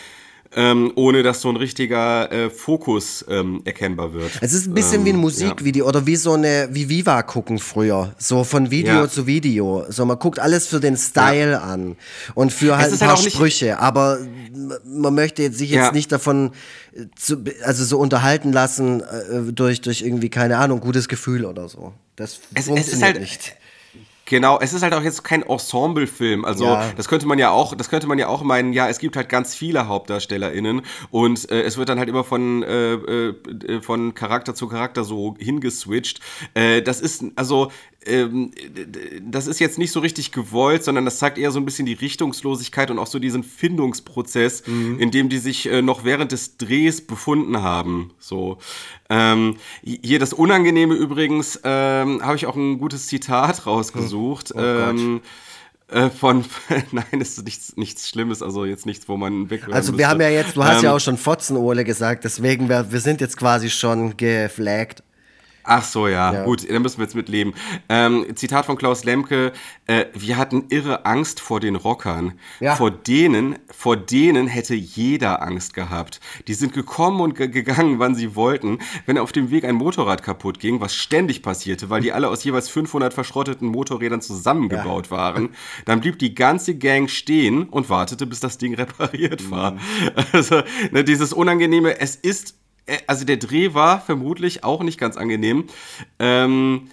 [0.55, 4.31] ähm, ohne dass so ein richtiger äh, Fokus ähm, erkennbar wird.
[4.41, 5.89] Es ist ein bisschen ähm, wie ein Musikvideo ja.
[5.89, 8.13] oder wie so eine, wie Viva gucken früher.
[8.17, 9.09] So von Video ja.
[9.09, 9.85] zu Video.
[9.89, 11.59] So, man guckt alles für den Style ja.
[11.59, 11.95] an
[12.35, 14.19] und für halt ein halt paar halt Sprüche, aber
[14.85, 16.51] man möchte sich jetzt nicht davon
[16.95, 21.69] äh, zu, also so unterhalten lassen äh, durch, durch irgendwie, keine Ahnung, gutes Gefühl oder
[21.69, 21.93] so.
[22.15, 23.55] Das es, funktioniert es ist halt, nicht.
[24.27, 26.43] Genau, es ist halt auch jetzt kein Ensemble-Film.
[26.43, 26.91] Also ja.
[26.97, 28.73] das könnte man ja auch, das könnte man ja auch meinen.
[28.73, 32.61] Ja, es gibt halt ganz viele HauptdarstellerInnen und äh, es wird dann halt immer von
[32.61, 36.19] äh, äh, von Charakter zu Charakter so hingeswitcht.
[36.55, 37.71] Äh, das ist also
[38.07, 38.51] ähm,
[39.21, 41.93] das ist jetzt nicht so richtig gewollt, sondern das zeigt eher so ein bisschen die
[41.93, 44.99] Richtungslosigkeit und auch so diesen Findungsprozess, mhm.
[44.99, 48.11] in dem die sich äh, noch während des Drehs befunden haben.
[48.19, 48.57] So.
[49.09, 54.53] Ähm, hier das Unangenehme übrigens, ähm, habe ich auch ein gutes Zitat rausgesucht.
[54.55, 55.21] Oh ähm,
[55.89, 56.43] äh, von,
[56.91, 60.09] nein, ist nichts, nichts Schlimmes, also jetzt nichts, wo man weg Also wir müsste.
[60.09, 63.21] haben ja jetzt, du hast ja ähm, auch schon Fotzen-Ole gesagt, deswegen, wir, wir sind
[63.21, 65.03] jetzt quasi schon geflaggt.
[65.69, 66.33] Ach so, ja.
[66.33, 66.43] ja.
[66.45, 67.53] Gut, da müssen wir jetzt mit leben.
[67.89, 69.51] Ähm, Zitat von Klaus Lemke:
[69.85, 72.39] äh, Wir hatten irre Angst vor den Rockern.
[72.61, 72.75] Ja.
[72.77, 76.21] Vor denen, vor denen hätte jeder Angst gehabt.
[76.47, 78.79] Die sind gekommen und gegangen, wann sie wollten.
[79.05, 82.45] Wenn auf dem Weg ein Motorrad kaputt ging, was ständig passierte, weil die alle aus
[82.45, 85.11] jeweils 500 verschrotteten Motorrädern zusammengebaut ja.
[85.11, 85.49] waren,
[85.83, 89.71] dann blieb die ganze Gang stehen und wartete, bis das Ding repariert war.
[89.71, 89.79] Mhm.
[90.31, 90.61] Also,
[90.91, 92.55] ne, dieses Unangenehme, es ist
[93.07, 95.65] also der Dreh war vermutlich auch nicht ganz angenehm.
[96.19, 96.89] Ähm,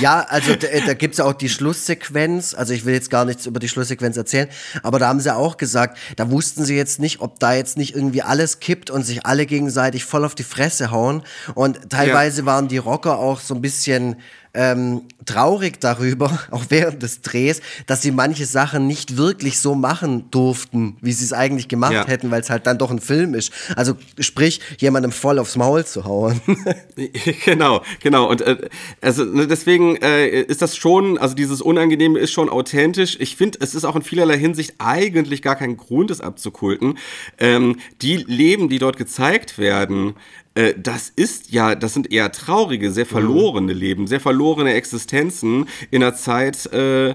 [0.00, 2.54] ja, also da, da gibt es ja auch die Schlusssequenz.
[2.54, 4.48] Also ich will jetzt gar nichts über die Schlusssequenz erzählen,
[4.82, 7.94] aber da haben sie auch gesagt, da wussten sie jetzt nicht, ob da jetzt nicht
[7.94, 11.22] irgendwie alles kippt und sich alle gegenseitig voll auf die Fresse hauen.
[11.54, 12.46] Und teilweise ja.
[12.46, 14.16] waren die Rocker auch so ein bisschen
[14.54, 20.30] ähm, traurig darüber, auch während des Drehs, dass sie manche Sachen nicht wirklich so machen
[20.30, 22.06] durften, wie sie es eigentlich gemacht ja.
[22.06, 23.52] hätten, weil es halt dann doch ein Film ist.
[23.76, 26.40] Also sprich, jemandem voll aufs Maul zu hauen.
[27.44, 28.28] genau, genau.
[28.28, 28.68] Und äh,
[29.00, 33.16] also ne, deswegen äh, ist das schon, also dieses Unangenehme ist schon authentisch.
[33.20, 36.98] Ich finde, es ist auch in vielerlei Hinsicht eigentlich gar kein Grund, es abzukulten.
[37.38, 40.14] Ähm, die Leben, die dort gezeigt werden,
[40.54, 43.80] äh, das ist ja, das sind eher traurige, sehr verlorene mhm.
[43.80, 47.14] Leben, sehr verlorene Existenzen in einer Zeit, äh,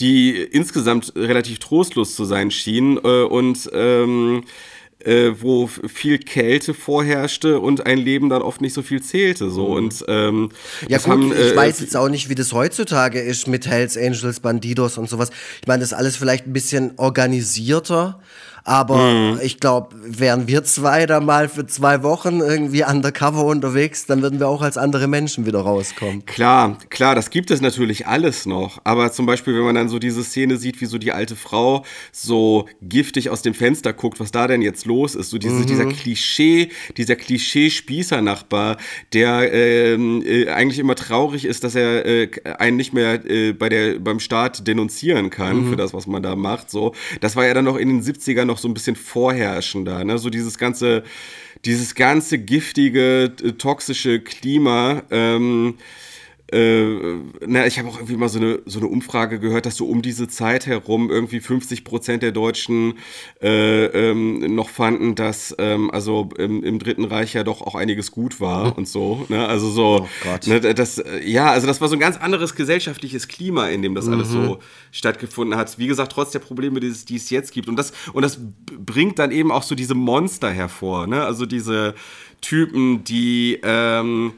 [0.00, 2.98] die insgesamt relativ trostlos zu sein schien.
[2.98, 4.44] Äh, und ähm,
[5.06, 9.50] äh, wo viel Kälte vorherrschte und ein Leben dann oft nicht so viel zählte.
[9.50, 9.68] So.
[9.68, 9.74] Mhm.
[9.74, 10.48] Und, ähm,
[10.88, 13.96] ja gut, haben, äh, ich weiß jetzt auch nicht, wie das heutzutage ist mit Hells
[13.96, 15.30] Angels, Bandidos und sowas.
[15.60, 18.20] Ich meine, das ist alles vielleicht ein bisschen organisierter.
[18.66, 19.40] Aber mhm.
[19.44, 24.40] ich glaube, wären wir zwei da mal für zwei Wochen irgendwie undercover unterwegs, dann würden
[24.40, 26.26] wir auch als andere Menschen wieder rauskommen.
[26.26, 28.80] Klar, klar, das gibt es natürlich alles noch.
[28.82, 31.84] Aber zum Beispiel, wenn man dann so diese Szene sieht, wie so die alte Frau
[32.10, 35.66] so giftig aus dem Fenster guckt, was da denn jetzt los ist, so diese, mhm.
[35.66, 38.78] dieser Klischee, dieser Klischee-Spießer-Nachbar,
[39.12, 43.68] der ähm, äh, eigentlich immer traurig ist, dass er äh, einen nicht mehr äh, bei
[43.68, 45.70] der, beim Staat denunzieren kann mhm.
[45.70, 46.68] für das, was man da macht.
[46.68, 50.02] So, das war ja dann noch in den 70ern noch noch so ein bisschen vorherrschender.
[50.04, 50.18] Ne?
[50.18, 51.04] So dieses ganze,
[51.66, 55.02] dieses ganze giftige, toxische Klima.
[55.10, 55.74] Ähm,
[56.52, 59.86] äh, na, ich habe auch irgendwie mal so eine, so eine Umfrage gehört, dass so
[59.86, 62.94] um diese Zeit herum irgendwie 50 Prozent der Deutschen
[63.42, 68.12] äh, ähm, noch fanden, dass ähm, also im, im, Dritten Reich ja doch auch einiges
[68.12, 68.72] gut war mhm.
[68.72, 69.26] und so.
[69.28, 69.46] Ne?
[69.46, 73.68] Also so, oh ne, das, ja, also das war so ein ganz anderes gesellschaftliches Klima,
[73.68, 74.12] in dem das mhm.
[74.12, 74.58] alles so mhm.
[74.92, 75.78] stattgefunden hat.
[75.78, 77.68] Wie gesagt, trotz der Probleme, die es, die es jetzt gibt.
[77.68, 78.38] Und das, und das
[78.78, 81.08] bringt dann eben auch so diese Monster hervor.
[81.08, 81.24] Ne?
[81.24, 81.94] Also diese
[82.40, 84.34] Typen, die ähm,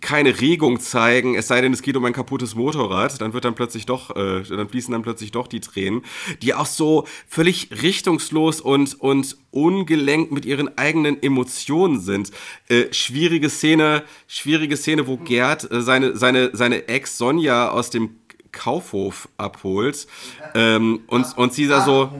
[0.00, 3.54] keine Regung zeigen, es sei denn, es geht um ein kaputtes Motorrad, dann wird dann
[3.54, 6.02] plötzlich doch, äh, dann fließen dann plötzlich doch die Tränen,
[6.42, 12.30] die auch so völlig richtungslos und, und ungelenkt mit ihren eigenen Emotionen sind.
[12.68, 18.16] Äh, schwierige Szene, schwierige Szene, wo Gerd äh, seine, seine, seine Ex Sonja aus dem
[18.52, 20.06] Kaufhof abholt
[20.54, 22.12] ähm, und, und sie da so.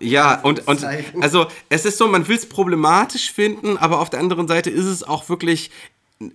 [0.00, 0.86] Ja, und, und
[1.20, 4.86] also es ist so, man will es problematisch finden, aber auf der anderen Seite ist
[4.86, 5.70] es auch wirklich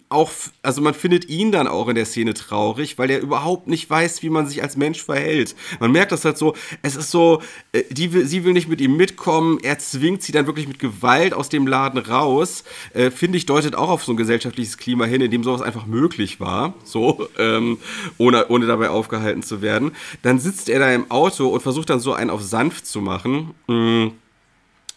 [0.10, 0.30] auch,
[0.62, 4.22] also man findet ihn dann auch in der Szene traurig, weil er überhaupt nicht weiß,
[4.22, 5.56] wie man sich als Mensch verhält.
[5.80, 7.41] Man merkt das halt so, es ist so,
[7.72, 11.34] äh, die sie will nicht mit ihm mitkommen, er zwingt sie dann wirklich mit Gewalt
[11.34, 12.64] aus dem Laden raus.
[12.94, 15.88] Äh, Finde ich, deutet auch auf so ein gesellschaftliches Klima hin, in dem sowas einfach
[15.88, 17.80] möglich war, so, ähm,
[18.20, 19.94] ohne, ohne dabei aufgehalten zu werden.
[20.22, 23.56] Dann sitzt er da im Auto und versucht dann so einen auf sanft zu machen.
[23.68, 24.12] Mhm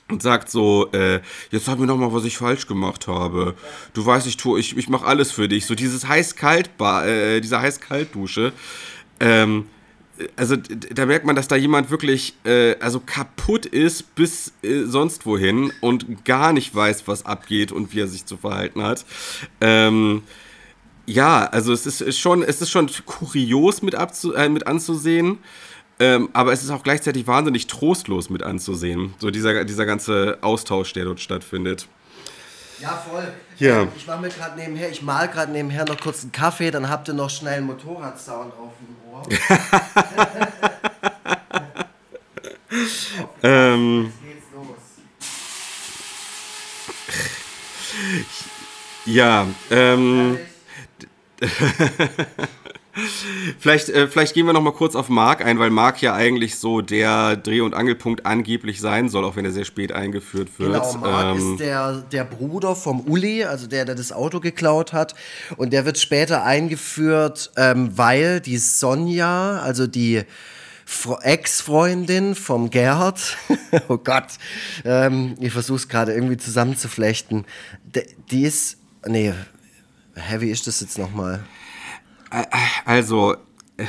[0.08, 1.20] und sagt so, äh,
[1.50, 3.54] jetzt sag mir noch mal, was ich falsch gemacht habe.
[3.94, 5.66] Du weißt, ich tue, ich, ich mache alles für dich.
[5.66, 8.52] So dieses heiß-kalt, äh, diese heiß-kalt-Dusche.
[9.20, 9.66] Ähm,
[10.36, 15.26] also da merkt man, dass da jemand wirklich äh, also kaputt ist bis äh, sonst
[15.26, 19.04] wohin und gar nicht weiß, was abgeht und wie er sich zu verhalten hat.
[19.60, 20.22] Ähm,
[21.06, 25.38] ja, also es ist schon, es ist schon kurios mit, abzu, äh, mit anzusehen.
[26.00, 29.14] Ähm, aber es ist auch gleichzeitig wahnsinnig trostlos mit anzusehen.
[29.18, 31.86] So dieser, dieser ganze Austausch, der dort stattfindet.
[32.80, 33.32] Ja, voll.
[33.58, 33.82] Ja.
[33.82, 36.88] Ähm, ich mache mir gerade nebenher, ich mal gerade nebenher noch kurz einen Kaffee, dann
[36.88, 39.22] habt ihr noch schnell einen Motorradsound auf dem Ohr.
[43.42, 44.76] ähm, Jetzt geht's los.
[49.06, 50.38] Ja, ähm.
[53.58, 56.56] vielleicht, äh, vielleicht gehen wir noch mal kurz auf Mark ein, weil Mark ja eigentlich
[56.56, 60.72] so der Dreh- und Angelpunkt angeblich sein soll, auch wenn er sehr spät eingeführt wird.
[60.72, 64.92] Genau, Mark ähm, ist der, der Bruder vom Uli, also der, der das Auto geklaut
[64.92, 65.14] hat.
[65.56, 70.22] Und der wird später eingeführt, ähm, weil die Sonja, also die
[71.22, 73.36] Ex-Freundin vom Gerhard,
[73.88, 74.26] oh Gott,
[74.84, 77.46] ähm, ich versuche es gerade irgendwie zusammenzuflechten,
[78.30, 78.76] die ist,
[79.06, 79.32] nee,
[80.14, 81.44] heavy ist das jetzt nochmal?
[82.84, 83.34] Also,
[83.76, 83.84] äh,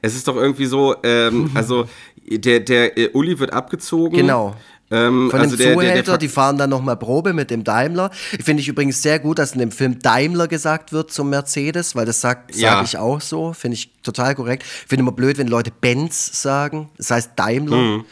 [0.00, 1.86] es ist doch irgendwie so, ähm, also
[2.26, 4.16] der, der äh, Uli wird abgezogen.
[4.16, 4.54] Genau.
[4.90, 8.10] Ähm, Von also dem Zuhälter, der, der, die fahren dann nochmal Probe mit dem Daimler.
[8.12, 12.04] Finde ich übrigens sehr gut, dass in dem Film Daimler gesagt wird zum Mercedes, weil
[12.04, 12.82] das sagt, sage ja.
[12.82, 13.54] ich auch so.
[13.54, 14.64] Finde ich total korrekt.
[14.64, 16.90] Finde immer blöd, wenn Leute Benz sagen.
[16.98, 17.76] Das heißt Daimler.
[17.76, 18.04] Mhm.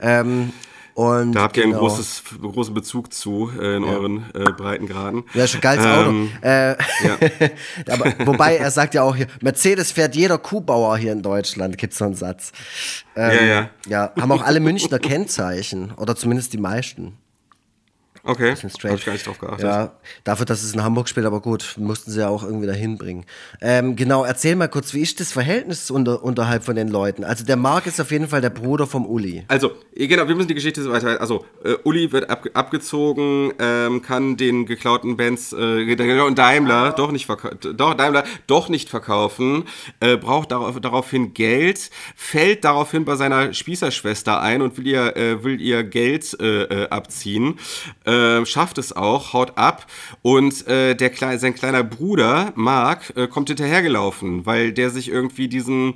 [0.00, 0.52] Ähm,
[0.94, 1.78] und da habt ihr genau.
[1.78, 3.90] einen großes, großen Bezug zu äh, in ja.
[3.90, 5.24] euren äh, Breitengraden.
[5.34, 6.46] Ja, schon geiles ähm, Auto.
[6.46, 7.18] Äh, ja.
[7.92, 11.94] aber wobei er sagt ja auch hier, Mercedes fährt jeder Kuhbauer hier in Deutschland, gibt
[11.94, 12.52] es so einen Satz.
[13.16, 13.70] Ähm, ja, ja.
[13.88, 17.18] Ja, haben auch alle Münchner Kennzeichen oder zumindest die meisten.
[18.26, 19.64] Okay, habe ich gar nicht drauf geachtet.
[19.64, 19.92] Ja,
[20.24, 23.26] dafür, dass es in Hamburg spielt, aber gut, mussten sie ja auch irgendwie dahin bringen.
[23.60, 27.22] Ähm, genau, erzähl mal kurz, wie ist das Verhältnis unter, unterhalb von den Leuten?
[27.22, 29.44] Also der Marc ist auf jeden Fall der Bruder vom Uli.
[29.48, 31.20] Also, genau, wir müssen die Geschichte so weiter.
[31.20, 37.12] Also, äh, Uli wird ab, abgezogen, ähm, kann den geklauten Benz, äh, geklauten Daimler doch
[37.12, 39.64] nicht doch, Daimler doch nicht verkaufen,
[40.00, 45.44] äh, braucht darauf, daraufhin Geld, fällt daraufhin bei seiner Spießerschwester ein und will ihr, äh,
[45.44, 47.58] will ihr Geld äh, äh, abziehen
[48.14, 49.86] äh, schafft es auch, haut ab
[50.22, 55.48] und äh, der Kle sein kleiner Bruder Mark äh, kommt hinterhergelaufen, weil der sich irgendwie
[55.48, 55.94] diesen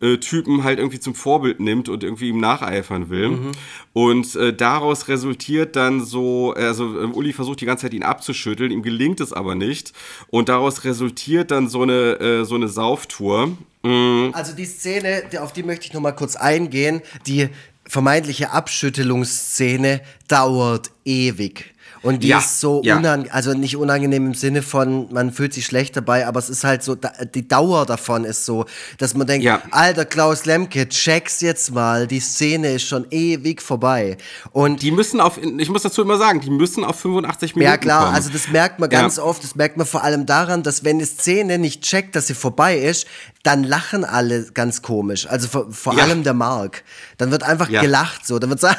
[0.00, 3.30] äh, Typen halt irgendwie zum Vorbild nimmt und irgendwie ihm nacheifern will.
[3.30, 3.52] Mhm.
[3.92, 8.70] Und äh, daraus resultiert dann so, also äh, Uli versucht die ganze Zeit ihn abzuschütteln,
[8.70, 9.92] ihm gelingt es aber nicht.
[10.28, 13.56] Und daraus resultiert dann so eine, äh, so eine Sauftour.
[13.82, 14.30] Mhm.
[14.32, 17.48] Also die Szene, auf die möchte ich nochmal kurz eingehen, die
[17.88, 21.74] vermeintliche Abschüttelungsszene dauert ewig.
[22.02, 22.96] Und die ja, ist so ja.
[22.96, 26.64] unangenehm, also nicht unangenehm im Sinne von, man fühlt sich schlecht dabei, aber es ist
[26.64, 26.96] halt so,
[27.34, 28.66] die Dauer davon ist so,
[28.98, 29.62] dass man denkt, ja.
[29.70, 34.16] alter Klaus Lemke, check's jetzt mal, die Szene ist schon ewig vorbei.
[34.52, 37.76] Und die müssen auf, ich muss dazu immer sagen, die müssen auf 85 Minuten Ja
[37.76, 38.14] klar, kommen.
[38.14, 41.04] also das merkt man ganz oft, das merkt man vor allem daran, dass wenn die
[41.04, 43.06] Szene nicht checkt, dass sie vorbei ist,
[43.42, 45.26] dann lachen alle ganz komisch.
[45.26, 46.82] Also vor, vor allem der Mark.
[47.16, 48.38] Dann wird einfach gelacht so.
[48.38, 48.76] Dann wird sagen,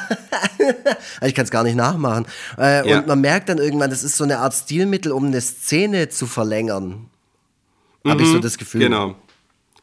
[1.22, 2.26] ich kann es gar nicht nachmachen.
[2.56, 2.82] Äh.
[2.82, 6.26] Und man merkt dann irgendwann, das ist so eine Art Stilmittel, um eine Szene zu
[6.26, 7.08] verlängern.
[8.04, 8.10] Mhm.
[8.10, 8.82] Habe ich so das Gefühl.
[8.82, 9.16] Genau.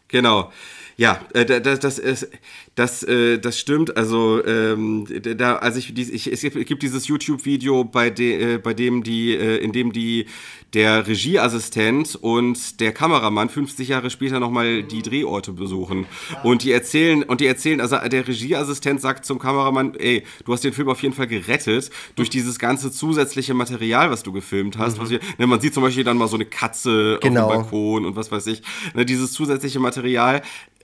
[0.08, 0.52] Genau.
[0.96, 2.30] Ja, äh, das, das, ist,
[2.76, 3.98] das, äh, das stimmt.
[3.98, 5.06] Also, ähm,
[5.38, 9.58] da, also ich, ich, es gibt dieses YouTube-Video, bei, de, äh, bei dem die, äh,
[9.58, 10.26] in dem die
[10.74, 16.06] der Regieassistent und der Kameramann 50 Jahre später nochmal die Drehorte besuchen.
[16.44, 20.64] Und die erzählen, und die erzählen, also der Regieassistent sagt zum Kameramann, ey, du hast
[20.64, 25.02] den Film auf jeden Fall gerettet durch dieses ganze zusätzliche Material, was du gefilmt hast.
[25.02, 25.10] Mhm.
[25.10, 27.46] Wir, ne, man sieht zum Beispiel dann mal so eine Katze genau.
[27.46, 28.62] auf dem Balkon und was weiß ich.
[28.94, 30.42] Ne, dieses zusätzliche Material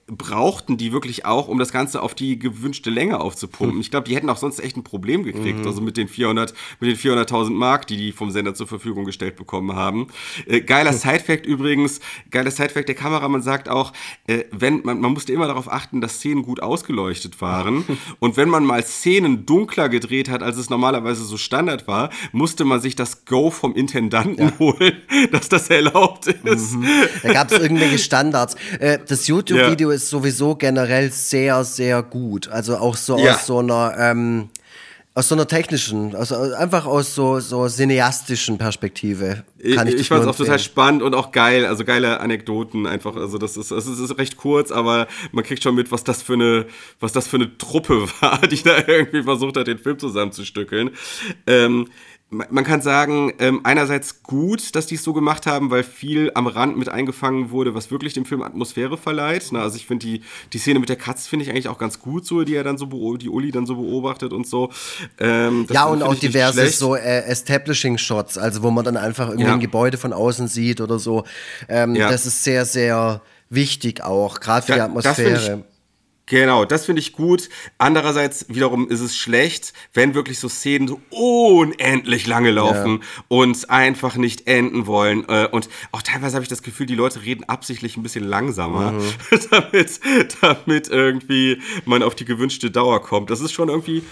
[0.08, 3.76] brauchten die wirklich auch, um das Ganze auf die gewünschte Länge aufzupumpen.
[3.76, 3.82] Hm.
[3.82, 5.68] Ich glaube, die hätten auch sonst echt ein Problem gekriegt, mhm.
[5.68, 9.36] also mit den 400, mit den 400.000 Mark, die die vom Sender zur Verfügung gestellt
[9.36, 10.08] bekommen haben.
[10.48, 10.94] Äh, geiler.
[11.04, 12.00] Sidefact übrigens,
[12.32, 13.94] geiler Sidefact, der Kameramann sagt auch,
[14.28, 17.84] äh, wenn man, man musste immer darauf achten, dass Szenen gut ausgeleuchtet waren
[18.20, 22.66] und wenn man mal Szenen dunkler gedreht hat, als es normalerweise so Standard war, musste
[22.66, 24.60] man sich das Go vom Intendanten ja.
[24.60, 24.94] holen,
[25.32, 26.74] dass das erlaubt ist.
[26.74, 26.86] Mhm.
[27.24, 28.56] Da gab es irgendwelche Standards.
[28.80, 32.48] Äh, das YouTube-Video ist sowieso generell sehr, sehr gut.
[32.48, 33.34] Also auch so ja.
[33.34, 34.50] aus so einer, ähm,
[35.16, 39.44] aus so einer technischen, also einfach aus so, so cineastischen Perspektive.
[39.76, 42.88] Kann ich ich, ich fand es auch total spannend und auch geil, also geile Anekdoten
[42.88, 43.16] einfach.
[43.16, 46.34] Also das ist, das ist recht kurz, aber man kriegt schon mit, was das für
[46.34, 46.66] eine,
[47.00, 50.90] was das für eine Truppe war, die da irgendwie versucht hat, den Film zusammenzustückeln.
[51.46, 51.90] Ähm,
[52.34, 56.48] man kann sagen, ähm, einerseits gut, dass die es so gemacht haben, weil viel am
[56.48, 59.48] Rand mit eingefangen wurde, was wirklich dem Film Atmosphäre verleiht.
[59.52, 62.00] Na, also ich finde die, die Szene mit der Katze finde ich eigentlich auch ganz
[62.00, 62.88] gut so, die er dann so
[63.18, 64.72] die Uli dann so beobachtet und so.
[65.20, 69.54] Ähm, ja, und auch diverse so äh, Establishing-Shots, also wo man dann einfach irgendwie ja.
[69.54, 71.24] ein Gebäude von außen sieht oder so.
[71.70, 72.10] Ähm, ja.
[72.10, 75.64] Das ist sehr, sehr wichtig auch, gerade für ja, die Atmosphäre.
[76.26, 77.50] Genau, das finde ich gut.
[77.78, 83.24] Andererseits wiederum ist es schlecht, wenn wirklich so Szenen so unendlich lange laufen ja.
[83.28, 85.28] und einfach nicht enden wollen.
[85.28, 88.94] Äh, und auch teilweise habe ich das Gefühl, die Leute reden absichtlich ein bisschen langsamer,
[88.94, 89.14] mhm.
[89.52, 90.00] damit,
[90.42, 93.30] damit irgendwie man auf die gewünschte Dauer kommt.
[93.30, 94.04] Das ist schon irgendwie.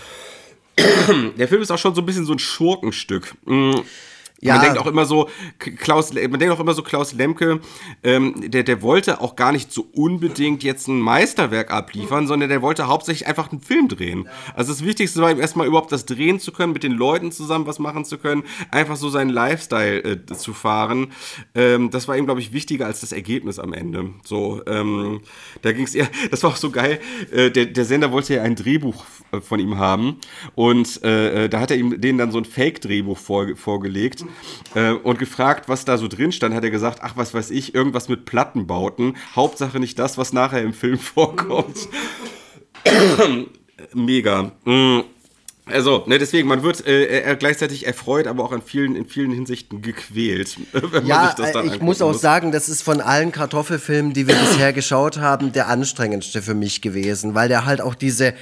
[1.38, 3.35] Der Film ist auch schon so ein bisschen so ein Schurkenstück.
[3.45, 3.83] Mhm.
[4.41, 4.55] Ja.
[4.55, 7.59] Man denkt auch immer so, Klaus, man denkt auch immer so, Klaus Lemke,
[8.03, 12.63] ähm, der, der wollte auch gar nicht so unbedingt jetzt ein Meisterwerk abliefern, sondern der
[12.63, 14.27] wollte hauptsächlich einfach einen Film drehen.
[14.55, 17.68] Also das Wichtigste war ihm erstmal überhaupt das drehen zu können, mit den Leuten zusammen
[17.68, 21.11] was machen zu können, einfach so seinen Lifestyle äh, zu fahren.
[21.53, 24.09] Ähm, das war ihm, glaube ich, wichtiger als das Ergebnis am Ende.
[24.23, 25.22] So, ähm,
[25.61, 26.99] da ging es eher, das war auch so geil,
[27.31, 29.05] äh, der, der Sender wollte ja ein Drehbuch
[29.39, 30.17] von ihm haben
[30.55, 34.25] und äh, da hat er ihm denen dann so ein Fake-Drehbuch vor, vorgelegt
[34.75, 37.73] äh, und gefragt, was da so drin stand, hat er gesagt, ach, was weiß ich,
[37.73, 39.15] irgendwas mit Plattenbauten.
[39.35, 41.87] Hauptsache nicht das, was nachher im Film vorkommt.
[43.93, 44.51] Mega.
[44.65, 45.01] Mm.
[45.65, 49.81] Also, ne, deswegen, man wird äh, gleichzeitig erfreut, aber auch in vielen, in vielen Hinsichten
[49.81, 50.57] gequält.
[51.03, 52.21] ja, äh, ich muss auch muss.
[52.21, 56.81] sagen, das ist von allen Kartoffelfilmen, die wir bisher geschaut haben, der anstrengendste für mich
[56.81, 58.33] gewesen, weil der halt auch diese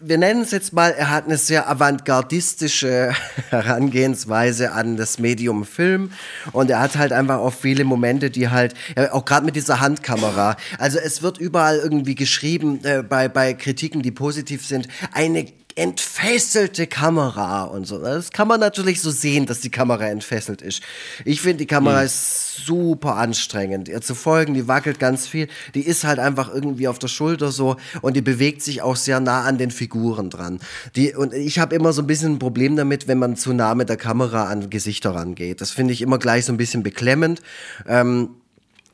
[0.00, 3.12] wir nennen es jetzt mal, er hat eine sehr avantgardistische
[3.50, 6.12] Herangehensweise an das Medium Film.
[6.52, 8.74] Und er hat halt einfach auch viele Momente, die halt,
[9.10, 14.02] auch gerade mit dieser Handkamera, also es wird überall irgendwie geschrieben, äh, bei, bei Kritiken,
[14.02, 15.46] die positiv sind, eine
[15.76, 17.98] entfesselte Kamera und so.
[17.98, 20.82] Das kann man natürlich so sehen, dass die Kamera entfesselt ist.
[21.24, 22.06] Ich finde, die Kamera mhm.
[22.06, 23.88] ist super anstrengend.
[23.88, 25.48] Ihr zu folgen, die wackelt ganz viel.
[25.74, 29.20] Die ist halt einfach irgendwie auf der Schulter so und die bewegt sich auch sehr
[29.20, 30.60] nah an den Figuren dran.
[30.96, 33.74] Die, und ich habe immer so ein bisschen ein Problem damit, wenn man zu nah
[33.74, 35.60] mit der Kamera an Gesichter rangeht.
[35.60, 37.40] Das finde ich immer gleich so ein bisschen beklemmend.
[37.86, 38.30] Ähm,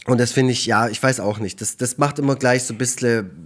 [0.07, 1.61] und das finde ich, ja, ich weiß auch nicht.
[1.61, 3.45] Das, das macht immer gleich so ein bisschen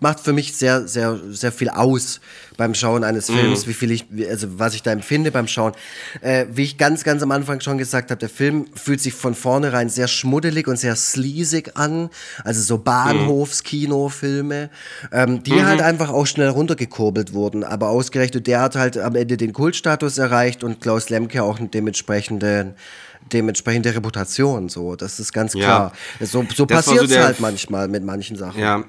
[0.00, 2.20] macht für mich sehr, sehr, sehr viel aus
[2.56, 3.70] beim Schauen eines Films, mhm.
[3.70, 5.72] wie viel ich, also was ich da empfinde beim Schauen.
[6.20, 9.34] Äh, wie ich ganz, ganz am Anfang schon gesagt habe, der Film fühlt sich von
[9.34, 12.10] vornherein sehr schmuddelig und sehr sleasig an.
[12.44, 14.70] Also so Bahnhofskinofilme,
[15.12, 15.66] ähm, die mhm.
[15.66, 17.64] halt einfach auch schnell runtergekurbelt wurden.
[17.64, 21.70] Aber ausgerechnet der hat halt am Ende den Kultstatus erreicht und Klaus Lemke auch einen
[21.70, 22.74] dementsprechenden
[23.32, 24.68] dementsprechende Reputation.
[24.68, 25.92] So, das ist ganz klar.
[26.18, 26.26] Ja.
[26.26, 28.60] So, so passiert es so halt manchmal mit manchen Sachen.
[28.60, 28.84] Ja,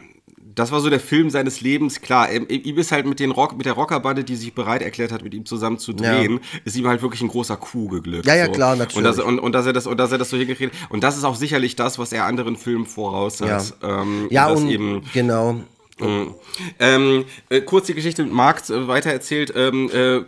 [0.56, 2.02] das war so der Film seines Lebens.
[2.02, 5.24] Klar, ihm ist halt mit, den Rock, mit der Rockerbande, die sich bereit erklärt hat,
[5.24, 6.60] mit ihm zusammen zu drehen, ja.
[6.66, 8.26] ist ihm halt wirklich ein großer Coup geglückt.
[8.26, 8.52] Ja, ja, so.
[8.52, 8.98] klar, natürlich.
[8.98, 10.92] Und, das, und, und, dass er das, und dass er das so hingekriegt hat.
[10.92, 13.74] Und das ist auch sicherlich das, was er anderen Filmen voraus hat.
[13.82, 15.62] Ja, ähm, ja und, eben, genau.
[16.00, 16.34] Mhm.
[16.80, 19.54] Ähm, äh, kurz die Geschichte mit Marx äh, weitererzählt.
[19.56, 20.22] Ähm, äh,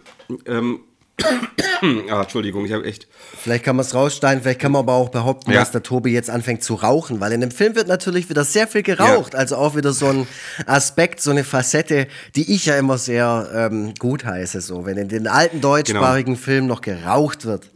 [0.45, 0.79] ähm,
[2.09, 3.07] ah, Entschuldigung, ich habe echt.
[3.37, 5.59] Vielleicht kann man es raussteigen, vielleicht kann man aber auch behaupten, ja.
[5.59, 8.67] dass der Tobi jetzt anfängt zu rauchen, weil in dem Film wird natürlich wieder sehr
[8.67, 9.33] viel geraucht.
[9.33, 9.39] Ja.
[9.39, 10.27] Also auch wieder so ein
[10.65, 14.61] Aspekt, so eine Facette, die ich ja immer sehr ähm, gut heiße.
[14.61, 16.43] So, wenn in den alten deutschsprachigen genau.
[16.43, 17.69] Filmen noch geraucht wird.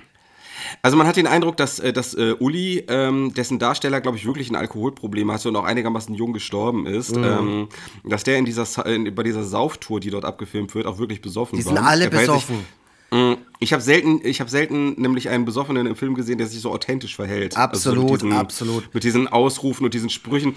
[0.82, 4.26] Also man hat den Eindruck, dass, äh, dass uh, Uli, ähm, dessen Darsteller, glaube ich,
[4.26, 7.24] wirklich ein Alkoholproblem hatte und auch einigermaßen jung gestorben ist, mhm.
[7.24, 7.70] ähm,
[8.04, 11.54] dass der in dieser, in, bei dieser Sauftour, die dort abgefilmt wird, auch wirklich besoffen
[11.54, 11.58] war.
[11.58, 12.58] Die sind alle besoffen.
[12.58, 12.66] Mm,
[13.60, 16.72] ich habe selten, ich habe selten nämlich einen Besoffenen im Film gesehen, der sich so
[16.72, 17.58] authentisch verhält.
[17.58, 18.94] Absolut, also mit diesen, absolut.
[18.94, 20.56] Mit diesen Ausrufen und diesen Sprüchen.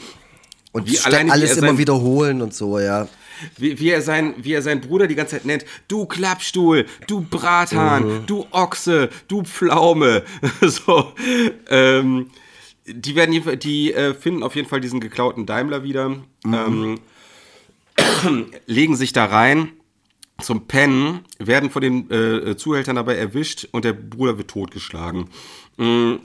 [0.72, 3.08] Und wie allein alles immer wiederholen und so, ja.
[3.58, 5.64] Wie, wie, er sein, wie er seinen Bruder die ganze Zeit nennt.
[5.88, 8.26] Du Klappstuhl, du Brathahn, mhm.
[8.26, 10.22] du Ochse, du Pflaume.
[10.60, 11.12] so.
[11.68, 12.30] Ähm,
[12.86, 16.10] die werden, die äh, finden auf jeden Fall diesen geklauten Daimler wieder,
[16.44, 16.98] mhm.
[17.96, 19.72] ähm, legen sich da rein
[20.42, 25.28] zum Pennen, werden von den äh, Zuhältern dabei erwischt und der Bruder wird totgeschlagen.
[25.76, 26.20] Mhm.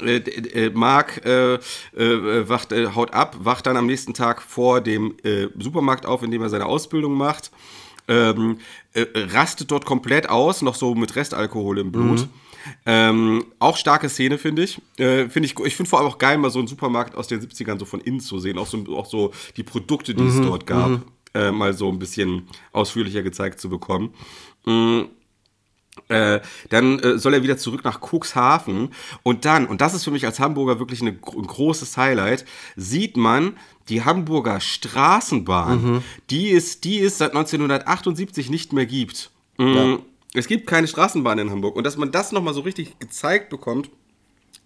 [0.00, 4.80] Äh, äh, Mark äh, äh, wacht, äh, haut ab, wacht dann am nächsten Tag vor
[4.80, 7.50] dem äh, Supermarkt auf, in dem er seine Ausbildung macht.
[8.08, 8.58] Ähm,
[8.94, 12.20] rastet dort komplett aus, noch so mit Restalkohol im Blut.
[12.20, 12.28] Mhm.
[12.84, 14.80] Ähm, auch starke Szene, finde ich.
[14.96, 15.58] find ich.
[15.60, 18.00] Ich finde vor allem auch geil, mal so einen Supermarkt aus den 70ern so von
[18.00, 18.58] innen zu sehen.
[18.58, 20.28] Auch so, auch so die Produkte, die mhm.
[20.28, 20.88] es dort gab.
[20.88, 21.02] Mhm
[21.34, 24.14] äh, mal so ein bisschen ausführlicher gezeigt zu bekommen.
[24.64, 25.08] Mhm.
[26.08, 26.40] Äh,
[26.70, 28.90] dann äh, soll er wieder zurück nach Cuxhaven
[29.22, 32.44] und dann, und das ist für mich als Hamburger wirklich eine, ein großes Highlight,
[32.76, 33.56] sieht man
[33.88, 36.02] die Hamburger Straßenbahn, mhm.
[36.30, 39.30] die, es, die es seit 1978 nicht mehr gibt.
[39.58, 39.74] Mhm.
[39.74, 39.98] Ja.
[40.34, 43.90] Es gibt keine Straßenbahn in Hamburg und dass man das nochmal so richtig gezeigt bekommt,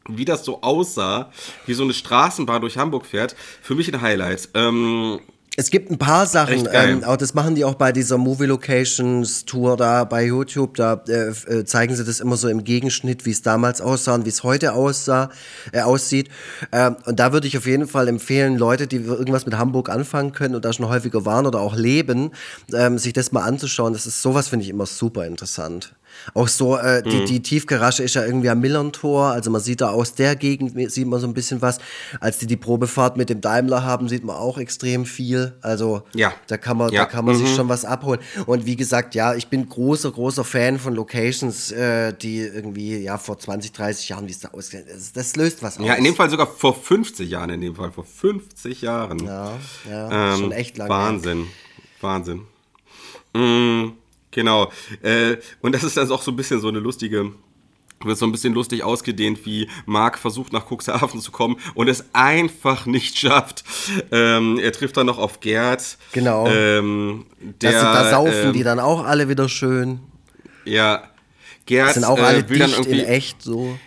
[0.09, 1.33] wie das so aussah,
[1.67, 4.51] wie so eine Straßenbahn durch Hamburg fährt, für mich ein Highlight.
[4.55, 5.21] Ähm,
[5.57, 9.45] es gibt ein paar Sachen, ähm, auch das machen die auch bei dieser Movie Locations
[9.45, 10.75] Tour da bei YouTube.
[10.75, 14.25] Da äh, äh, zeigen sie das immer so im Gegenschnitt, wie es damals aussah und
[14.25, 15.31] wie es heute aussah,
[15.73, 16.29] äh, aussieht.
[16.73, 20.33] Ähm, und da würde ich auf jeden Fall empfehlen, Leute, die irgendwas mit Hamburg anfangen
[20.33, 22.33] können und da schon häufiger waren oder auch leben,
[22.73, 23.93] ähm, sich das mal anzuschauen.
[23.93, 25.95] Das ist sowas finde ich immer super interessant.
[26.33, 27.27] Auch so, äh, die, mhm.
[27.27, 31.07] die Tiefgarage ist ja irgendwie am Millern-Tor, also man sieht da aus der Gegend, sieht
[31.07, 31.79] man so ein bisschen was.
[32.21, 35.55] Als die die Probefahrt mit dem Daimler haben, sieht man auch extrem viel.
[35.61, 36.33] Also ja.
[36.47, 37.03] da kann man, ja.
[37.03, 37.47] da kann man mhm.
[37.47, 38.21] sich schon was abholen.
[38.47, 43.19] Und wie gesagt, ja, ich bin großer, großer Fan von Locations, äh, die irgendwie, ja,
[43.19, 45.87] vor 20, 30 Jahren, wie es da aussieht, das, das, löst was aus.
[45.87, 49.25] Ja, in dem Fall sogar vor 50 Jahren, in dem Fall, vor 50 Jahren.
[49.25, 49.53] Ja,
[49.89, 50.91] ja, ähm, schon echt lange.
[50.91, 51.47] Wahnsinn,
[52.01, 52.43] Wahnsinn.
[53.35, 53.93] Mhm.
[54.35, 54.71] Genau.
[55.03, 57.33] Äh, und das ist dann auch so ein bisschen so eine lustige
[58.03, 62.05] wird so ein bisschen lustig ausgedehnt, wie Mark versucht nach Cuxhaven zu kommen und es
[62.13, 63.65] einfach nicht schafft.
[64.11, 65.97] Ähm, er trifft dann noch auf Gerd.
[66.13, 66.47] Genau.
[66.49, 70.01] Ähm, der, das, da saufen ähm, die dann auch alle wieder schön.
[70.67, 71.05] Ja.
[71.67, 73.79] Gerd das sind auch alle äh, will dann irgendwie in echt so.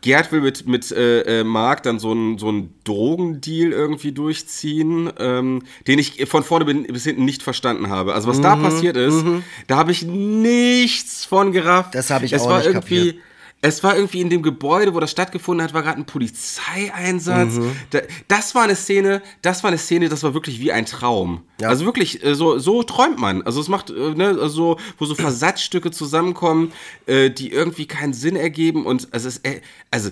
[0.00, 5.62] Gerd will mit, mit äh, äh, Marc dann so einen so Drogendeal irgendwie durchziehen, ähm,
[5.86, 8.14] den ich von vorne bis hinten nicht verstanden habe.
[8.14, 9.42] Also was mhm, da passiert ist, mhm.
[9.66, 11.94] da habe ich nichts von gerafft.
[11.94, 13.24] Das habe ich es auch war nicht irgendwie, kapiert.
[13.62, 17.54] Es war irgendwie in dem Gebäude, wo das stattgefunden hat, war gerade ein Polizeieinsatz.
[17.54, 17.76] Mhm.
[17.90, 21.42] Da, das war eine Szene, das war eine Szene, das war wirklich wie ein Traum.
[21.60, 21.68] Ja.
[21.68, 23.42] Also wirklich, äh, so, so träumt man.
[23.42, 26.72] Also es macht, äh, ne, also, wo so Versatzstücke zusammenkommen,
[27.04, 29.42] äh, die irgendwie keinen Sinn ergeben und also, es,
[29.90, 30.10] also,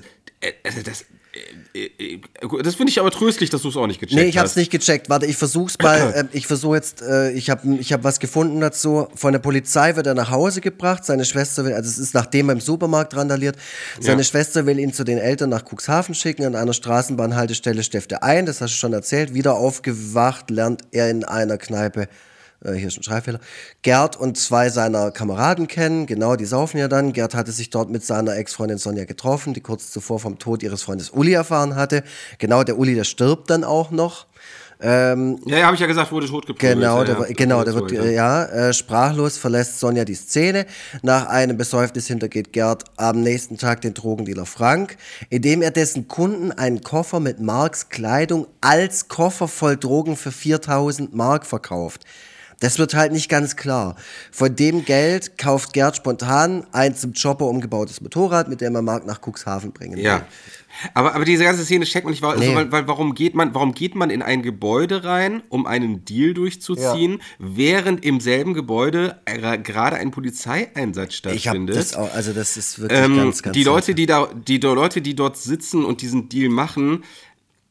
[0.63, 1.18] also das, äh, äh,
[2.63, 4.23] das finde ich aber tröstlich, dass du es auch nicht gecheckt hast.
[4.23, 5.09] Nee, ich habe es nicht gecheckt.
[5.09, 5.99] Warte, ich versuch's mal.
[6.19, 9.09] Äh, ich versuche jetzt, äh, ich habe ich hab was gefunden dazu.
[9.15, 11.05] Von der Polizei wird er nach Hause gebracht.
[11.05, 13.57] Seine Schwester will, also es ist nachdem er im Supermarkt randaliert,
[14.01, 14.25] seine ja.
[14.25, 16.45] Schwester will ihn zu den Eltern nach Cuxhaven schicken.
[16.45, 19.35] An einer Straßenbahnhaltestelle stefft er ein, das hast du schon erzählt.
[19.35, 22.09] Wieder aufgewacht, lernt er in einer Kneipe
[22.65, 23.41] äh, hier ist ein Schreibfehler,
[23.83, 26.07] Gerd und zwei seiner Kameraden kennen.
[26.07, 27.13] Genau, die saufen ja dann.
[27.13, 30.83] Gerd hatte sich dort mit seiner Ex-Freundin Sonja getroffen, die kurz zuvor vom Tod ihres
[30.83, 32.03] Freundes Uli erfahren hatte.
[32.39, 34.27] Genau, der Uli, der stirbt dann auch noch.
[34.81, 36.79] Ähm, ja, ja habe ich ja gesagt, wurde totgeprügelt.
[36.79, 37.35] Genau, ja, der, ja.
[37.35, 40.67] genau, der wird, äh, ja, äh, sprachlos verlässt Sonja die Szene.
[41.03, 44.97] Nach einem Besäufnis hintergeht Gerd am nächsten Tag den Drogendealer Frank,
[45.31, 51.13] indem er dessen Kunden einen Koffer mit Marks Kleidung als Koffer voll Drogen für 4000
[51.13, 52.05] Mark verkauft.
[52.61, 53.95] Das wird halt nicht ganz klar.
[54.33, 59.07] Von dem Geld kauft Gerd spontan ein zum Chopper umgebautes Motorrad, mit dem er Mark
[59.07, 60.03] nach Cuxhaven bringen will.
[60.05, 60.27] Ja.
[60.93, 62.47] Aber, aber diese ganze Szene checkt man nicht, weil, Nee.
[62.49, 66.05] also, weil, weil warum, geht man, warum geht man in ein Gebäude rein, um einen
[66.05, 69.19] Deal durchzuziehen, während im selben Gebäude
[69.63, 71.77] gerade ein Polizeieinsatz Ich stattfindet?
[71.77, 74.75] das auch, also das ist wirklich ähm, ganz, ganz die Leute, die da, die do-
[74.75, 77.03] Leute, die dort sitzen und diesen Deal machen,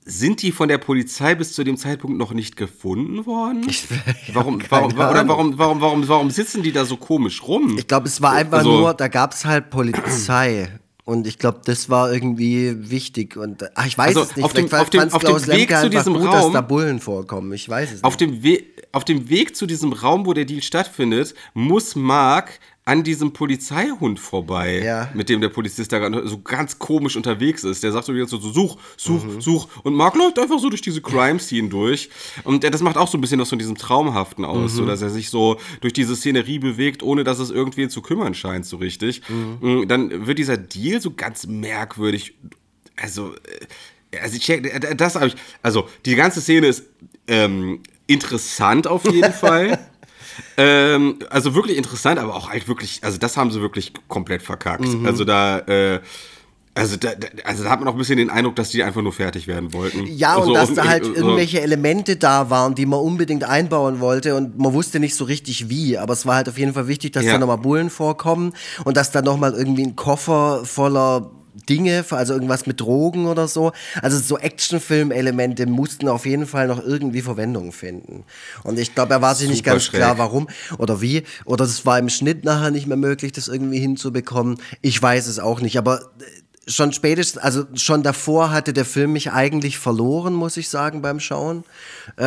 [0.09, 3.67] sind die von der Polizei bis zu dem Zeitpunkt noch nicht gefunden worden?
[4.33, 7.77] warum, warum, keine oder warum, warum, warum, warum sitzen die da so komisch rum?
[7.77, 10.69] Ich glaube, es war einfach Also- nur, da gab es halt Polizei.
[11.03, 13.37] Und ich glaube, das war irgendwie wichtig.
[13.37, 14.43] Und ach, ich weiß Also, es nicht.
[14.43, 16.99] auf dem- auf dem- auf dem Weg Lemke zu diesem gut, Raum- dass da Bullen
[16.99, 17.53] vorkommen.
[17.53, 18.21] Ich weiß es Auf nicht.
[18.31, 23.03] dem, We auf dem Weg zu diesem Raum, wo der Deal stattfindet, muss Mark an
[23.03, 25.11] diesem Polizeihund vorbei, Ja.
[25.13, 27.83] mit dem der Polizist da so ganz komisch unterwegs ist.
[27.83, 29.41] Der sagt so so, such, such, Mhm.
[29.41, 29.67] such.
[29.83, 32.09] Und Mark läuft einfach so durch diese Crime-Scene durch.
[32.45, 34.77] Und das macht auch so ein bisschen was von diesem Traumhaften aus, Mhm.
[34.77, 38.33] so dass er sich so durch diese Szenerie bewegt, ohne dass es irgendwen zu kümmern
[38.33, 39.21] scheint, so richtig.
[39.27, 39.57] Mhm.
[39.81, 42.35] Mm, Dann wird dieser Deal so ganz merkwürdig,
[42.95, 43.33] also...
[43.33, 46.85] äh, also ich check, äh, das habe ich, also die ganze Szene ist
[47.27, 49.77] ähm, interessant auf jeden Fall.
[50.57, 54.85] Ähm, also wirklich interessant, aber auch halt wirklich, also das haben sie wirklich komplett verkackt.
[54.87, 55.05] Mhm.
[55.05, 55.99] Also da, äh,
[56.73, 57.09] also da,
[57.43, 59.73] also da hat man auch ein bisschen den Eindruck, dass die einfach nur fertig werden
[59.73, 60.05] wollten.
[60.05, 63.99] Ja, und Also, dass da halt so- irgendwelche Elemente da waren, die man unbedingt einbauen
[63.99, 66.87] wollte und man wusste nicht so richtig wie, aber es war halt auf jeden Fall
[66.87, 67.33] wichtig, dass Ja.
[67.33, 68.53] da nochmal Bullen vorkommen
[68.83, 71.31] und dass da nochmal irgendwie ein Koffer voller
[71.69, 73.71] Dinge, also irgendwas mit Drogen oder so.
[74.01, 78.25] Also so Actionfilm-Elemente mussten auf jeden Fall noch irgendwie Verwendung finden.
[78.63, 79.99] Und ich glaube, er war sich nicht Super ganz schräg.
[79.99, 80.47] klar, warum
[80.77, 81.23] oder wie.
[81.45, 84.57] Oder es war im Schnitt nachher nicht mehr möglich, das irgendwie hinzubekommen.
[84.81, 89.13] Ich weiß es auch nicht, aber äh, schon spätestens, also schon davor hatte der Film
[89.13, 91.63] mich eigentlich verloren, muss ich sagen, beim Schauen.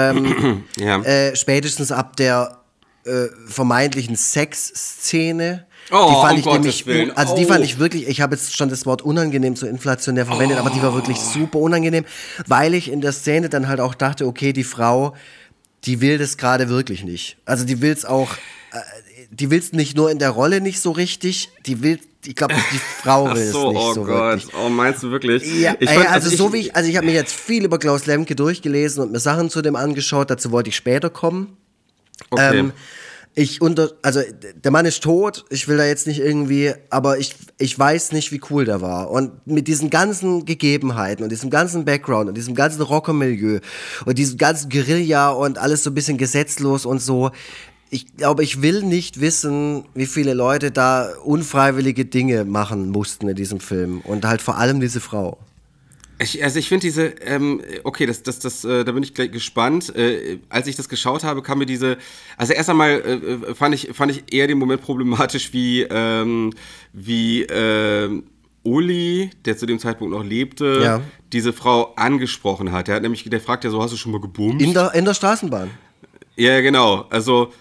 [0.77, 1.02] Ja.
[1.02, 2.59] Äh, spätestens ab der
[3.05, 5.66] äh, vermeintlichen Sexszene.
[5.92, 7.10] Oh, die fand um ich Gottes nämlich, Willen.
[7.16, 7.48] also die Oh.
[7.48, 10.82] fand ich wirklich, ich habe jetzt schon das Wort unangenehm so inflationär verwendet, aber die
[10.82, 12.04] war wirklich super unangenehm,
[12.46, 15.14] weil ich in der Szene dann halt auch dachte, okay, die Frau,
[15.84, 17.38] die will das gerade wirklich nicht.
[17.44, 18.32] Also die will es auch,
[18.72, 18.78] äh,
[19.30, 22.54] die will es nicht nur in der Rolle nicht so richtig, die will, ich glaube,
[22.72, 24.08] die Frau will es so, nicht oh so Gott.
[24.42, 24.46] wirklich.
[24.62, 25.42] Oh, meinst du wirklich?
[25.60, 28.06] Ja, Ich fand- also, so wie ich, also ich habe mir jetzt viel über Klaus
[28.06, 31.56] Lemke durchgelesen und mir Sachen zu dem angeschaut, dazu wollte ich später kommen.
[32.30, 32.58] Okay.
[32.58, 32.72] Ähm,
[33.40, 34.20] ich unter, also
[34.54, 38.32] der Mann ist tot, ich will da jetzt nicht irgendwie, aber ich, ich weiß nicht,
[38.32, 39.10] wie cool der war.
[39.10, 43.60] Und mit diesen ganzen Gegebenheiten und diesem ganzen Background und diesem ganzen Rockermilieu
[44.04, 47.30] und diesem ganzen Guerilla und alles so ein bisschen gesetzlos und so,
[47.88, 53.36] ich glaube, ich will nicht wissen, wie viele Leute da unfreiwillige Dinge machen mussten in
[53.36, 54.02] diesem Film.
[54.02, 55.38] Und halt vor allem diese Frau.
[56.22, 59.30] Ich, also ich finde diese, ähm, okay, das, das, das, äh, da bin ich gleich
[59.32, 59.94] gespannt.
[59.97, 61.97] Äh, als ich das geschaut habe, kam mir diese,
[62.36, 66.52] also erst einmal äh, äh, fand ich, fand ich eher den Moment problematisch, wie, ähm,
[66.92, 68.24] wie ähm,
[68.62, 71.01] Uli, der zu dem Zeitpunkt noch lebte, Ja.
[71.32, 72.88] diese Frau angesprochen hat.
[72.88, 74.62] Der hat nämlich, der fragt ja so, hast du schon mal gebumst?
[74.64, 75.70] In der, in der Straßenbahn.
[76.36, 77.06] Ja, genau.
[77.09, 77.52] Also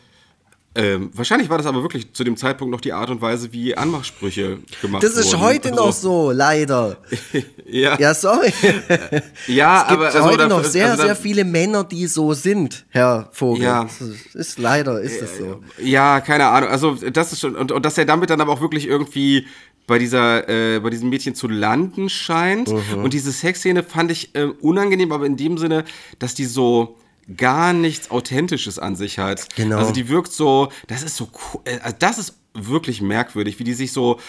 [0.76, 3.76] ähm, wahrscheinlich war das aber wirklich zu dem Zeitpunkt noch die Art und Weise, wie
[3.76, 5.20] Anmachsprüche gemacht Das wurden.
[5.26, 6.98] ist heute Also, noch so, leider.
[7.66, 8.52] Ja, Ja, sorry.
[9.48, 12.86] ja Es gibt aber also, heute noch sehr, also sehr viele Männer, die so sind,
[12.90, 13.64] Herr Vogel.
[13.64, 13.84] Ja.
[13.84, 14.02] Das
[14.36, 15.62] ist leider, ist es so.
[15.82, 16.70] Ja, keine Ahnung.
[16.70, 19.48] Also das ist schon und, und dass er damit dann aber auch wirklich irgendwie
[19.88, 23.04] bei dieser äh, bei diesem Mädchen zu landen scheint Mhm.
[23.04, 25.84] und diese Sexszene fand ich äh, unangenehm, aber in dem Sinne,
[26.20, 26.96] dass die so
[27.38, 29.48] gar nichts Authentisches an sich hat.
[29.56, 29.78] Genau.
[29.78, 33.64] Also die wirkt so, das ist so, cool, äh, also das ist wirklich merkwürdig, wie
[33.64, 34.20] die sich so,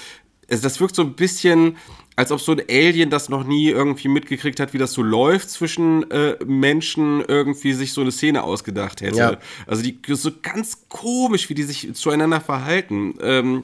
[0.50, 1.76] also das wirkt so ein bisschen,
[2.16, 5.48] als ob so ein Alien, das noch nie irgendwie mitgekriegt hat, wie das so läuft
[5.50, 9.16] zwischen äh, Menschen, irgendwie sich so eine Szene ausgedacht hätte.
[9.16, 9.38] Ja.
[9.66, 13.14] Also die so ganz komisch, wie die sich zueinander verhalten.
[13.22, 13.62] Ähm,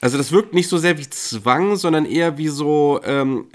[0.00, 3.46] also das wirkt nicht so sehr wie Zwang, sondern eher wie so, ähm,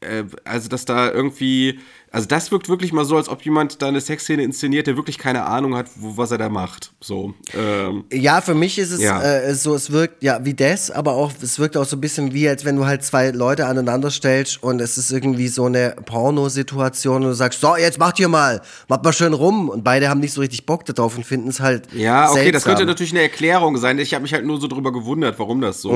[0.00, 1.78] äh, äh, also dass da irgendwie,
[2.14, 5.18] also das wirkt wirklich mal so, als ob jemand da eine Sexszene inszeniert, der wirklich
[5.18, 6.92] keine Ahnung hat, wo, was er da macht.
[7.00, 7.34] So.
[7.56, 9.20] Ähm, Ja, für mich ist es Ja.
[9.22, 12.32] äh, so, es wirkt ja wie das, aber auch, es wirkt auch so ein bisschen
[12.32, 15.96] wie, als wenn du halt zwei Leute aneinander stellst und es ist irgendwie so eine
[16.06, 20.08] Pornosituation und du sagst, so, jetzt macht ihr mal, macht mal schön rum und beide
[20.08, 22.70] haben nicht so richtig Bock darauf und finden es halt ja, okay, das seltsam.
[22.70, 23.98] könnte natürlich eine Erklärung sein.
[23.98, 25.90] Ich habe mich halt nur so drüber gewundert, warum das so,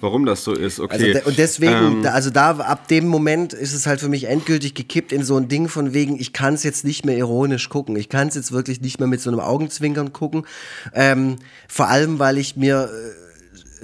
[0.00, 0.80] warum das so ist.
[0.80, 1.12] Also Okay.
[1.14, 1.70] de- und deswegen,
[2.04, 5.36] Ähm, also da ab dem Moment ist es halt für mich endgültig gekippt in so
[5.36, 7.96] ein Ding von wegen, ich kann es jetzt nicht mehr ironisch gucken.
[7.96, 10.46] Ich kann es jetzt wirklich nicht mehr mit so einem Augenzwinkern gucken.
[10.94, 11.36] Ähm,
[11.68, 13.30] vor allem, weil ich mir äh,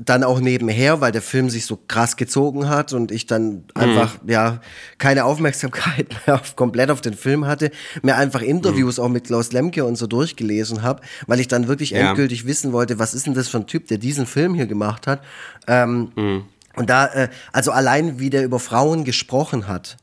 [0.05, 4.23] dann auch nebenher, weil der Film sich so krass gezogen hat und ich dann einfach
[4.23, 4.31] mhm.
[4.31, 4.61] ja
[4.99, 7.71] keine Aufmerksamkeit mehr auf, komplett auf den Film hatte,
[8.03, 9.05] mir einfach Interviews mhm.
[9.05, 12.09] auch mit Klaus Lemke und so durchgelesen habe, weil ich dann wirklich ja.
[12.09, 15.07] endgültig wissen wollte, was ist denn das für ein Typ, der diesen Film hier gemacht
[15.07, 15.23] hat.
[15.67, 16.45] Ähm, mhm.
[16.77, 19.97] Und da, äh, also allein wie der über Frauen gesprochen hat,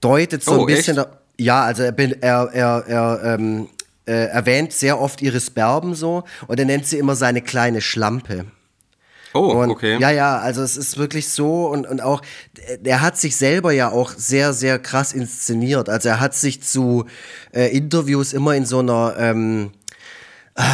[0.00, 3.68] deutet so oh, ein bisschen, da, ja, also er, er, er, er ähm,
[4.06, 8.46] äh, erwähnt sehr oft Iris Berben so und er nennt sie immer seine kleine Schlampe.
[9.34, 9.98] Oh, und, okay.
[10.00, 12.22] Ja, ja, also es ist wirklich so und, und auch,
[12.82, 15.88] er hat sich selber ja auch sehr, sehr krass inszeniert.
[15.88, 17.04] Also er hat sich zu
[17.52, 19.72] äh, Interviews immer in so einer, ähm,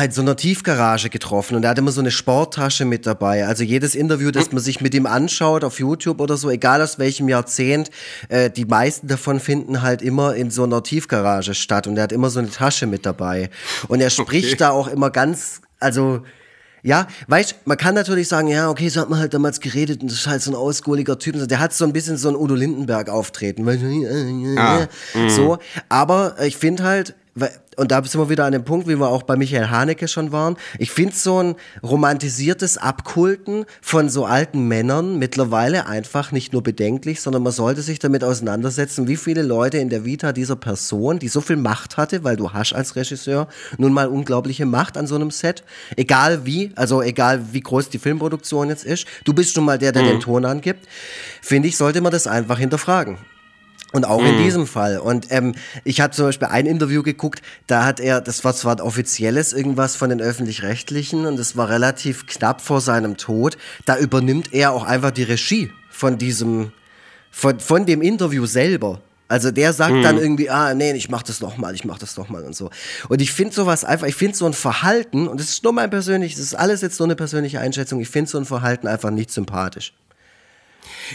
[0.03, 3.47] in so einer Tiefgarage getroffen und er hat immer so eine Sporttasche mit dabei.
[3.47, 6.99] Also jedes Interview, das man sich mit ihm anschaut auf YouTube oder so, egal aus
[6.99, 7.91] welchem Jahrzehnt,
[8.31, 12.13] äh, die meisten davon finden halt immer in so einer Tiefgarage statt und er hat
[12.13, 13.51] immer so eine Tasche mit dabei.
[13.89, 14.57] Und er spricht okay.
[14.57, 16.23] da auch immer ganz, also
[16.83, 20.11] ja, weißt, man kann natürlich sagen, ja, okay, so hat man halt damals geredet und
[20.11, 21.47] das ist halt so ein ausgohliger Typ.
[21.49, 23.67] Der hat so ein bisschen so ein Udo Lindenberg auftreten.
[24.59, 24.87] Ah,
[25.29, 25.59] so,
[25.89, 27.15] aber ich finde halt,
[27.77, 30.31] und da sind wir wieder an dem Punkt, wie wir auch bei Michael Haneke schon
[30.31, 30.57] waren.
[30.79, 37.21] Ich finde so ein romantisiertes Abkulten von so alten Männern mittlerweile einfach nicht nur bedenklich,
[37.21, 41.29] sondern man sollte sich damit auseinandersetzen, wie viele Leute in der Vita dieser Person, die
[41.29, 43.49] so viel Macht hatte, weil du hast als Regisseur
[43.79, 45.65] nun mal unglaubliche Macht an so einem Set,
[45.97, 49.91] egal wie, also egal wie groß die Filmproduktion jetzt ist, du bist nun mal der,
[49.91, 50.09] der mhm.
[50.09, 50.87] den Ton angibt,
[51.43, 53.19] finde ich, sollte man das einfach hinterfragen.
[53.95, 54.27] Und auch mhm.
[54.27, 54.99] in diesem Fall.
[54.99, 55.55] Und ähm,
[55.85, 59.53] ich habe zum Beispiel ein Interview geguckt, da hat er, das war zwar ein offizielles
[59.53, 64.73] irgendwas von den öffentlich-rechtlichen und es war relativ knapp vor seinem Tod, da übernimmt er
[64.73, 66.73] auch einfach die Regie von diesem,
[67.31, 69.01] von, von dem Interview selber.
[69.29, 70.03] Also der sagt mhm.
[70.03, 72.57] dann irgendwie, ah, nee, ich mach das noch mal, ich mach das noch mal und
[72.57, 72.71] so.
[73.09, 75.89] Und ich finde sowas einfach, ich finde so ein Verhalten, und das ist nur mein
[75.89, 79.11] persönliches, das ist alles jetzt nur eine persönliche Einschätzung, ich finde so ein Verhalten einfach
[79.11, 79.93] nicht sympathisch.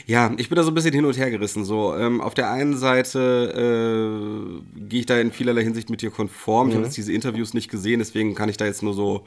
[0.05, 1.65] Ja, ich bin da so ein bisschen hin und her gerissen.
[1.65, 6.11] So, ähm, auf der einen Seite äh, gehe ich da in vielerlei Hinsicht mit dir
[6.11, 6.67] konform.
[6.67, 6.69] Mhm.
[6.69, 9.25] Ich habe jetzt diese Interviews nicht gesehen, deswegen kann ich da jetzt nur so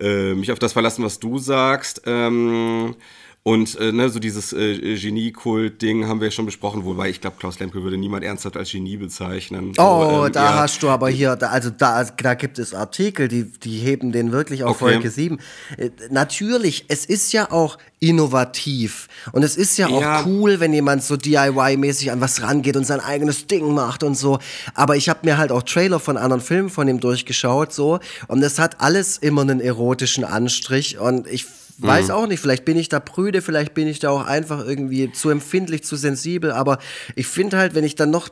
[0.00, 2.02] äh, mich auf das verlassen, was du sagst.
[2.06, 2.94] Ähm,
[3.42, 7.36] und äh, ne, so dieses äh, Genie-Kult-Ding haben wir ja schon besprochen, wobei ich glaube,
[7.38, 9.72] Klaus Lemke würde niemand ernsthaft als Genie bezeichnen.
[9.78, 10.58] Oh, ähm, da ja.
[10.58, 14.32] hast du aber hier, da, also da, da gibt es Artikel, die, die heben den
[14.32, 14.92] wirklich auf okay.
[14.92, 15.38] Folge 7.
[15.78, 20.24] Äh, natürlich, es ist ja auch innovativ und es ist ja auch ja.
[20.26, 24.38] cool, wenn jemand so DIY-mäßig an was rangeht und sein eigenes Ding macht und so.
[24.74, 28.42] Aber ich habe mir halt auch Trailer von anderen Filmen von ihm durchgeschaut so und
[28.42, 31.46] es hat alles immer einen erotischen Anstrich und ich
[31.82, 32.14] Weiß mhm.
[32.14, 35.30] auch nicht, vielleicht bin ich da prüde, vielleicht bin ich da auch einfach irgendwie zu
[35.30, 36.78] empfindlich, zu sensibel, aber
[37.16, 38.28] ich finde halt, wenn ich dann noch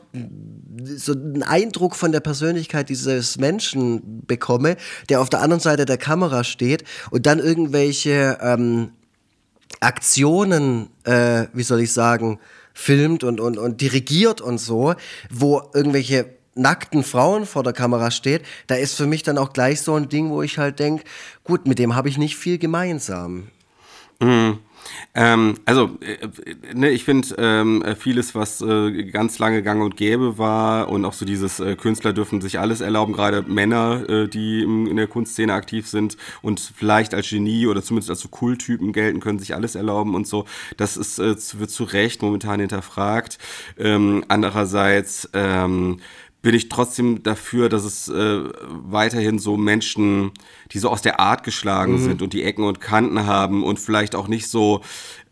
[0.83, 4.77] so einen Eindruck von der Persönlichkeit dieses Menschen bekomme,
[5.09, 8.91] der auf der anderen Seite der Kamera steht und dann irgendwelche ähm,
[9.79, 12.39] Aktionen, äh, wie soll ich sagen,
[12.73, 14.95] filmt und, und, und dirigiert und so,
[15.29, 19.81] wo irgendwelche nackten Frauen vor der Kamera steht, da ist für mich dann auch gleich
[19.81, 21.03] so ein Ding, wo ich halt denke,
[21.43, 23.47] gut, mit dem habe ich nicht viel gemeinsam.
[24.19, 24.59] Mhm.
[25.13, 26.27] Ähm, also, äh,
[26.73, 31.13] ne, ich finde ähm, vieles, was äh, ganz lange gang und gäbe war und auch
[31.13, 35.07] so dieses äh, Künstler dürfen sich alles erlauben, gerade Männer, äh, die im, in der
[35.07, 39.55] Kunstszene aktiv sind und vielleicht als Genie oder zumindest als so Kulttypen gelten, können sich
[39.55, 40.45] alles erlauben und so.
[40.77, 43.37] Das ist, äh, wird zu Recht momentan hinterfragt.
[43.77, 45.99] Ähm, andererseits, ähm,
[46.41, 50.31] bin ich trotzdem dafür, dass es äh, weiterhin so Menschen,
[50.71, 51.99] die so aus der Art geschlagen mhm.
[51.99, 54.81] sind und die Ecken und Kanten haben und vielleicht auch nicht so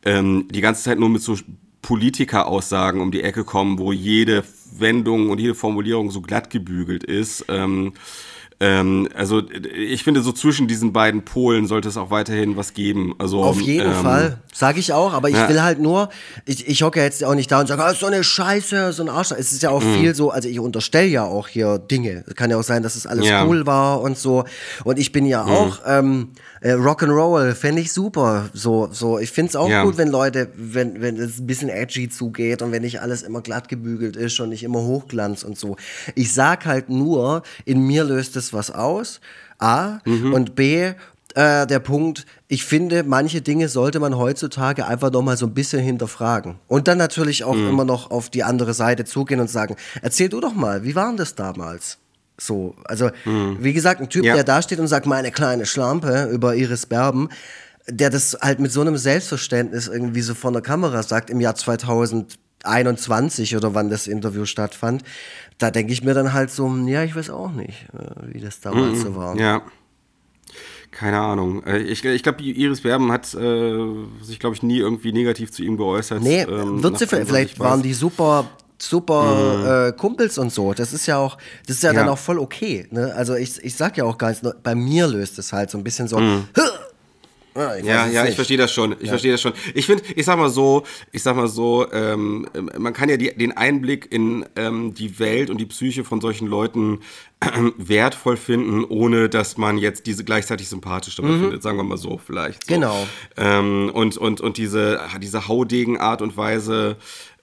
[0.03, 1.37] ähm, die ganze Zeit nur mit so
[1.81, 4.43] Politiker-Aussagen um die Ecke kommen, wo jede
[4.77, 7.45] Wendung und jede Formulierung so glatt gebügelt ist.
[7.47, 7.93] Ähm,
[8.59, 13.13] ähm, also ich finde, so zwischen diesen beiden Polen sollte es auch weiterhin was geben.
[13.19, 15.47] Also, Auf jeden ähm, Fall, sage ich auch, aber ich ja.
[15.47, 16.09] will halt nur,
[16.45, 19.09] ich, ich hocke jetzt auch nicht da und sage, ah, so eine Scheiße, so ein
[19.09, 19.31] Arsch.
[19.31, 19.93] Es ist ja auch mhm.
[19.99, 22.23] viel so, also ich unterstelle ja auch hier Dinge.
[22.25, 23.45] Es kann ja auch sein, dass es alles ja.
[23.45, 24.45] cool war und so.
[24.83, 25.51] Und ich bin ja mhm.
[25.51, 26.29] auch ähm,
[26.61, 28.49] äh, Rock'n'Roll, fände ich super.
[28.53, 29.19] So, so.
[29.19, 29.83] Ich finde es auch ja.
[29.83, 33.41] gut, wenn Leute, wenn, wenn es ein bisschen edgy zugeht und wenn nicht alles immer
[33.41, 35.77] glatt gebügelt ist und nicht immer Hochglanz und so.
[36.15, 39.19] Ich sag halt nur, in mir löst es was aus.
[39.59, 39.99] A.
[40.05, 40.33] Mhm.
[40.33, 40.93] Und B.
[41.35, 45.53] Äh, der Punkt, ich finde, manche Dinge sollte man heutzutage einfach noch mal so ein
[45.53, 46.55] bisschen hinterfragen.
[46.67, 47.69] Und dann natürlich auch mhm.
[47.69, 51.09] immer noch auf die andere Seite zugehen und sagen, erzähl du doch mal, wie war
[51.09, 51.99] denn das damals?
[52.39, 53.57] So, also mhm.
[53.59, 54.35] wie gesagt, ein Typ, ja.
[54.35, 57.29] der da steht und sagt, meine kleine Schlampe über Iris Berben,
[57.87, 61.55] der das halt mit so einem Selbstverständnis irgendwie so vor der Kamera sagt im Jahr
[61.55, 65.03] 2000 21 oder wann das Interview stattfand,
[65.57, 68.59] da denke ich mir dann halt so, ja, ich weiß auch nicht, äh, wie das
[68.61, 69.37] damals mhm, so war.
[69.37, 69.61] Ja.
[70.91, 71.63] Keine Ahnung.
[71.65, 73.77] Äh, ich, ich glaube, Iris Berben hat äh,
[74.21, 76.21] sich, glaube ich, nie irgendwie negativ zu ihm geäußert.
[76.21, 79.89] Nee, ähm, wird sie vielleicht, waren die super super mhm.
[79.89, 80.73] äh, Kumpels und so.
[80.73, 81.99] Das ist ja auch, das ist ja, ja.
[81.99, 82.87] dann auch voll okay.
[82.91, 83.13] Ne?
[83.15, 85.83] Also ich, ich sag ja auch gar nichts, bei mir löst es halt so ein
[85.83, 86.47] bisschen so, mhm.
[87.57, 88.93] Ja, ich ja, ja ich verstehe das schon.
[88.93, 89.09] Ich ja.
[89.09, 89.53] verstehe das schon.
[89.73, 92.47] Ich finde, ich sag mal so, ich sag mal so, ähm,
[92.77, 96.47] man kann ja die, den Einblick in ähm, die Welt und die Psyche von solchen
[96.47, 96.99] Leuten
[97.39, 97.47] äh,
[97.77, 101.41] wertvoll finden, ohne dass man jetzt diese gleichzeitig sympathisch dabei mhm.
[101.41, 102.67] findet, sagen wir mal so vielleicht.
[102.67, 102.75] So.
[102.75, 103.07] Genau.
[103.37, 106.97] Ähm, und, und, und diese, diese Haudegen-Art und Weise,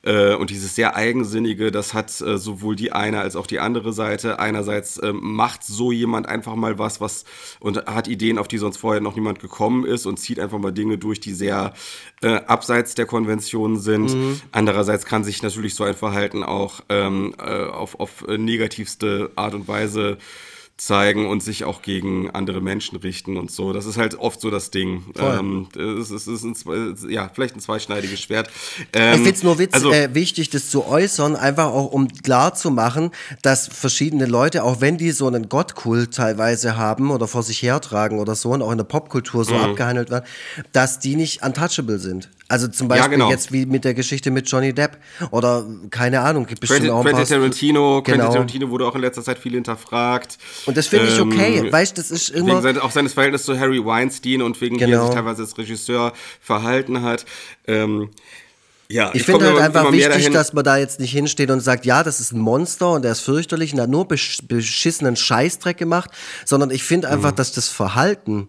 [0.04, 3.92] äh, und dieses sehr eigensinnige, das hat äh, sowohl die eine als auch die andere
[3.92, 4.38] Seite.
[4.38, 7.24] Einerseits äh, macht so jemand einfach mal was, was
[7.60, 10.72] und hat Ideen, auf die sonst vorher noch niemand gekommen ist und zieht einfach mal
[10.72, 11.72] Dinge durch, die sehr
[12.22, 14.14] äh, abseits der Konvention sind.
[14.14, 14.40] Mhm.
[14.52, 19.68] Andererseits kann sich natürlich so ein Verhalten auch ähm, äh, auf, auf negativste Art und
[19.68, 20.18] Weise
[20.76, 23.72] zeigen und sich auch gegen andere Menschen richten und so.
[23.72, 25.04] Das ist halt oft so das Ding.
[25.16, 25.68] Ähm,
[26.00, 28.50] es ist, ist ein, ja, vielleicht ein zweischneidiges Schwert.
[28.92, 32.08] Ähm, ich finde es nur witz, also, äh, wichtig, das zu äußern, einfach auch um
[32.08, 37.28] klar zu machen, dass verschiedene Leute, auch wenn die so einen Gottkult teilweise haben oder
[37.28, 39.60] vor sich hertragen oder so und auch in der Popkultur so mhm.
[39.60, 40.24] abgehandelt werden,
[40.72, 42.30] dass die nicht untouchable sind.
[42.46, 43.30] Also zum Beispiel ja, genau.
[43.30, 44.98] jetzt wie mit der Geschichte mit Johnny Depp
[45.30, 48.02] oder keine Ahnung, gibt bestimmt Quentin, auch ein Quentin Tarantino, genau.
[48.02, 50.36] Quentin Tarantino wurde auch in letzter Zeit viel hinterfragt.
[50.66, 52.48] Und das finde ich okay, ähm, weißt das ist immer...
[52.48, 54.90] Wegen sein, auch seines Verhältnisses zu Harry Weinstein und wegen genau.
[54.90, 57.24] wie er sich teilweise als Regisseur verhalten hat.
[57.66, 58.10] Ähm,
[58.90, 61.86] ja, ich, ich finde halt einfach wichtig, dass man da jetzt nicht hinsteht und sagt,
[61.86, 65.78] ja, das ist ein Monster und der ist fürchterlich und er hat nur beschissenen Scheißdreck
[65.78, 66.10] gemacht,
[66.44, 67.36] sondern ich finde einfach, mhm.
[67.36, 68.48] dass das Verhalten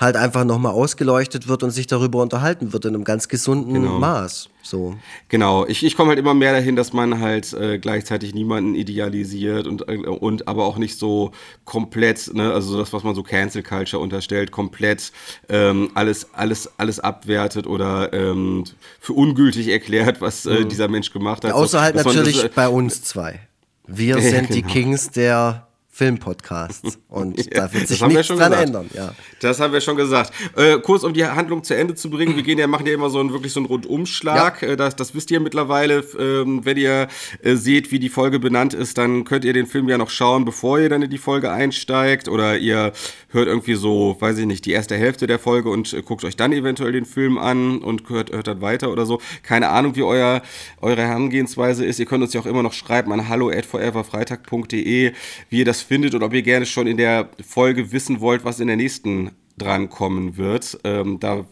[0.00, 3.98] halt einfach nochmal ausgeleuchtet wird und sich darüber unterhalten wird in einem ganz gesunden genau.
[3.98, 4.48] Maß.
[4.62, 4.96] So.
[5.28, 9.66] Genau, ich, ich komme halt immer mehr dahin, dass man halt äh, gleichzeitig niemanden idealisiert
[9.66, 11.32] und, äh, und aber auch nicht so
[11.66, 15.12] komplett, ne, also das, was man so Cancel Culture unterstellt, komplett
[15.50, 18.64] ähm, alles, alles, alles abwertet oder ähm,
[19.00, 20.68] für ungültig erklärt, was äh, mhm.
[20.70, 21.50] dieser Mensch gemacht hat.
[21.50, 23.40] Ja, außer halt natürlich das, äh, bei uns zwei.
[23.86, 24.54] Wir ja, sind genau.
[24.54, 25.66] die Kings der
[26.00, 26.98] Filmpodcasts.
[27.08, 28.62] Und ja, da wird sich nichts dran gesagt.
[28.62, 28.90] ändern.
[28.94, 29.12] Ja.
[29.40, 30.32] Das haben wir schon gesagt.
[30.56, 32.36] Äh, kurz, um die Handlung zu Ende zu bringen.
[32.36, 34.62] Wir gehen ja, machen ja immer so einen, wirklich so einen Rundumschlag.
[34.62, 34.68] Ja.
[34.68, 36.02] Äh, das, das wisst ihr mittlerweile.
[36.18, 37.08] Ähm, wenn ihr
[37.42, 40.46] äh, seht, wie die Folge benannt ist, dann könnt ihr den Film ja noch schauen,
[40.46, 42.28] bevor ihr dann in die Folge einsteigt.
[42.28, 42.92] Oder ihr
[43.28, 46.36] hört irgendwie so, weiß ich nicht, die erste Hälfte der Folge und äh, guckt euch
[46.36, 49.20] dann eventuell den Film an und hört, hört dann weiter oder so.
[49.42, 50.40] Keine Ahnung, wie euer,
[50.80, 51.98] eure Herangehensweise ist.
[51.98, 55.12] Ihr könnt uns ja auch immer noch schreiben an hallo at foreverfreitag.de,
[55.50, 58.60] wie ihr das findet und ob ihr gerne schon in der Folge wissen wollt, was
[58.60, 60.78] in der nächsten drankommen wird.
[60.84, 61.44] Ähm, da,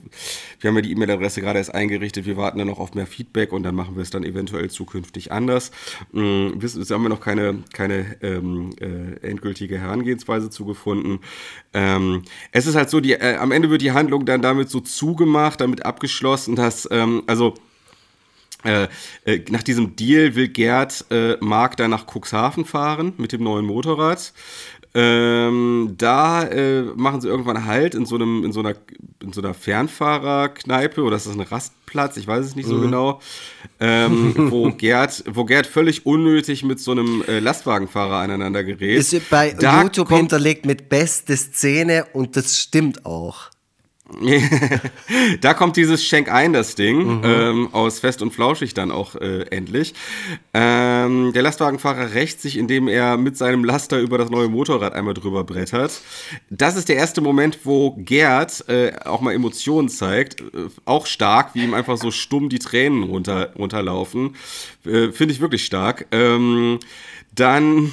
[0.61, 3.53] wir haben ja die E-Mail-Adresse gerade erst eingerichtet, wir warten dann noch auf mehr Feedback
[3.53, 5.73] und dann machen wir es dann eventuell zukünftig anders.
[6.15, 11.19] Ähm, wissen, haben wir noch keine, keine ähm, äh, endgültige Herangehensweise zugefunden.
[11.75, 14.79] Ähm, es ist halt so, die, äh, am Ende wird die Handlung dann damit so
[14.79, 17.55] zugemacht, damit abgeschlossen, dass, ähm, also
[18.65, 18.89] äh,
[19.25, 23.65] äh, nach diesem Deal will Gerd äh, Mark dann nach Cuxhaven fahren mit dem neuen
[23.65, 24.33] Motorrad.
[24.95, 28.75] Ähm, da äh, machen sie irgendwann Halt in so einem, in so einer,
[29.23, 32.17] in so einer Fernfahrerkneipe oder ist das ein Rastplatz?
[32.17, 32.73] Ich weiß es nicht mhm.
[32.73, 33.21] so genau.
[33.79, 38.99] Ähm, wo Gerd, wo Gerd völlig unnötig mit so einem äh, Lastwagenfahrer aneinander gerät.
[38.99, 43.51] Ist bei da YouTube hinterlegt mit beste Szene und das stimmt auch.
[45.41, 47.23] da kommt dieses Schenk ein, das Ding, mhm.
[47.25, 49.95] ähm, aus Fest und Flauschig dann auch äh, endlich.
[50.55, 55.15] Ähm, der Lastwagenfahrer rächt sich, indem er mit seinem Laster über das neue Motorrad einmal
[55.15, 56.01] drüber brettert.
[56.49, 60.41] Das ist der erste Moment, wo Gerd äh, auch mal Emotionen zeigt.
[60.41, 64.37] Äh, auch stark, wie ihm einfach so stumm die Tränen runter, runterlaufen.
[64.87, 66.07] Äh, Finde ich wirklich stark.
[66.13, 66.79] Ähm,
[67.35, 67.93] dann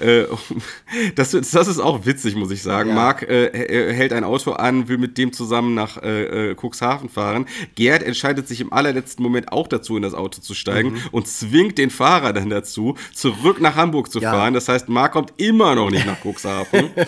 [1.14, 2.90] das, das ist auch witzig, muss ich sagen.
[2.90, 2.94] Ja.
[2.94, 7.46] Marc äh, hält ein Auto an, will mit dem zusammen nach äh, äh, Cuxhaven fahren.
[7.74, 11.00] Gerd entscheidet sich im allerletzten Moment auch dazu, in das Auto zu steigen mhm.
[11.12, 14.32] und zwingt den Fahrer dann dazu, zurück nach Hamburg zu ja.
[14.32, 14.54] fahren.
[14.54, 16.90] Das heißt, Marc kommt immer noch nicht nach Cuxhaven.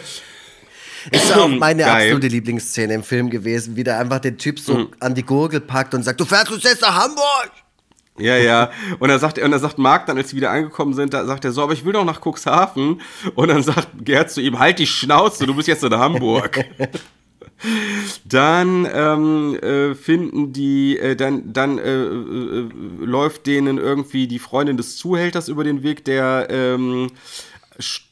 [1.10, 2.02] Ist auch meine Geil.
[2.02, 4.88] absolute Lieblingsszene im Film gewesen, wie der einfach den Typ so mhm.
[5.00, 7.63] an die Gurgel packt und sagt, du fährst uns jetzt nach Hamburg!
[8.16, 8.70] Ja, ja.
[9.00, 11.44] Und dann sagt, und dann sagt Marc dann, als sie wieder angekommen sind, da sagt
[11.44, 13.00] er so, aber ich will doch nach Cuxhaven.
[13.34, 16.64] Und dann sagt Gerd zu ihm, halt die Schnauze, du bist jetzt in Hamburg.
[18.24, 22.68] dann ähm, äh, finden die, äh, dann, dann äh, äh,
[23.00, 27.10] läuft denen irgendwie die Freundin des Zuhälters über den Weg, der ähm,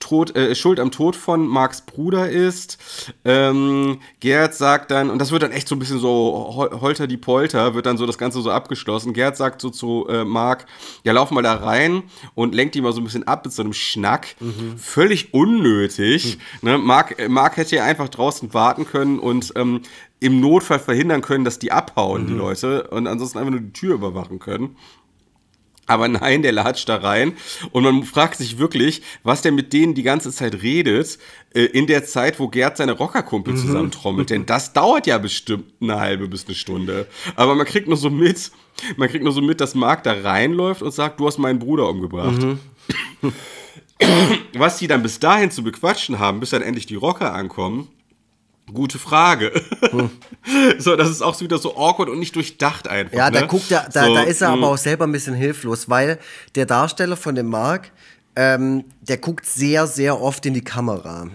[0.00, 2.78] Tod, äh, Schuld am Tod von Marks Bruder ist.
[3.24, 7.16] Ähm, Gerd sagt dann, und das wird dann echt so ein bisschen so holter die
[7.16, 9.12] Polter, wird dann so das Ganze so abgeschlossen.
[9.12, 10.66] Gerd sagt so zu äh, Mark,
[11.04, 12.02] ja, lauf mal da rein
[12.34, 14.34] und lenkt die mal so ein bisschen ab mit so einem Schnack.
[14.40, 14.76] Mhm.
[14.78, 16.38] Völlig unnötig.
[16.60, 16.68] Mhm.
[16.68, 16.78] Ne?
[16.78, 19.82] Mark, äh, Mark hätte ja einfach draußen warten können und ähm,
[20.22, 22.26] im Notfall verhindern können, dass die abhauen, mhm.
[22.28, 24.76] die Leute, und ansonsten einfach nur die Tür überwachen können.
[25.86, 27.34] Aber nein, der latscht da rein.
[27.72, 31.18] Und man fragt sich wirklich, was der mit denen die ganze Zeit redet,
[31.54, 33.58] äh, in der Zeit, wo Gerd seine Rockerkumpel mhm.
[33.58, 34.30] zusammentrommelt.
[34.30, 37.06] Denn das dauert ja bestimmt eine halbe bis eine Stunde.
[37.34, 38.52] Aber man kriegt nur so mit,
[38.96, 41.88] man kriegt nur so mit, dass Marc da reinläuft und sagt, du hast meinen Bruder
[41.88, 42.40] umgebracht.
[42.40, 42.58] Mhm.
[44.54, 47.88] Was die dann bis dahin zu bequatschen haben, bis dann endlich die Rocker ankommen,
[48.72, 49.52] Gute Frage.
[49.90, 50.10] Hm.
[50.78, 53.16] So, das ist auch wieder so awkward und nicht durchdacht einfach.
[53.16, 53.46] Ja, da ne?
[53.46, 54.64] guckt er, da, so, da ist er aber hm.
[54.64, 56.18] auch selber ein bisschen hilflos, weil
[56.56, 57.92] der Darsteller von dem Mark,
[58.34, 61.28] ähm, der guckt sehr, sehr oft in die Kamera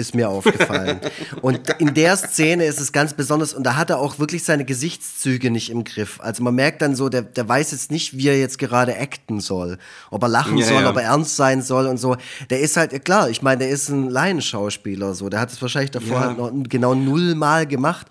[0.00, 1.00] ist mir aufgefallen.
[1.42, 4.64] und in der Szene ist es ganz besonders, und da hat er auch wirklich seine
[4.64, 6.18] Gesichtszüge nicht im Griff.
[6.20, 9.40] Also man merkt dann so, der, der weiß jetzt nicht, wie er jetzt gerade acten
[9.40, 9.78] soll.
[10.10, 10.90] Ob er lachen ja, soll, ja.
[10.90, 12.16] ob er ernst sein soll und so.
[12.50, 15.28] Der ist halt, klar, ich meine, der ist ein Laienschauspieler, so.
[15.28, 16.26] Der hat es wahrscheinlich davor ja.
[16.26, 18.06] halt noch genau nullmal gemacht.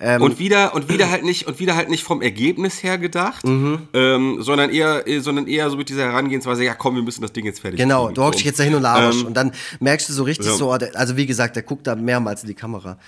[0.00, 3.46] Ähm, und wieder, und wieder halt nicht, und wieder halt nicht vom Ergebnis her gedacht,
[3.46, 3.88] mhm.
[3.92, 7.44] ähm, sondern eher, sondern eher so mit dieser Herangehensweise, ja komm, wir müssen das Ding
[7.44, 8.14] jetzt fertig Genau, kriegen.
[8.14, 9.20] du hockst dich jetzt dahin und laberst.
[9.20, 11.94] Ähm, und dann merkst du so richtig so, also wie gesagt, gesagt, der guckt da
[11.94, 12.98] mehrmals in die Kamera.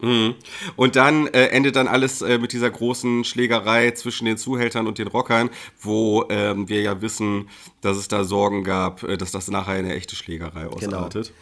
[0.00, 0.34] Mhm.
[0.76, 4.98] Und dann äh, endet dann alles äh, mit dieser großen Schlägerei zwischen den Zuhältern und
[4.98, 7.48] den Rockern, wo ähm, wir ja wissen,
[7.80, 11.26] dass es da Sorgen gab, äh, dass das nachher eine echte Schlägerei ausartet.
[11.26, 11.38] Genau.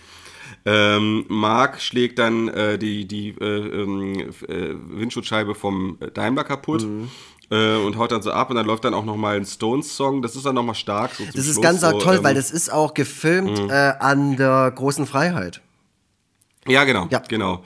[0.65, 6.83] Ähm, Mark schlägt dann äh, die, die äh, ähm, äh, Windschutzscheibe vom Daimler kaputt.
[6.83, 7.09] Mhm.
[7.51, 10.23] Und haut dann so ab und dann läuft dann auch nochmal ein Stones-Song.
[10.23, 11.13] Das ist dann nochmal stark.
[11.13, 13.71] So das ist Schluss, ganz so, toll, ähm, weil das ist auch gefilmt mhm.
[13.71, 15.61] an der großen Freiheit.
[16.69, 17.07] Ja, genau.
[17.11, 17.23] Ja.
[17.29, 17.65] Genau.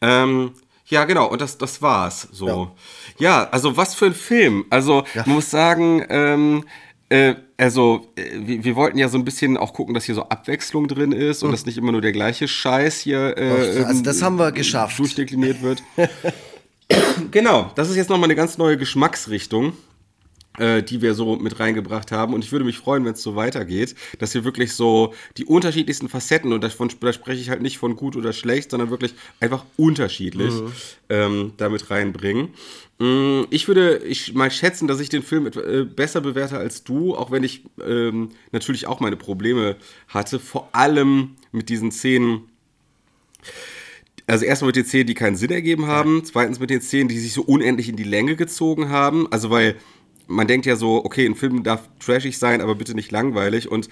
[0.00, 0.52] Ähm,
[0.86, 1.26] ja, genau.
[1.28, 2.28] Und das, das war's.
[2.32, 2.72] So.
[3.18, 3.42] Ja.
[3.42, 4.64] ja also was für ein Film.
[4.70, 5.22] Also, ja.
[5.26, 6.64] man muss sagen, ähm,
[7.08, 10.28] äh, also, äh, wir, wir, wollten ja so ein bisschen auch gucken, dass hier so
[10.28, 11.52] Abwechslung drin ist und mhm.
[11.52, 13.36] dass nicht immer nur der gleiche Scheiß hier.
[13.38, 14.98] Äh, also, das haben wir geschafft.
[14.98, 15.82] Durchdekliniert wird.
[17.30, 17.70] genau.
[17.74, 19.74] Das ist jetzt nochmal eine ganz neue Geschmacksrichtung
[20.58, 22.34] die wir so mit reingebracht haben.
[22.34, 26.10] Und ich würde mich freuen, wenn es so weitergeht, dass wir wirklich so die unterschiedlichsten
[26.10, 29.64] Facetten, und davon, da spreche ich halt nicht von gut oder schlecht, sondern wirklich einfach
[29.78, 30.72] unterschiedlich mhm.
[31.08, 32.50] ähm, damit reinbringen.
[32.98, 37.16] Mm, ich würde ich mal schätzen, dass ich den Film äh, besser bewerte als du,
[37.16, 39.76] auch wenn ich ähm, natürlich auch meine Probleme
[40.06, 42.42] hatte, vor allem mit diesen Szenen.
[44.28, 47.18] Also erstmal mit den Szenen, die keinen Sinn ergeben haben, zweitens mit den Szenen, die
[47.18, 49.26] sich so unendlich in die Länge gezogen haben.
[49.32, 49.76] Also weil
[50.26, 53.70] man denkt ja so, okay, ein Film darf trashig sein, aber bitte nicht langweilig.
[53.70, 53.88] Und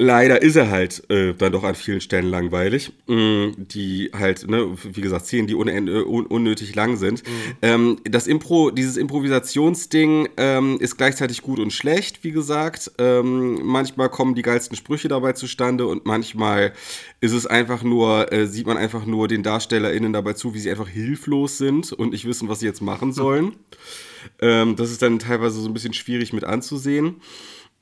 [0.00, 2.92] leider ist er halt äh, dann doch an vielen Stellen langweilig.
[3.06, 7.22] Mm, die halt, ne, wie gesagt, Szenen, die un äh, un unnötig lang sind.
[7.22, 7.32] Mhm.
[7.62, 12.92] Ähm, das Impro, dieses Improvisationsding ähm, ist gleichzeitig gut und schlecht, wie gesagt.
[12.98, 16.72] Ähm, manchmal kommen die geilsten Sprüche dabei zustande und manchmal
[17.20, 20.70] ist es einfach nur, äh, sieht man einfach nur den DarstellerInnen dabei zu, wie sie
[20.70, 23.44] einfach hilflos sind und nicht wissen, was sie jetzt machen sollen.
[23.44, 23.54] Mhm.
[24.40, 27.20] Ähm, das ist dann teilweise so ein bisschen schwierig mit anzusehen.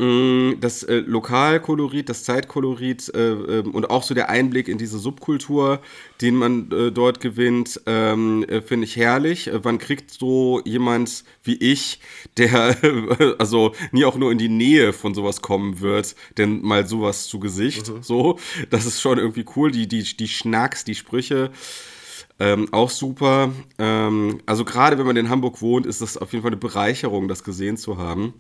[0.01, 4.97] Mm, das äh, Lokalkolorit, das Zeitkolorit äh, äh, und auch so der Einblick in diese
[4.97, 5.81] Subkultur,
[6.20, 9.48] den man äh, dort gewinnt, ähm, äh, finde ich herrlich.
[9.48, 11.98] Äh, wann kriegt so jemand wie ich,
[12.36, 12.77] der
[13.39, 17.40] also nie auch nur in die Nähe von sowas kommen wird, denn mal sowas zu
[17.40, 17.89] Gesicht?
[17.89, 18.05] Mhm.
[18.05, 18.39] So,
[18.70, 19.73] das ist schon irgendwie cool.
[19.73, 21.51] Die, die, die Schnacks, die Sprüche.
[22.40, 23.52] Ähm, auch super.
[23.78, 27.28] Ähm, also gerade wenn man in Hamburg wohnt, ist das auf jeden Fall eine Bereicherung,
[27.28, 28.35] das gesehen zu haben.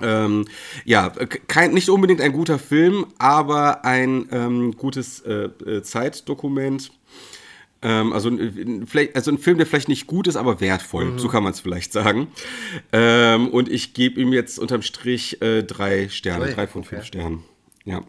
[0.00, 0.46] Ähm,
[0.84, 1.10] ja,
[1.48, 6.92] kein, nicht unbedingt ein guter Film, aber ein ähm, gutes äh, äh Zeitdokument.
[7.80, 8.30] Ähm, also,
[8.86, 11.06] vielleicht, also ein Film, der vielleicht nicht gut ist, aber wertvoll.
[11.06, 11.18] Mhm.
[11.18, 12.28] So kann man es vielleicht sagen.
[12.92, 17.04] Ähm, und ich gebe ihm jetzt unterm Strich äh, drei Sterne, drei von fünf.
[17.04, 17.44] Sternen.
[17.84, 18.02] Ja.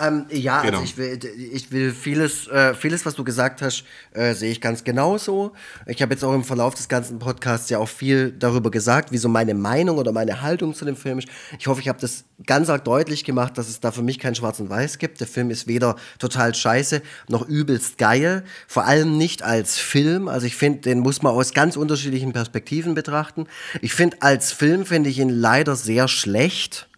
[0.00, 0.80] Ähm, ja, also genau.
[0.80, 1.18] also ich will,
[1.52, 5.52] ich will vieles, äh, vieles, was du gesagt hast, äh, sehe ich ganz genauso.
[5.86, 9.18] Ich habe jetzt auch im Verlauf des ganzen Podcasts ja auch viel darüber gesagt, wie
[9.18, 11.28] so meine Meinung oder meine Haltung zu dem Film ist.
[11.58, 14.34] Ich hoffe, ich habe das ganz arg deutlich gemacht, dass es da für mich kein
[14.34, 15.20] Schwarz und Weiß gibt.
[15.20, 18.44] Der Film ist weder total scheiße noch übelst geil.
[18.66, 20.28] Vor allem nicht als Film.
[20.28, 23.46] Also ich finde, den muss man aus ganz unterschiedlichen Perspektiven betrachten.
[23.80, 26.88] Ich finde, als Film finde ich ihn leider sehr schlecht.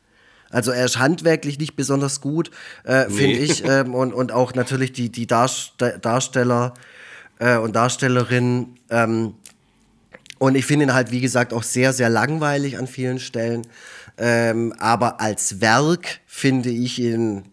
[0.50, 2.50] Also er ist handwerklich nicht besonders gut,
[2.84, 3.44] äh, finde nee.
[3.44, 3.64] ich.
[3.66, 6.74] Ähm, und, und auch natürlich die, die Darste Darsteller
[7.38, 8.78] äh, und Darstellerinnen.
[8.90, 9.34] Ähm,
[10.38, 13.66] und ich finde ihn halt, wie gesagt, auch sehr, sehr langweilig an vielen Stellen.
[14.18, 17.44] Ähm, aber als Werk finde ich ihn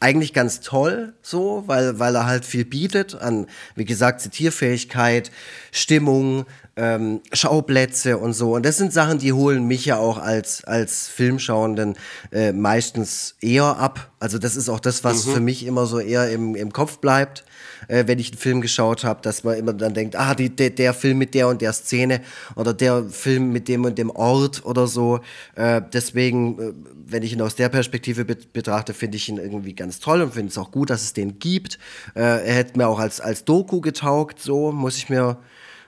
[0.00, 5.30] eigentlich ganz toll, so, weil, weil er halt viel bietet an, wie gesagt, Zitierfähigkeit,
[5.72, 6.46] Stimmung,
[6.80, 8.54] ähm, Schauplätze und so.
[8.54, 11.96] Und das sind Sachen, die holen mich ja auch als, als Filmschauenden
[12.32, 14.10] äh, meistens eher ab.
[14.18, 15.32] Also das ist auch das, was mhm.
[15.32, 17.44] für mich immer so eher im, im Kopf bleibt
[17.88, 20.70] äh, wenn ich einen Film geschaut habe, dass man immer dann denkt, ah, die, der,
[20.70, 22.20] der, Film mit der und der Szene
[22.56, 25.20] oder der Film mit dem und dem Ort oder so.
[25.54, 26.72] Äh, deswegen, äh,
[27.06, 30.34] wenn ich ihn aus der Perspektive be betrachte, finde ich ihn irgendwie ganz toll und
[30.34, 31.78] finde es auch gut, dass es den gibt.
[32.14, 35.38] Äh, er hätte mir auch als, als Doku getaugt, so muss ich mir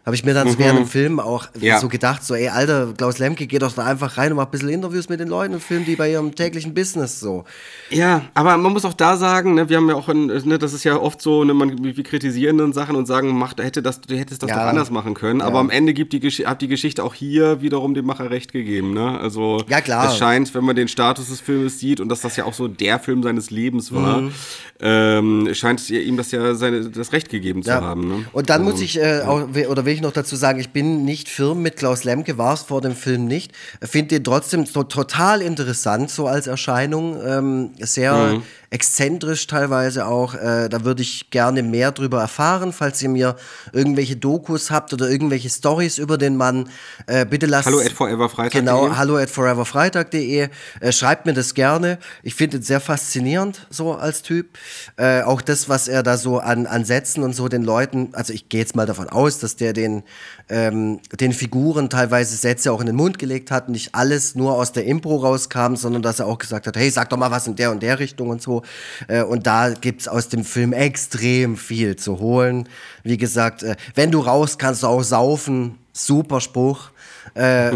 [0.04, 0.58] habe ich mir dann mhm.
[0.58, 1.78] während dem Film auch ja.
[1.78, 4.50] so gedacht, so, ey, Alter, Klaus Lemke, geh doch da einfach rein und mach ein
[4.50, 7.44] bisschen Interviews mit den Leuten und film die bei ihrem täglichen Business so.
[7.88, 10.82] Ja, aber man muss auch da sagen, ne, wir haben ja auch, ne, das ist
[10.82, 14.16] ja oft so, ne, man, wir kritisieren dann Sachen und sagen, mach, hätte das, du
[14.16, 14.56] hättest das ja.
[14.56, 15.46] doch anders machen können, ja.
[15.46, 18.94] aber am Ende gibt die, hat die Geschichte auch hier wiederum dem Macher recht gegeben,
[18.94, 19.20] ne?
[19.20, 20.08] Also, ja, klar.
[20.08, 22.66] es scheint, wenn man den Status des Filmes sieht und dass das ja auch so
[22.66, 24.32] der Film seines Lebens war, mhm.
[24.80, 28.08] ähm, scheint ihm das ja seine, das Recht gegeben zu haben.
[28.08, 28.24] Ne?
[28.32, 31.04] Und dann also, muss ich, äh, auch, oder will ich noch dazu sagen, ich bin
[31.04, 33.52] nicht firm mit Klaus Lemke, war es vor dem Film nicht.
[33.82, 37.20] Finde ihn trotzdem so total interessant, so als Erscheinung.
[37.24, 40.34] Ähm, sehr mhm exzentrisch teilweise auch.
[40.34, 42.72] Äh, da würde ich gerne mehr drüber erfahren.
[42.72, 43.36] Falls ihr mir
[43.72, 46.70] irgendwelche Dokus habt oder irgendwelche Stories über den Mann,
[47.06, 47.66] äh, bitte lasst.
[47.66, 48.60] Hallo at foreverfreitag.de.
[48.60, 50.48] Genau, hallo at foreverfreitag.de.
[50.80, 51.98] Äh, schreibt mir das gerne.
[52.22, 54.58] Ich finde es sehr faszinierend, so als Typ.
[54.96, 58.32] Äh, auch das, was er da so an, an Sätzen und so den Leuten, also
[58.32, 60.02] ich gehe jetzt mal davon aus, dass der den,
[60.48, 64.72] ähm, den Figuren teilweise Sätze auch in den Mund gelegt hat, nicht alles nur aus
[64.72, 67.56] der Impro rauskam, sondern dass er auch gesagt hat, hey, sag doch mal was in
[67.56, 68.61] der und der Richtung und so.
[69.08, 72.68] Äh, und da gibt es aus dem Film extrem viel zu holen.
[73.02, 75.78] Wie gesagt, äh, wenn du raus kannst du auch saufen.
[75.92, 76.90] Super Spruch.
[77.34, 77.72] Äh,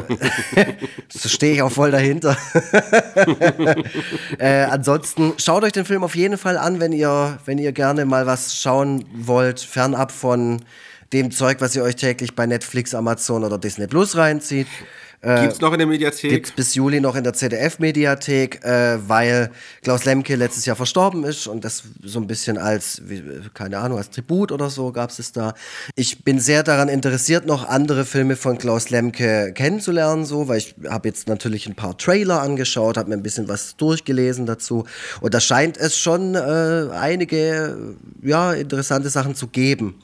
[1.08, 2.36] so stehe ich auch voll dahinter.
[4.38, 8.04] äh, ansonsten schaut euch den Film auf jeden Fall an, wenn ihr, wenn ihr gerne
[8.04, 10.62] mal was schauen wollt, fernab von
[11.12, 14.66] dem Zeug, was ihr euch täglich bei Netflix, Amazon oder Disney Plus reinzieht.
[15.26, 16.30] Äh, gibt's noch in der Mediathek?
[16.30, 19.50] Gibt's bis Juli noch in der ZDF-Mediathek, äh, weil
[19.82, 23.98] Klaus Lemke letztes Jahr verstorben ist und das so ein bisschen als, wie, keine Ahnung,
[23.98, 25.54] als Tribut oder so gab's es da.
[25.96, 30.76] Ich bin sehr daran interessiert, noch andere Filme von Klaus Lemke kennenzulernen, so, weil ich
[30.88, 34.84] habe jetzt natürlich ein paar Trailer angeschaut, habe mir ein bisschen was durchgelesen dazu
[35.20, 39.96] und da scheint es schon äh, einige, ja, interessante Sachen zu geben.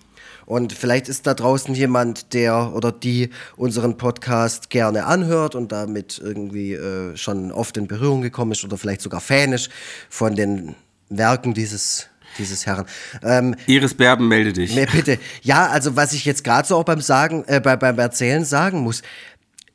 [0.46, 6.20] Und vielleicht ist da draußen jemand, der oder die unseren Podcast gerne anhört und damit
[6.22, 9.70] irgendwie äh, schon oft in Berührung gekommen ist oder vielleicht sogar Fan ist
[10.08, 10.74] von den
[11.08, 12.08] Werken dieses
[12.38, 12.86] dieses Herren.
[13.22, 14.74] Ähm, Iris Berben, melde dich.
[14.74, 15.18] Bitte.
[15.42, 18.80] Ja, also was ich jetzt gerade so auch beim Sagen, äh, bei, beim Erzählen sagen
[18.80, 19.02] muss,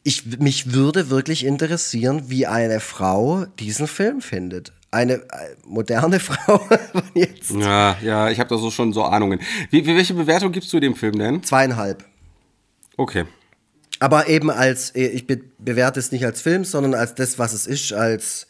[0.03, 6.61] ich, mich würde wirklich interessieren, wie eine Frau diesen Film findet eine äh, moderne Frau
[7.13, 7.51] jetzt.
[7.51, 9.39] Ja, ja, ich habe da so schon so Ahnungen.
[9.69, 11.43] Wie, welche Bewertung gibst du dem Film denn?
[11.43, 12.03] Zweieinhalb.
[12.95, 13.25] Okay.
[13.99, 17.53] Aber eben als, äh, ich be bewerte es nicht als Film, sondern als das, was
[17.53, 18.47] es ist, als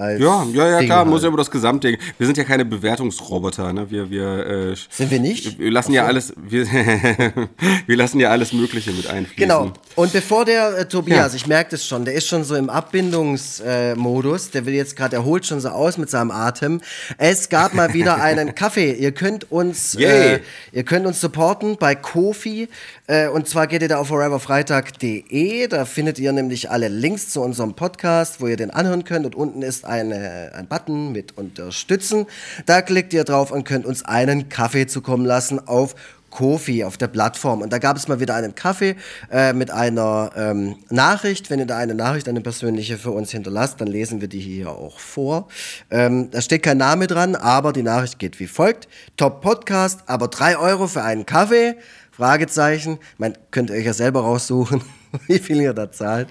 [0.00, 1.08] ja, ja, ja, Ding klar, halt.
[1.08, 1.96] muss ja über das Gesamtding.
[2.18, 3.90] Wir sind ja keine Bewertungsroboter, ne?
[3.90, 5.58] Wir, wir äh, sind wir nicht?
[5.58, 6.66] Wir lassen ja alles, wir,
[7.86, 9.36] wir lassen ja alles Mögliche mit einfließen.
[9.36, 9.72] Genau.
[9.96, 11.36] Und bevor der äh, Tobias, ja.
[11.36, 15.16] ich merke das schon, der ist schon so im Abbindungsmodus, äh, der will jetzt gerade,
[15.16, 16.80] er holt schon so aus mit seinem Atem.
[17.16, 18.92] Es gab mal wieder einen Kaffee.
[18.92, 20.38] Ihr könnt uns, äh,
[20.70, 22.68] ihr könnt uns supporten bei Kofi.
[23.08, 25.66] Äh, und zwar geht ihr da auf foreverfreitag.de.
[25.66, 29.26] Da findet ihr nämlich alle Links zu unserem Podcast, wo ihr den anhören könnt.
[29.26, 32.26] Und unten ist eine, ein Button mit Unterstützen.
[32.66, 35.94] Da klickt ihr drauf und könnt uns einen Kaffee zukommen lassen auf
[36.30, 37.62] Kofi auf der Plattform.
[37.62, 38.96] Und da gab es mal wieder einen Kaffee
[39.30, 41.50] äh, mit einer ähm, Nachricht.
[41.50, 44.70] Wenn ihr da eine Nachricht, eine persönliche für uns hinterlasst, dann lesen wir die hier
[44.70, 45.48] auch vor.
[45.90, 48.88] Ähm, da steht kein Name dran, aber die Nachricht geht wie folgt.
[49.16, 51.76] Top Podcast, aber drei Euro für einen Kaffee.
[52.12, 52.98] Fragezeichen.
[53.16, 54.82] Man könnt ihr euch ja selber raussuchen.
[55.26, 56.28] wie viel ihr da zahlt.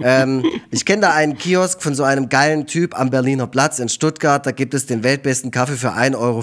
[0.00, 3.88] Ähm, ich kenne da einen Kiosk von so einem geilen Typ am Berliner Platz in
[3.88, 4.44] Stuttgart.
[4.44, 6.42] Da gibt es den weltbesten Kaffee für 1,50 Euro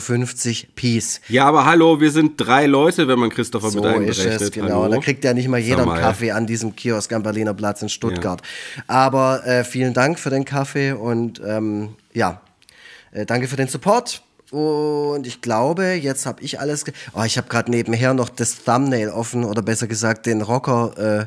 [0.75, 1.21] Piece.
[1.29, 4.35] Ja, aber hallo, wir sind drei Leute, wenn man Christopher so mit einberechnet.
[4.35, 4.83] ist es, genau.
[4.83, 4.95] Hallo?
[4.95, 7.89] Da kriegt ja nicht mal jeder einen Kaffee an diesem Kiosk am Berliner Platz in
[7.89, 8.41] Stuttgart.
[8.41, 8.83] Ja.
[8.87, 12.41] Aber äh, vielen Dank für den Kaffee und ähm, ja,
[13.11, 14.21] äh, danke für den Support.
[14.51, 16.83] Und ich glaube, jetzt habe ich alles.
[17.13, 21.21] Oh, ich habe gerade nebenher noch das Thumbnail offen oder besser gesagt den Rocker.
[21.21, 21.25] Äh,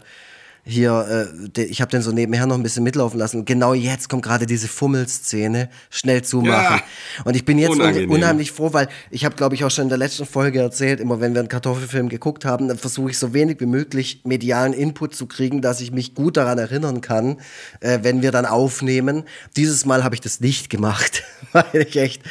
[0.66, 3.44] hier, äh, ich habe den so nebenher noch ein bisschen mitlaufen lassen.
[3.44, 6.78] Genau jetzt kommt gerade diese Fummelszene, schnell zumachen.
[6.78, 8.10] Ja, und ich bin jetzt unangenehm.
[8.10, 11.20] unheimlich froh, weil ich habe, glaube ich, auch schon in der letzten Folge erzählt, immer
[11.20, 15.14] wenn wir einen Kartoffelfilm geguckt haben, dann versuche ich so wenig wie möglich medialen Input
[15.14, 17.36] zu kriegen, dass ich mich gut daran erinnern kann,
[17.80, 19.24] äh, wenn wir dann aufnehmen.
[19.56, 21.22] Dieses Mal habe ich das nicht gemacht,
[21.52, 22.22] weil ich echt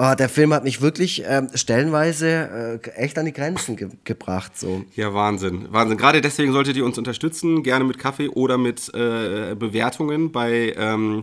[0.00, 4.56] Oh, der Film hat mich wirklich ähm, stellenweise äh, echt an die Grenzen ge gebracht.
[4.56, 4.84] So.
[4.94, 5.66] Ja, Wahnsinn.
[5.72, 5.98] Wahnsinn.
[5.98, 11.22] Gerade deswegen solltet ihr uns unterstützen, gerne mit Kaffee oder mit äh, Bewertungen bei ähm,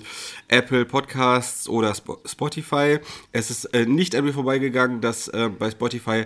[0.49, 2.99] Apple Podcasts oder Sp Spotify.
[3.31, 6.25] Es ist äh, nicht an mir vorbeigegangen, dass äh, bei Spotify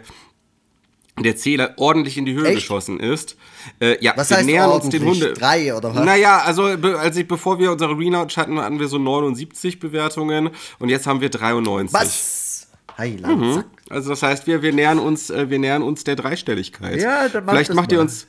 [1.23, 2.55] der Zähler ordentlich in die Höhe Echt?
[2.55, 3.35] geschossen ist.
[3.79, 5.03] Äh, ja, Was wir heißt nähern uns den?
[5.05, 5.33] Hunde.
[5.33, 6.03] Drei oder was?
[6.05, 10.49] Naja, also be als ich, bevor wir unsere Relaunch hatten, hatten wir so 79 Bewertungen
[10.79, 11.93] und jetzt haben wir 93.
[11.93, 12.67] Was?
[12.97, 13.65] Heiland, Sack.
[13.89, 16.99] Also das heißt, wir, wir nähern uns, äh, wir nähern uns der Dreistelligkeit.
[17.01, 18.03] Ja, dann macht Vielleicht macht ihr mal.
[18.03, 18.27] uns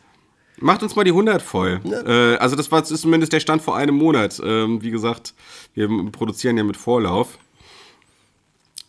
[0.63, 1.81] Macht uns mal die 100 voll.
[2.07, 4.41] Äh, also das war ist zumindest der Stand vor einem Monat.
[4.45, 5.35] Ähm, wie gesagt,
[5.75, 7.39] wir produzieren ja mit Vorlauf.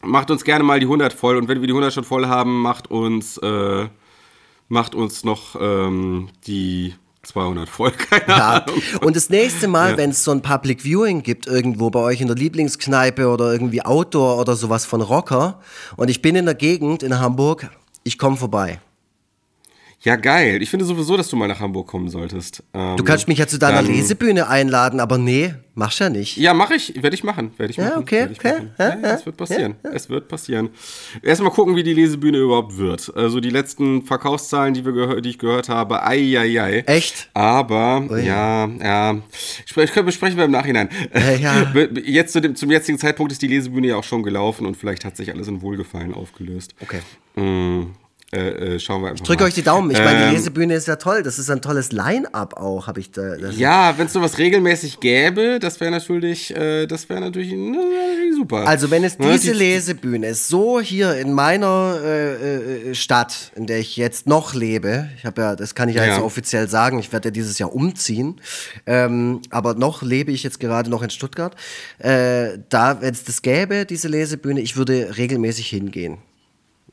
[0.04, 2.62] Macht uns gerne mal die 100 voll und wenn wir die 100 schon voll haben,
[2.62, 3.88] macht uns, äh,
[4.68, 7.92] macht uns noch ähm, die 200 voll.
[8.10, 8.50] Keine Ja.
[8.66, 8.82] Ahnung.
[9.02, 12.28] Und das nächste Mal, wenn es so ein Public Viewing gibt, irgendwo bei euch in
[12.28, 15.60] der Lieblingskneipe oder irgendwie Outdoor oder sowas von Rocker
[15.98, 17.70] und ich bin in der Gegend in Hamburg,
[18.04, 18.80] ich komme vorbei.
[20.04, 20.64] Ja, geil.
[20.64, 22.64] Ich finde sowieso, dass du mal nach Hamburg kommen solltest.
[22.74, 26.38] Ähm, Du kannst mich ja zu deiner dann- Lesebühne einladen, aber nee, machst ja nicht.
[26.38, 27.04] Ja, mache ich.
[27.04, 27.52] Werde ich machen.
[27.58, 28.00] Werde ich Ja, machen.
[28.02, 28.54] okay, Werd ich okay.
[28.54, 28.72] machen.
[28.80, 29.76] Ja, ja, es wird passieren.
[29.84, 30.70] Es wird passieren.
[31.22, 33.14] Erstmal gucken, wie die Lesebühne überhaupt wird.
[33.16, 36.78] Also die letzten Verkaufszahlen, die, wir die ich gehört habe, ei, ei, ei.
[36.88, 37.30] Echt?
[37.36, 39.18] Aber, ja, ja.
[39.70, 40.90] Spre- können besprechen wir im Nachhinein.
[41.14, 41.74] Ja, ja.
[42.04, 45.06] Jetzt zu dem, zum jetzigen Zeitpunkt ist die Lesebühne ja auch schon gelaufen und vielleicht
[45.06, 46.74] hat sich alles in Wohlgefallen aufgelöst.
[46.82, 47.02] Okay.
[47.36, 47.92] Mm,
[48.34, 49.48] äh, äh, schauen wir einfach Drück mal.
[49.48, 49.92] euch die Daumen.
[49.92, 51.22] Ich meine, die Ähm, Lesebühne ist ja toll.
[51.24, 53.36] Das ist ein tolles Line-Up auch, habe ich da.
[53.36, 58.36] Ja, wenn es sowas regelmäßig gäbe, das wäre natürlich, äh, das wäre natürlich, na, natürlich
[58.36, 58.68] super.
[58.68, 63.68] Also wenn es Ne, diese die- Lesebühne so hier in meiner äh, äh, Stadt, in
[63.68, 66.14] der ich jetzt noch lebe, ich habe ja, das kann ich ja, Ja.
[66.14, 68.40] jetzt offiziell sagen, ich werde ja dieses Jahr umziehen,
[68.86, 71.56] ähm, aber noch lebe ich jetzt gerade noch in Stuttgart.
[72.00, 76.18] Äh, da, wenn es das gäbe, diese Lesebühne, ich würde regelmäßig hingehen.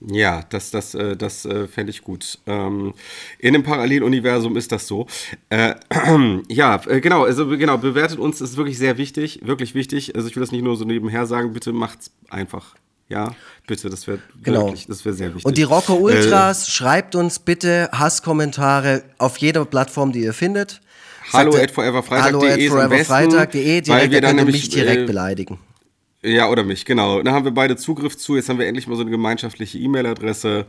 [0.01, 2.39] Ja, das, das, äh, das äh, fände ich gut.
[2.47, 2.95] Ähm,
[3.41, 5.07] in einem Paralleluniversum ist das so.
[5.51, 5.75] Äh,
[6.49, 10.15] ja, äh, genau, also genau, bewertet uns, das ist wirklich sehr wichtig, wirklich wichtig.
[10.15, 12.77] Also ich will das nicht nur so nebenher sagen, bitte macht's einfach.
[13.09, 13.35] Ja,
[13.67, 14.67] bitte, das wäre Genau.
[14.67, 15.47] wirklich, das wäre sehr wichtig.
[15.47, 20.81] Und die Rocker Äh, Ultras, schreibt uns bitte Hasskommentare auf jeder Plattform, die ihr findet.
[21.33, 25.07] Hallo at foreverfreitag.de Hallo at foreverfreitag.de, weil direkt, wir da dann nämlich, mich direkt äh,
[25.07, 25.59] beleidigen.
[26.23, 27.23] Ja, oder mich, genau.
[27.23, 28.35] Da haben wir beide Zugriff zu.
[28.37, 30.67] Jetzt haben wir endlich mal so eine gemeinschaftliche E-Mail-Adresse.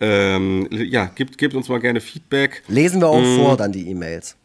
[0.00, 2.62] Ähm, ja, gebt, gebt uns mal gerne Feedback.
[2.68, 3.36] Lesen wir auch Mhm.
[3.36, 4.36] vor, dann die E-Mails.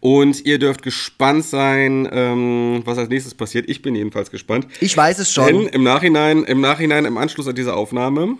[0.00, 3.68] Und ihr dürft gespannt sein, ähm, was als nächstes passiert.
[3.68, 4.66] Ich bin jedenfalls gespannt.
[4.80, 5.66] Ich weiß es Denn schon.
[5.68, 8.36] im Nachhinein, im Nachhinein, im Anschluss an diese Aufnahme,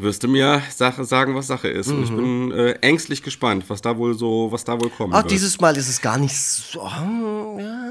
[0.00, 1.88] wirst du mir Sache, sagen, was Sache ist.
[1.88, 5.22] Und ich bin äh, ängstlich gespannt, was da wohl so, was da wohl kommen Ach,
[5.22, 5.30] wird.
[5.32, 6.82] dieses Mal ist es gar nicht so.
[6.82, 7.84] hm, ja.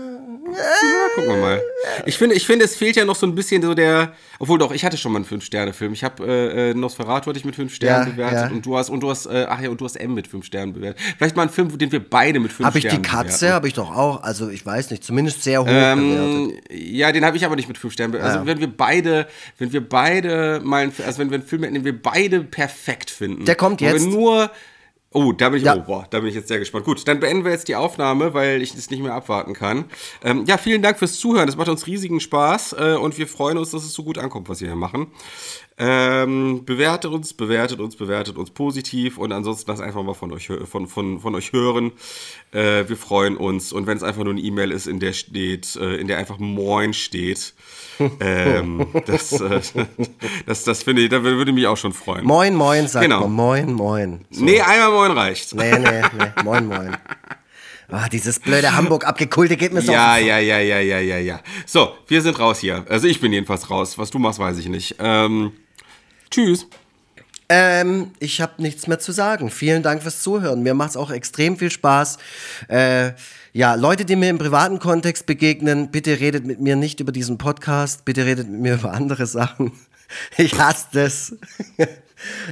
[1.16, 1.62] Gucken wir mal.
[2.06, 4.14] Ich finde, ich finde, es fehlt ja noch so ein bisschen so der.
[4.40, 5.94] Obwohl doch, ich hatte schon mal einen 5-Sterne-Film.
[5.94, 8.56] Ich habe äh, äh, Nosferatu hatte ich mit 5 Sternen Ja, bewertet ja.
[8.56, 10.46] und du hast und du hast äh, ach ja und du hast M mit 5
[10.46, 11.02] Sternen bewertet.
[11.18, 13.68] Vielleicht mal einen Film, den wir beide mit 5 Habe ich Sternen die Katze, habe
[13.68, 14.22] ich doch auch.
[14.24, 16.04] Also, ich weiß nicht, zumindest sehr hoch bewertet.
[16.04, 18.36] Ähm, ja, den habe ich aber nicht mit 5 Sternen bewertet.
[18.36, 19.28] Also wenn wir beide,
[19.58, 23.10] wenn wir beide mal einen, also wenn wir einen Film hätten, den wir beide perfekt
[23.10, 23.46] finden.
[23.46, 24.06] Der kommt wo jetzt.
[24.06, 24.52] Wir nur
[25.14, 25.76] Oh, da bin ich, Ja.
[25.78, 26.84] oh, boah, da bin ich jetzt sehr gespannt.
[26.86, 29.86] Gut, dann beenden wir jetzt die Aufnahme, weil ich es nicht mehr abwarten kann.
[30.22, 31.48] Ähm, ja, vielen Dank fürs Zuhören.
[31.48, 34.50] Das macht uns riesigen Spaß äh, und wir freuen uns, dass es so gut ankommt,
[34.50, 35.08] was wir hier machen.
[35.78, 40.52] Ähm, bewertet uns, bewertet uns, bewertet uns positiv und ansonsten lasst einfach mal von euch,
[40.66, 41.94] von, von, von euch hören.
[42.52, 45.78] Äh, wir freuen uns und wenn es einfach nur eine E-Mail ist, in der steht,
[45.78, 47.54] äh, in der einfach Moin steht,
[48.20, 49.62] ähm, das, äh,
[50.46, 52.26] das, das finde ich, da würde mich auch schon freuen.
[52.26, 53.22] Moin, moin, sagt Genau.
[53.22, 53.32] man.
[53.32, 54.26] Moin, moin.
[54.30, 54.44] So.
[54.44, 55.54] Nee, einmal Moin reicht.
[55.56, 56.44] Nee, nee, nee.
[56.44, 56.98] Moin, moin.
[57.90, 59.94] Ah, dieses blöde Hamburg abgekulte geht mir so.
[59.94, 61.40] Ja, ja, ja, ja, ja, ja, ja.
[61.66, 62.86] So, wir sind raus hier.
[62.90, 63.98] Also ich bin jedenfalls raus.
[63.98, 64.96] Was du machst, weiß ich nicht.
[65.00, 65.54] Ähm,
[66.30, 66.68] tschüss.
[67.50, 69.50] Ähm, ich habe nichts mehr zu sagen.
[69.50, 70.64] Vielen Dank fürs Zuhören.
[70.64, 72.18] Mir macht es auch extrem viel Spaß.
[72.68, 73.12] Äh,
[73.54, 77.38] ja, Leute, die mir im privaten Kontext begegnen, bitte redet mit mir nicht über diesen
[77.38, 78.06] Podcast.
[78.06, 79.72] Bitte redet mit mir über andere Sachen.
[80.38, 81.36] Ich hasse das.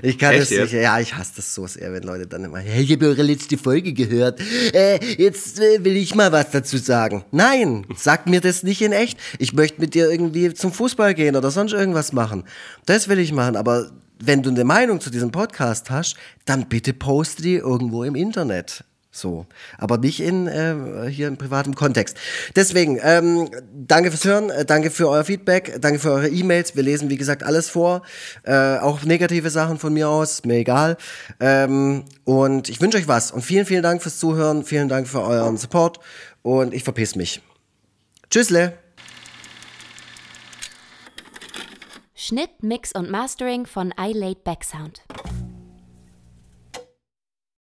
[0.03, 0.73] Ich kann Echt das nicht.
[0.73, 3.57] Ja, ich hasse das so sehr, wenn Leute dann immer, hey, ich habe eure letzte
[3.57, 4.39] Folge gehört.
[4.73, 7.25] Äh, jetzt äh, will ich mal was dazu sagen.
[7.31, 9.19] Nein, sag mir das nicht in echt.
[9.39, 12.43] Ich möchte mit dir irgendwie zum Fußball gehen oder sonst irgendwas machen.
[12.85, 13.89] Das will ich machen, aber
[14.19, 16.15] wenn du eine Meinung zu diesem Podcast hast,
[16.45, 18.83] dann bitte poste die irgendwo im Internet.
[19.15, 19.45] So,
[19.77, 22.17] aber nicht in äh, hier im privaten Kontext.
[22.53, 26.75] Deswegen, ähm, danke fürs Hören, äh, danke für euer Feedback, danke für eure E-Mails.
[26.75, 28.01] Wir lesen, wie gesagt, alles vor.
[28.43, 30.97] Äh, auch negative Sachen von mir aus, mir egal.
[31.39, 33.31] Ähm, und ich wünsche euch was.
[33.31, 36.01] Und vielen, vielen Dank fürs Zuhören, vielen Dank für euren Support.
[36.41, 37.41] Und ich verpiss mich.
[38.29, 38.77] Tschüssle.
[42.15, 45.03] Schnitt, Mix und Mastering von iLaid Backsound.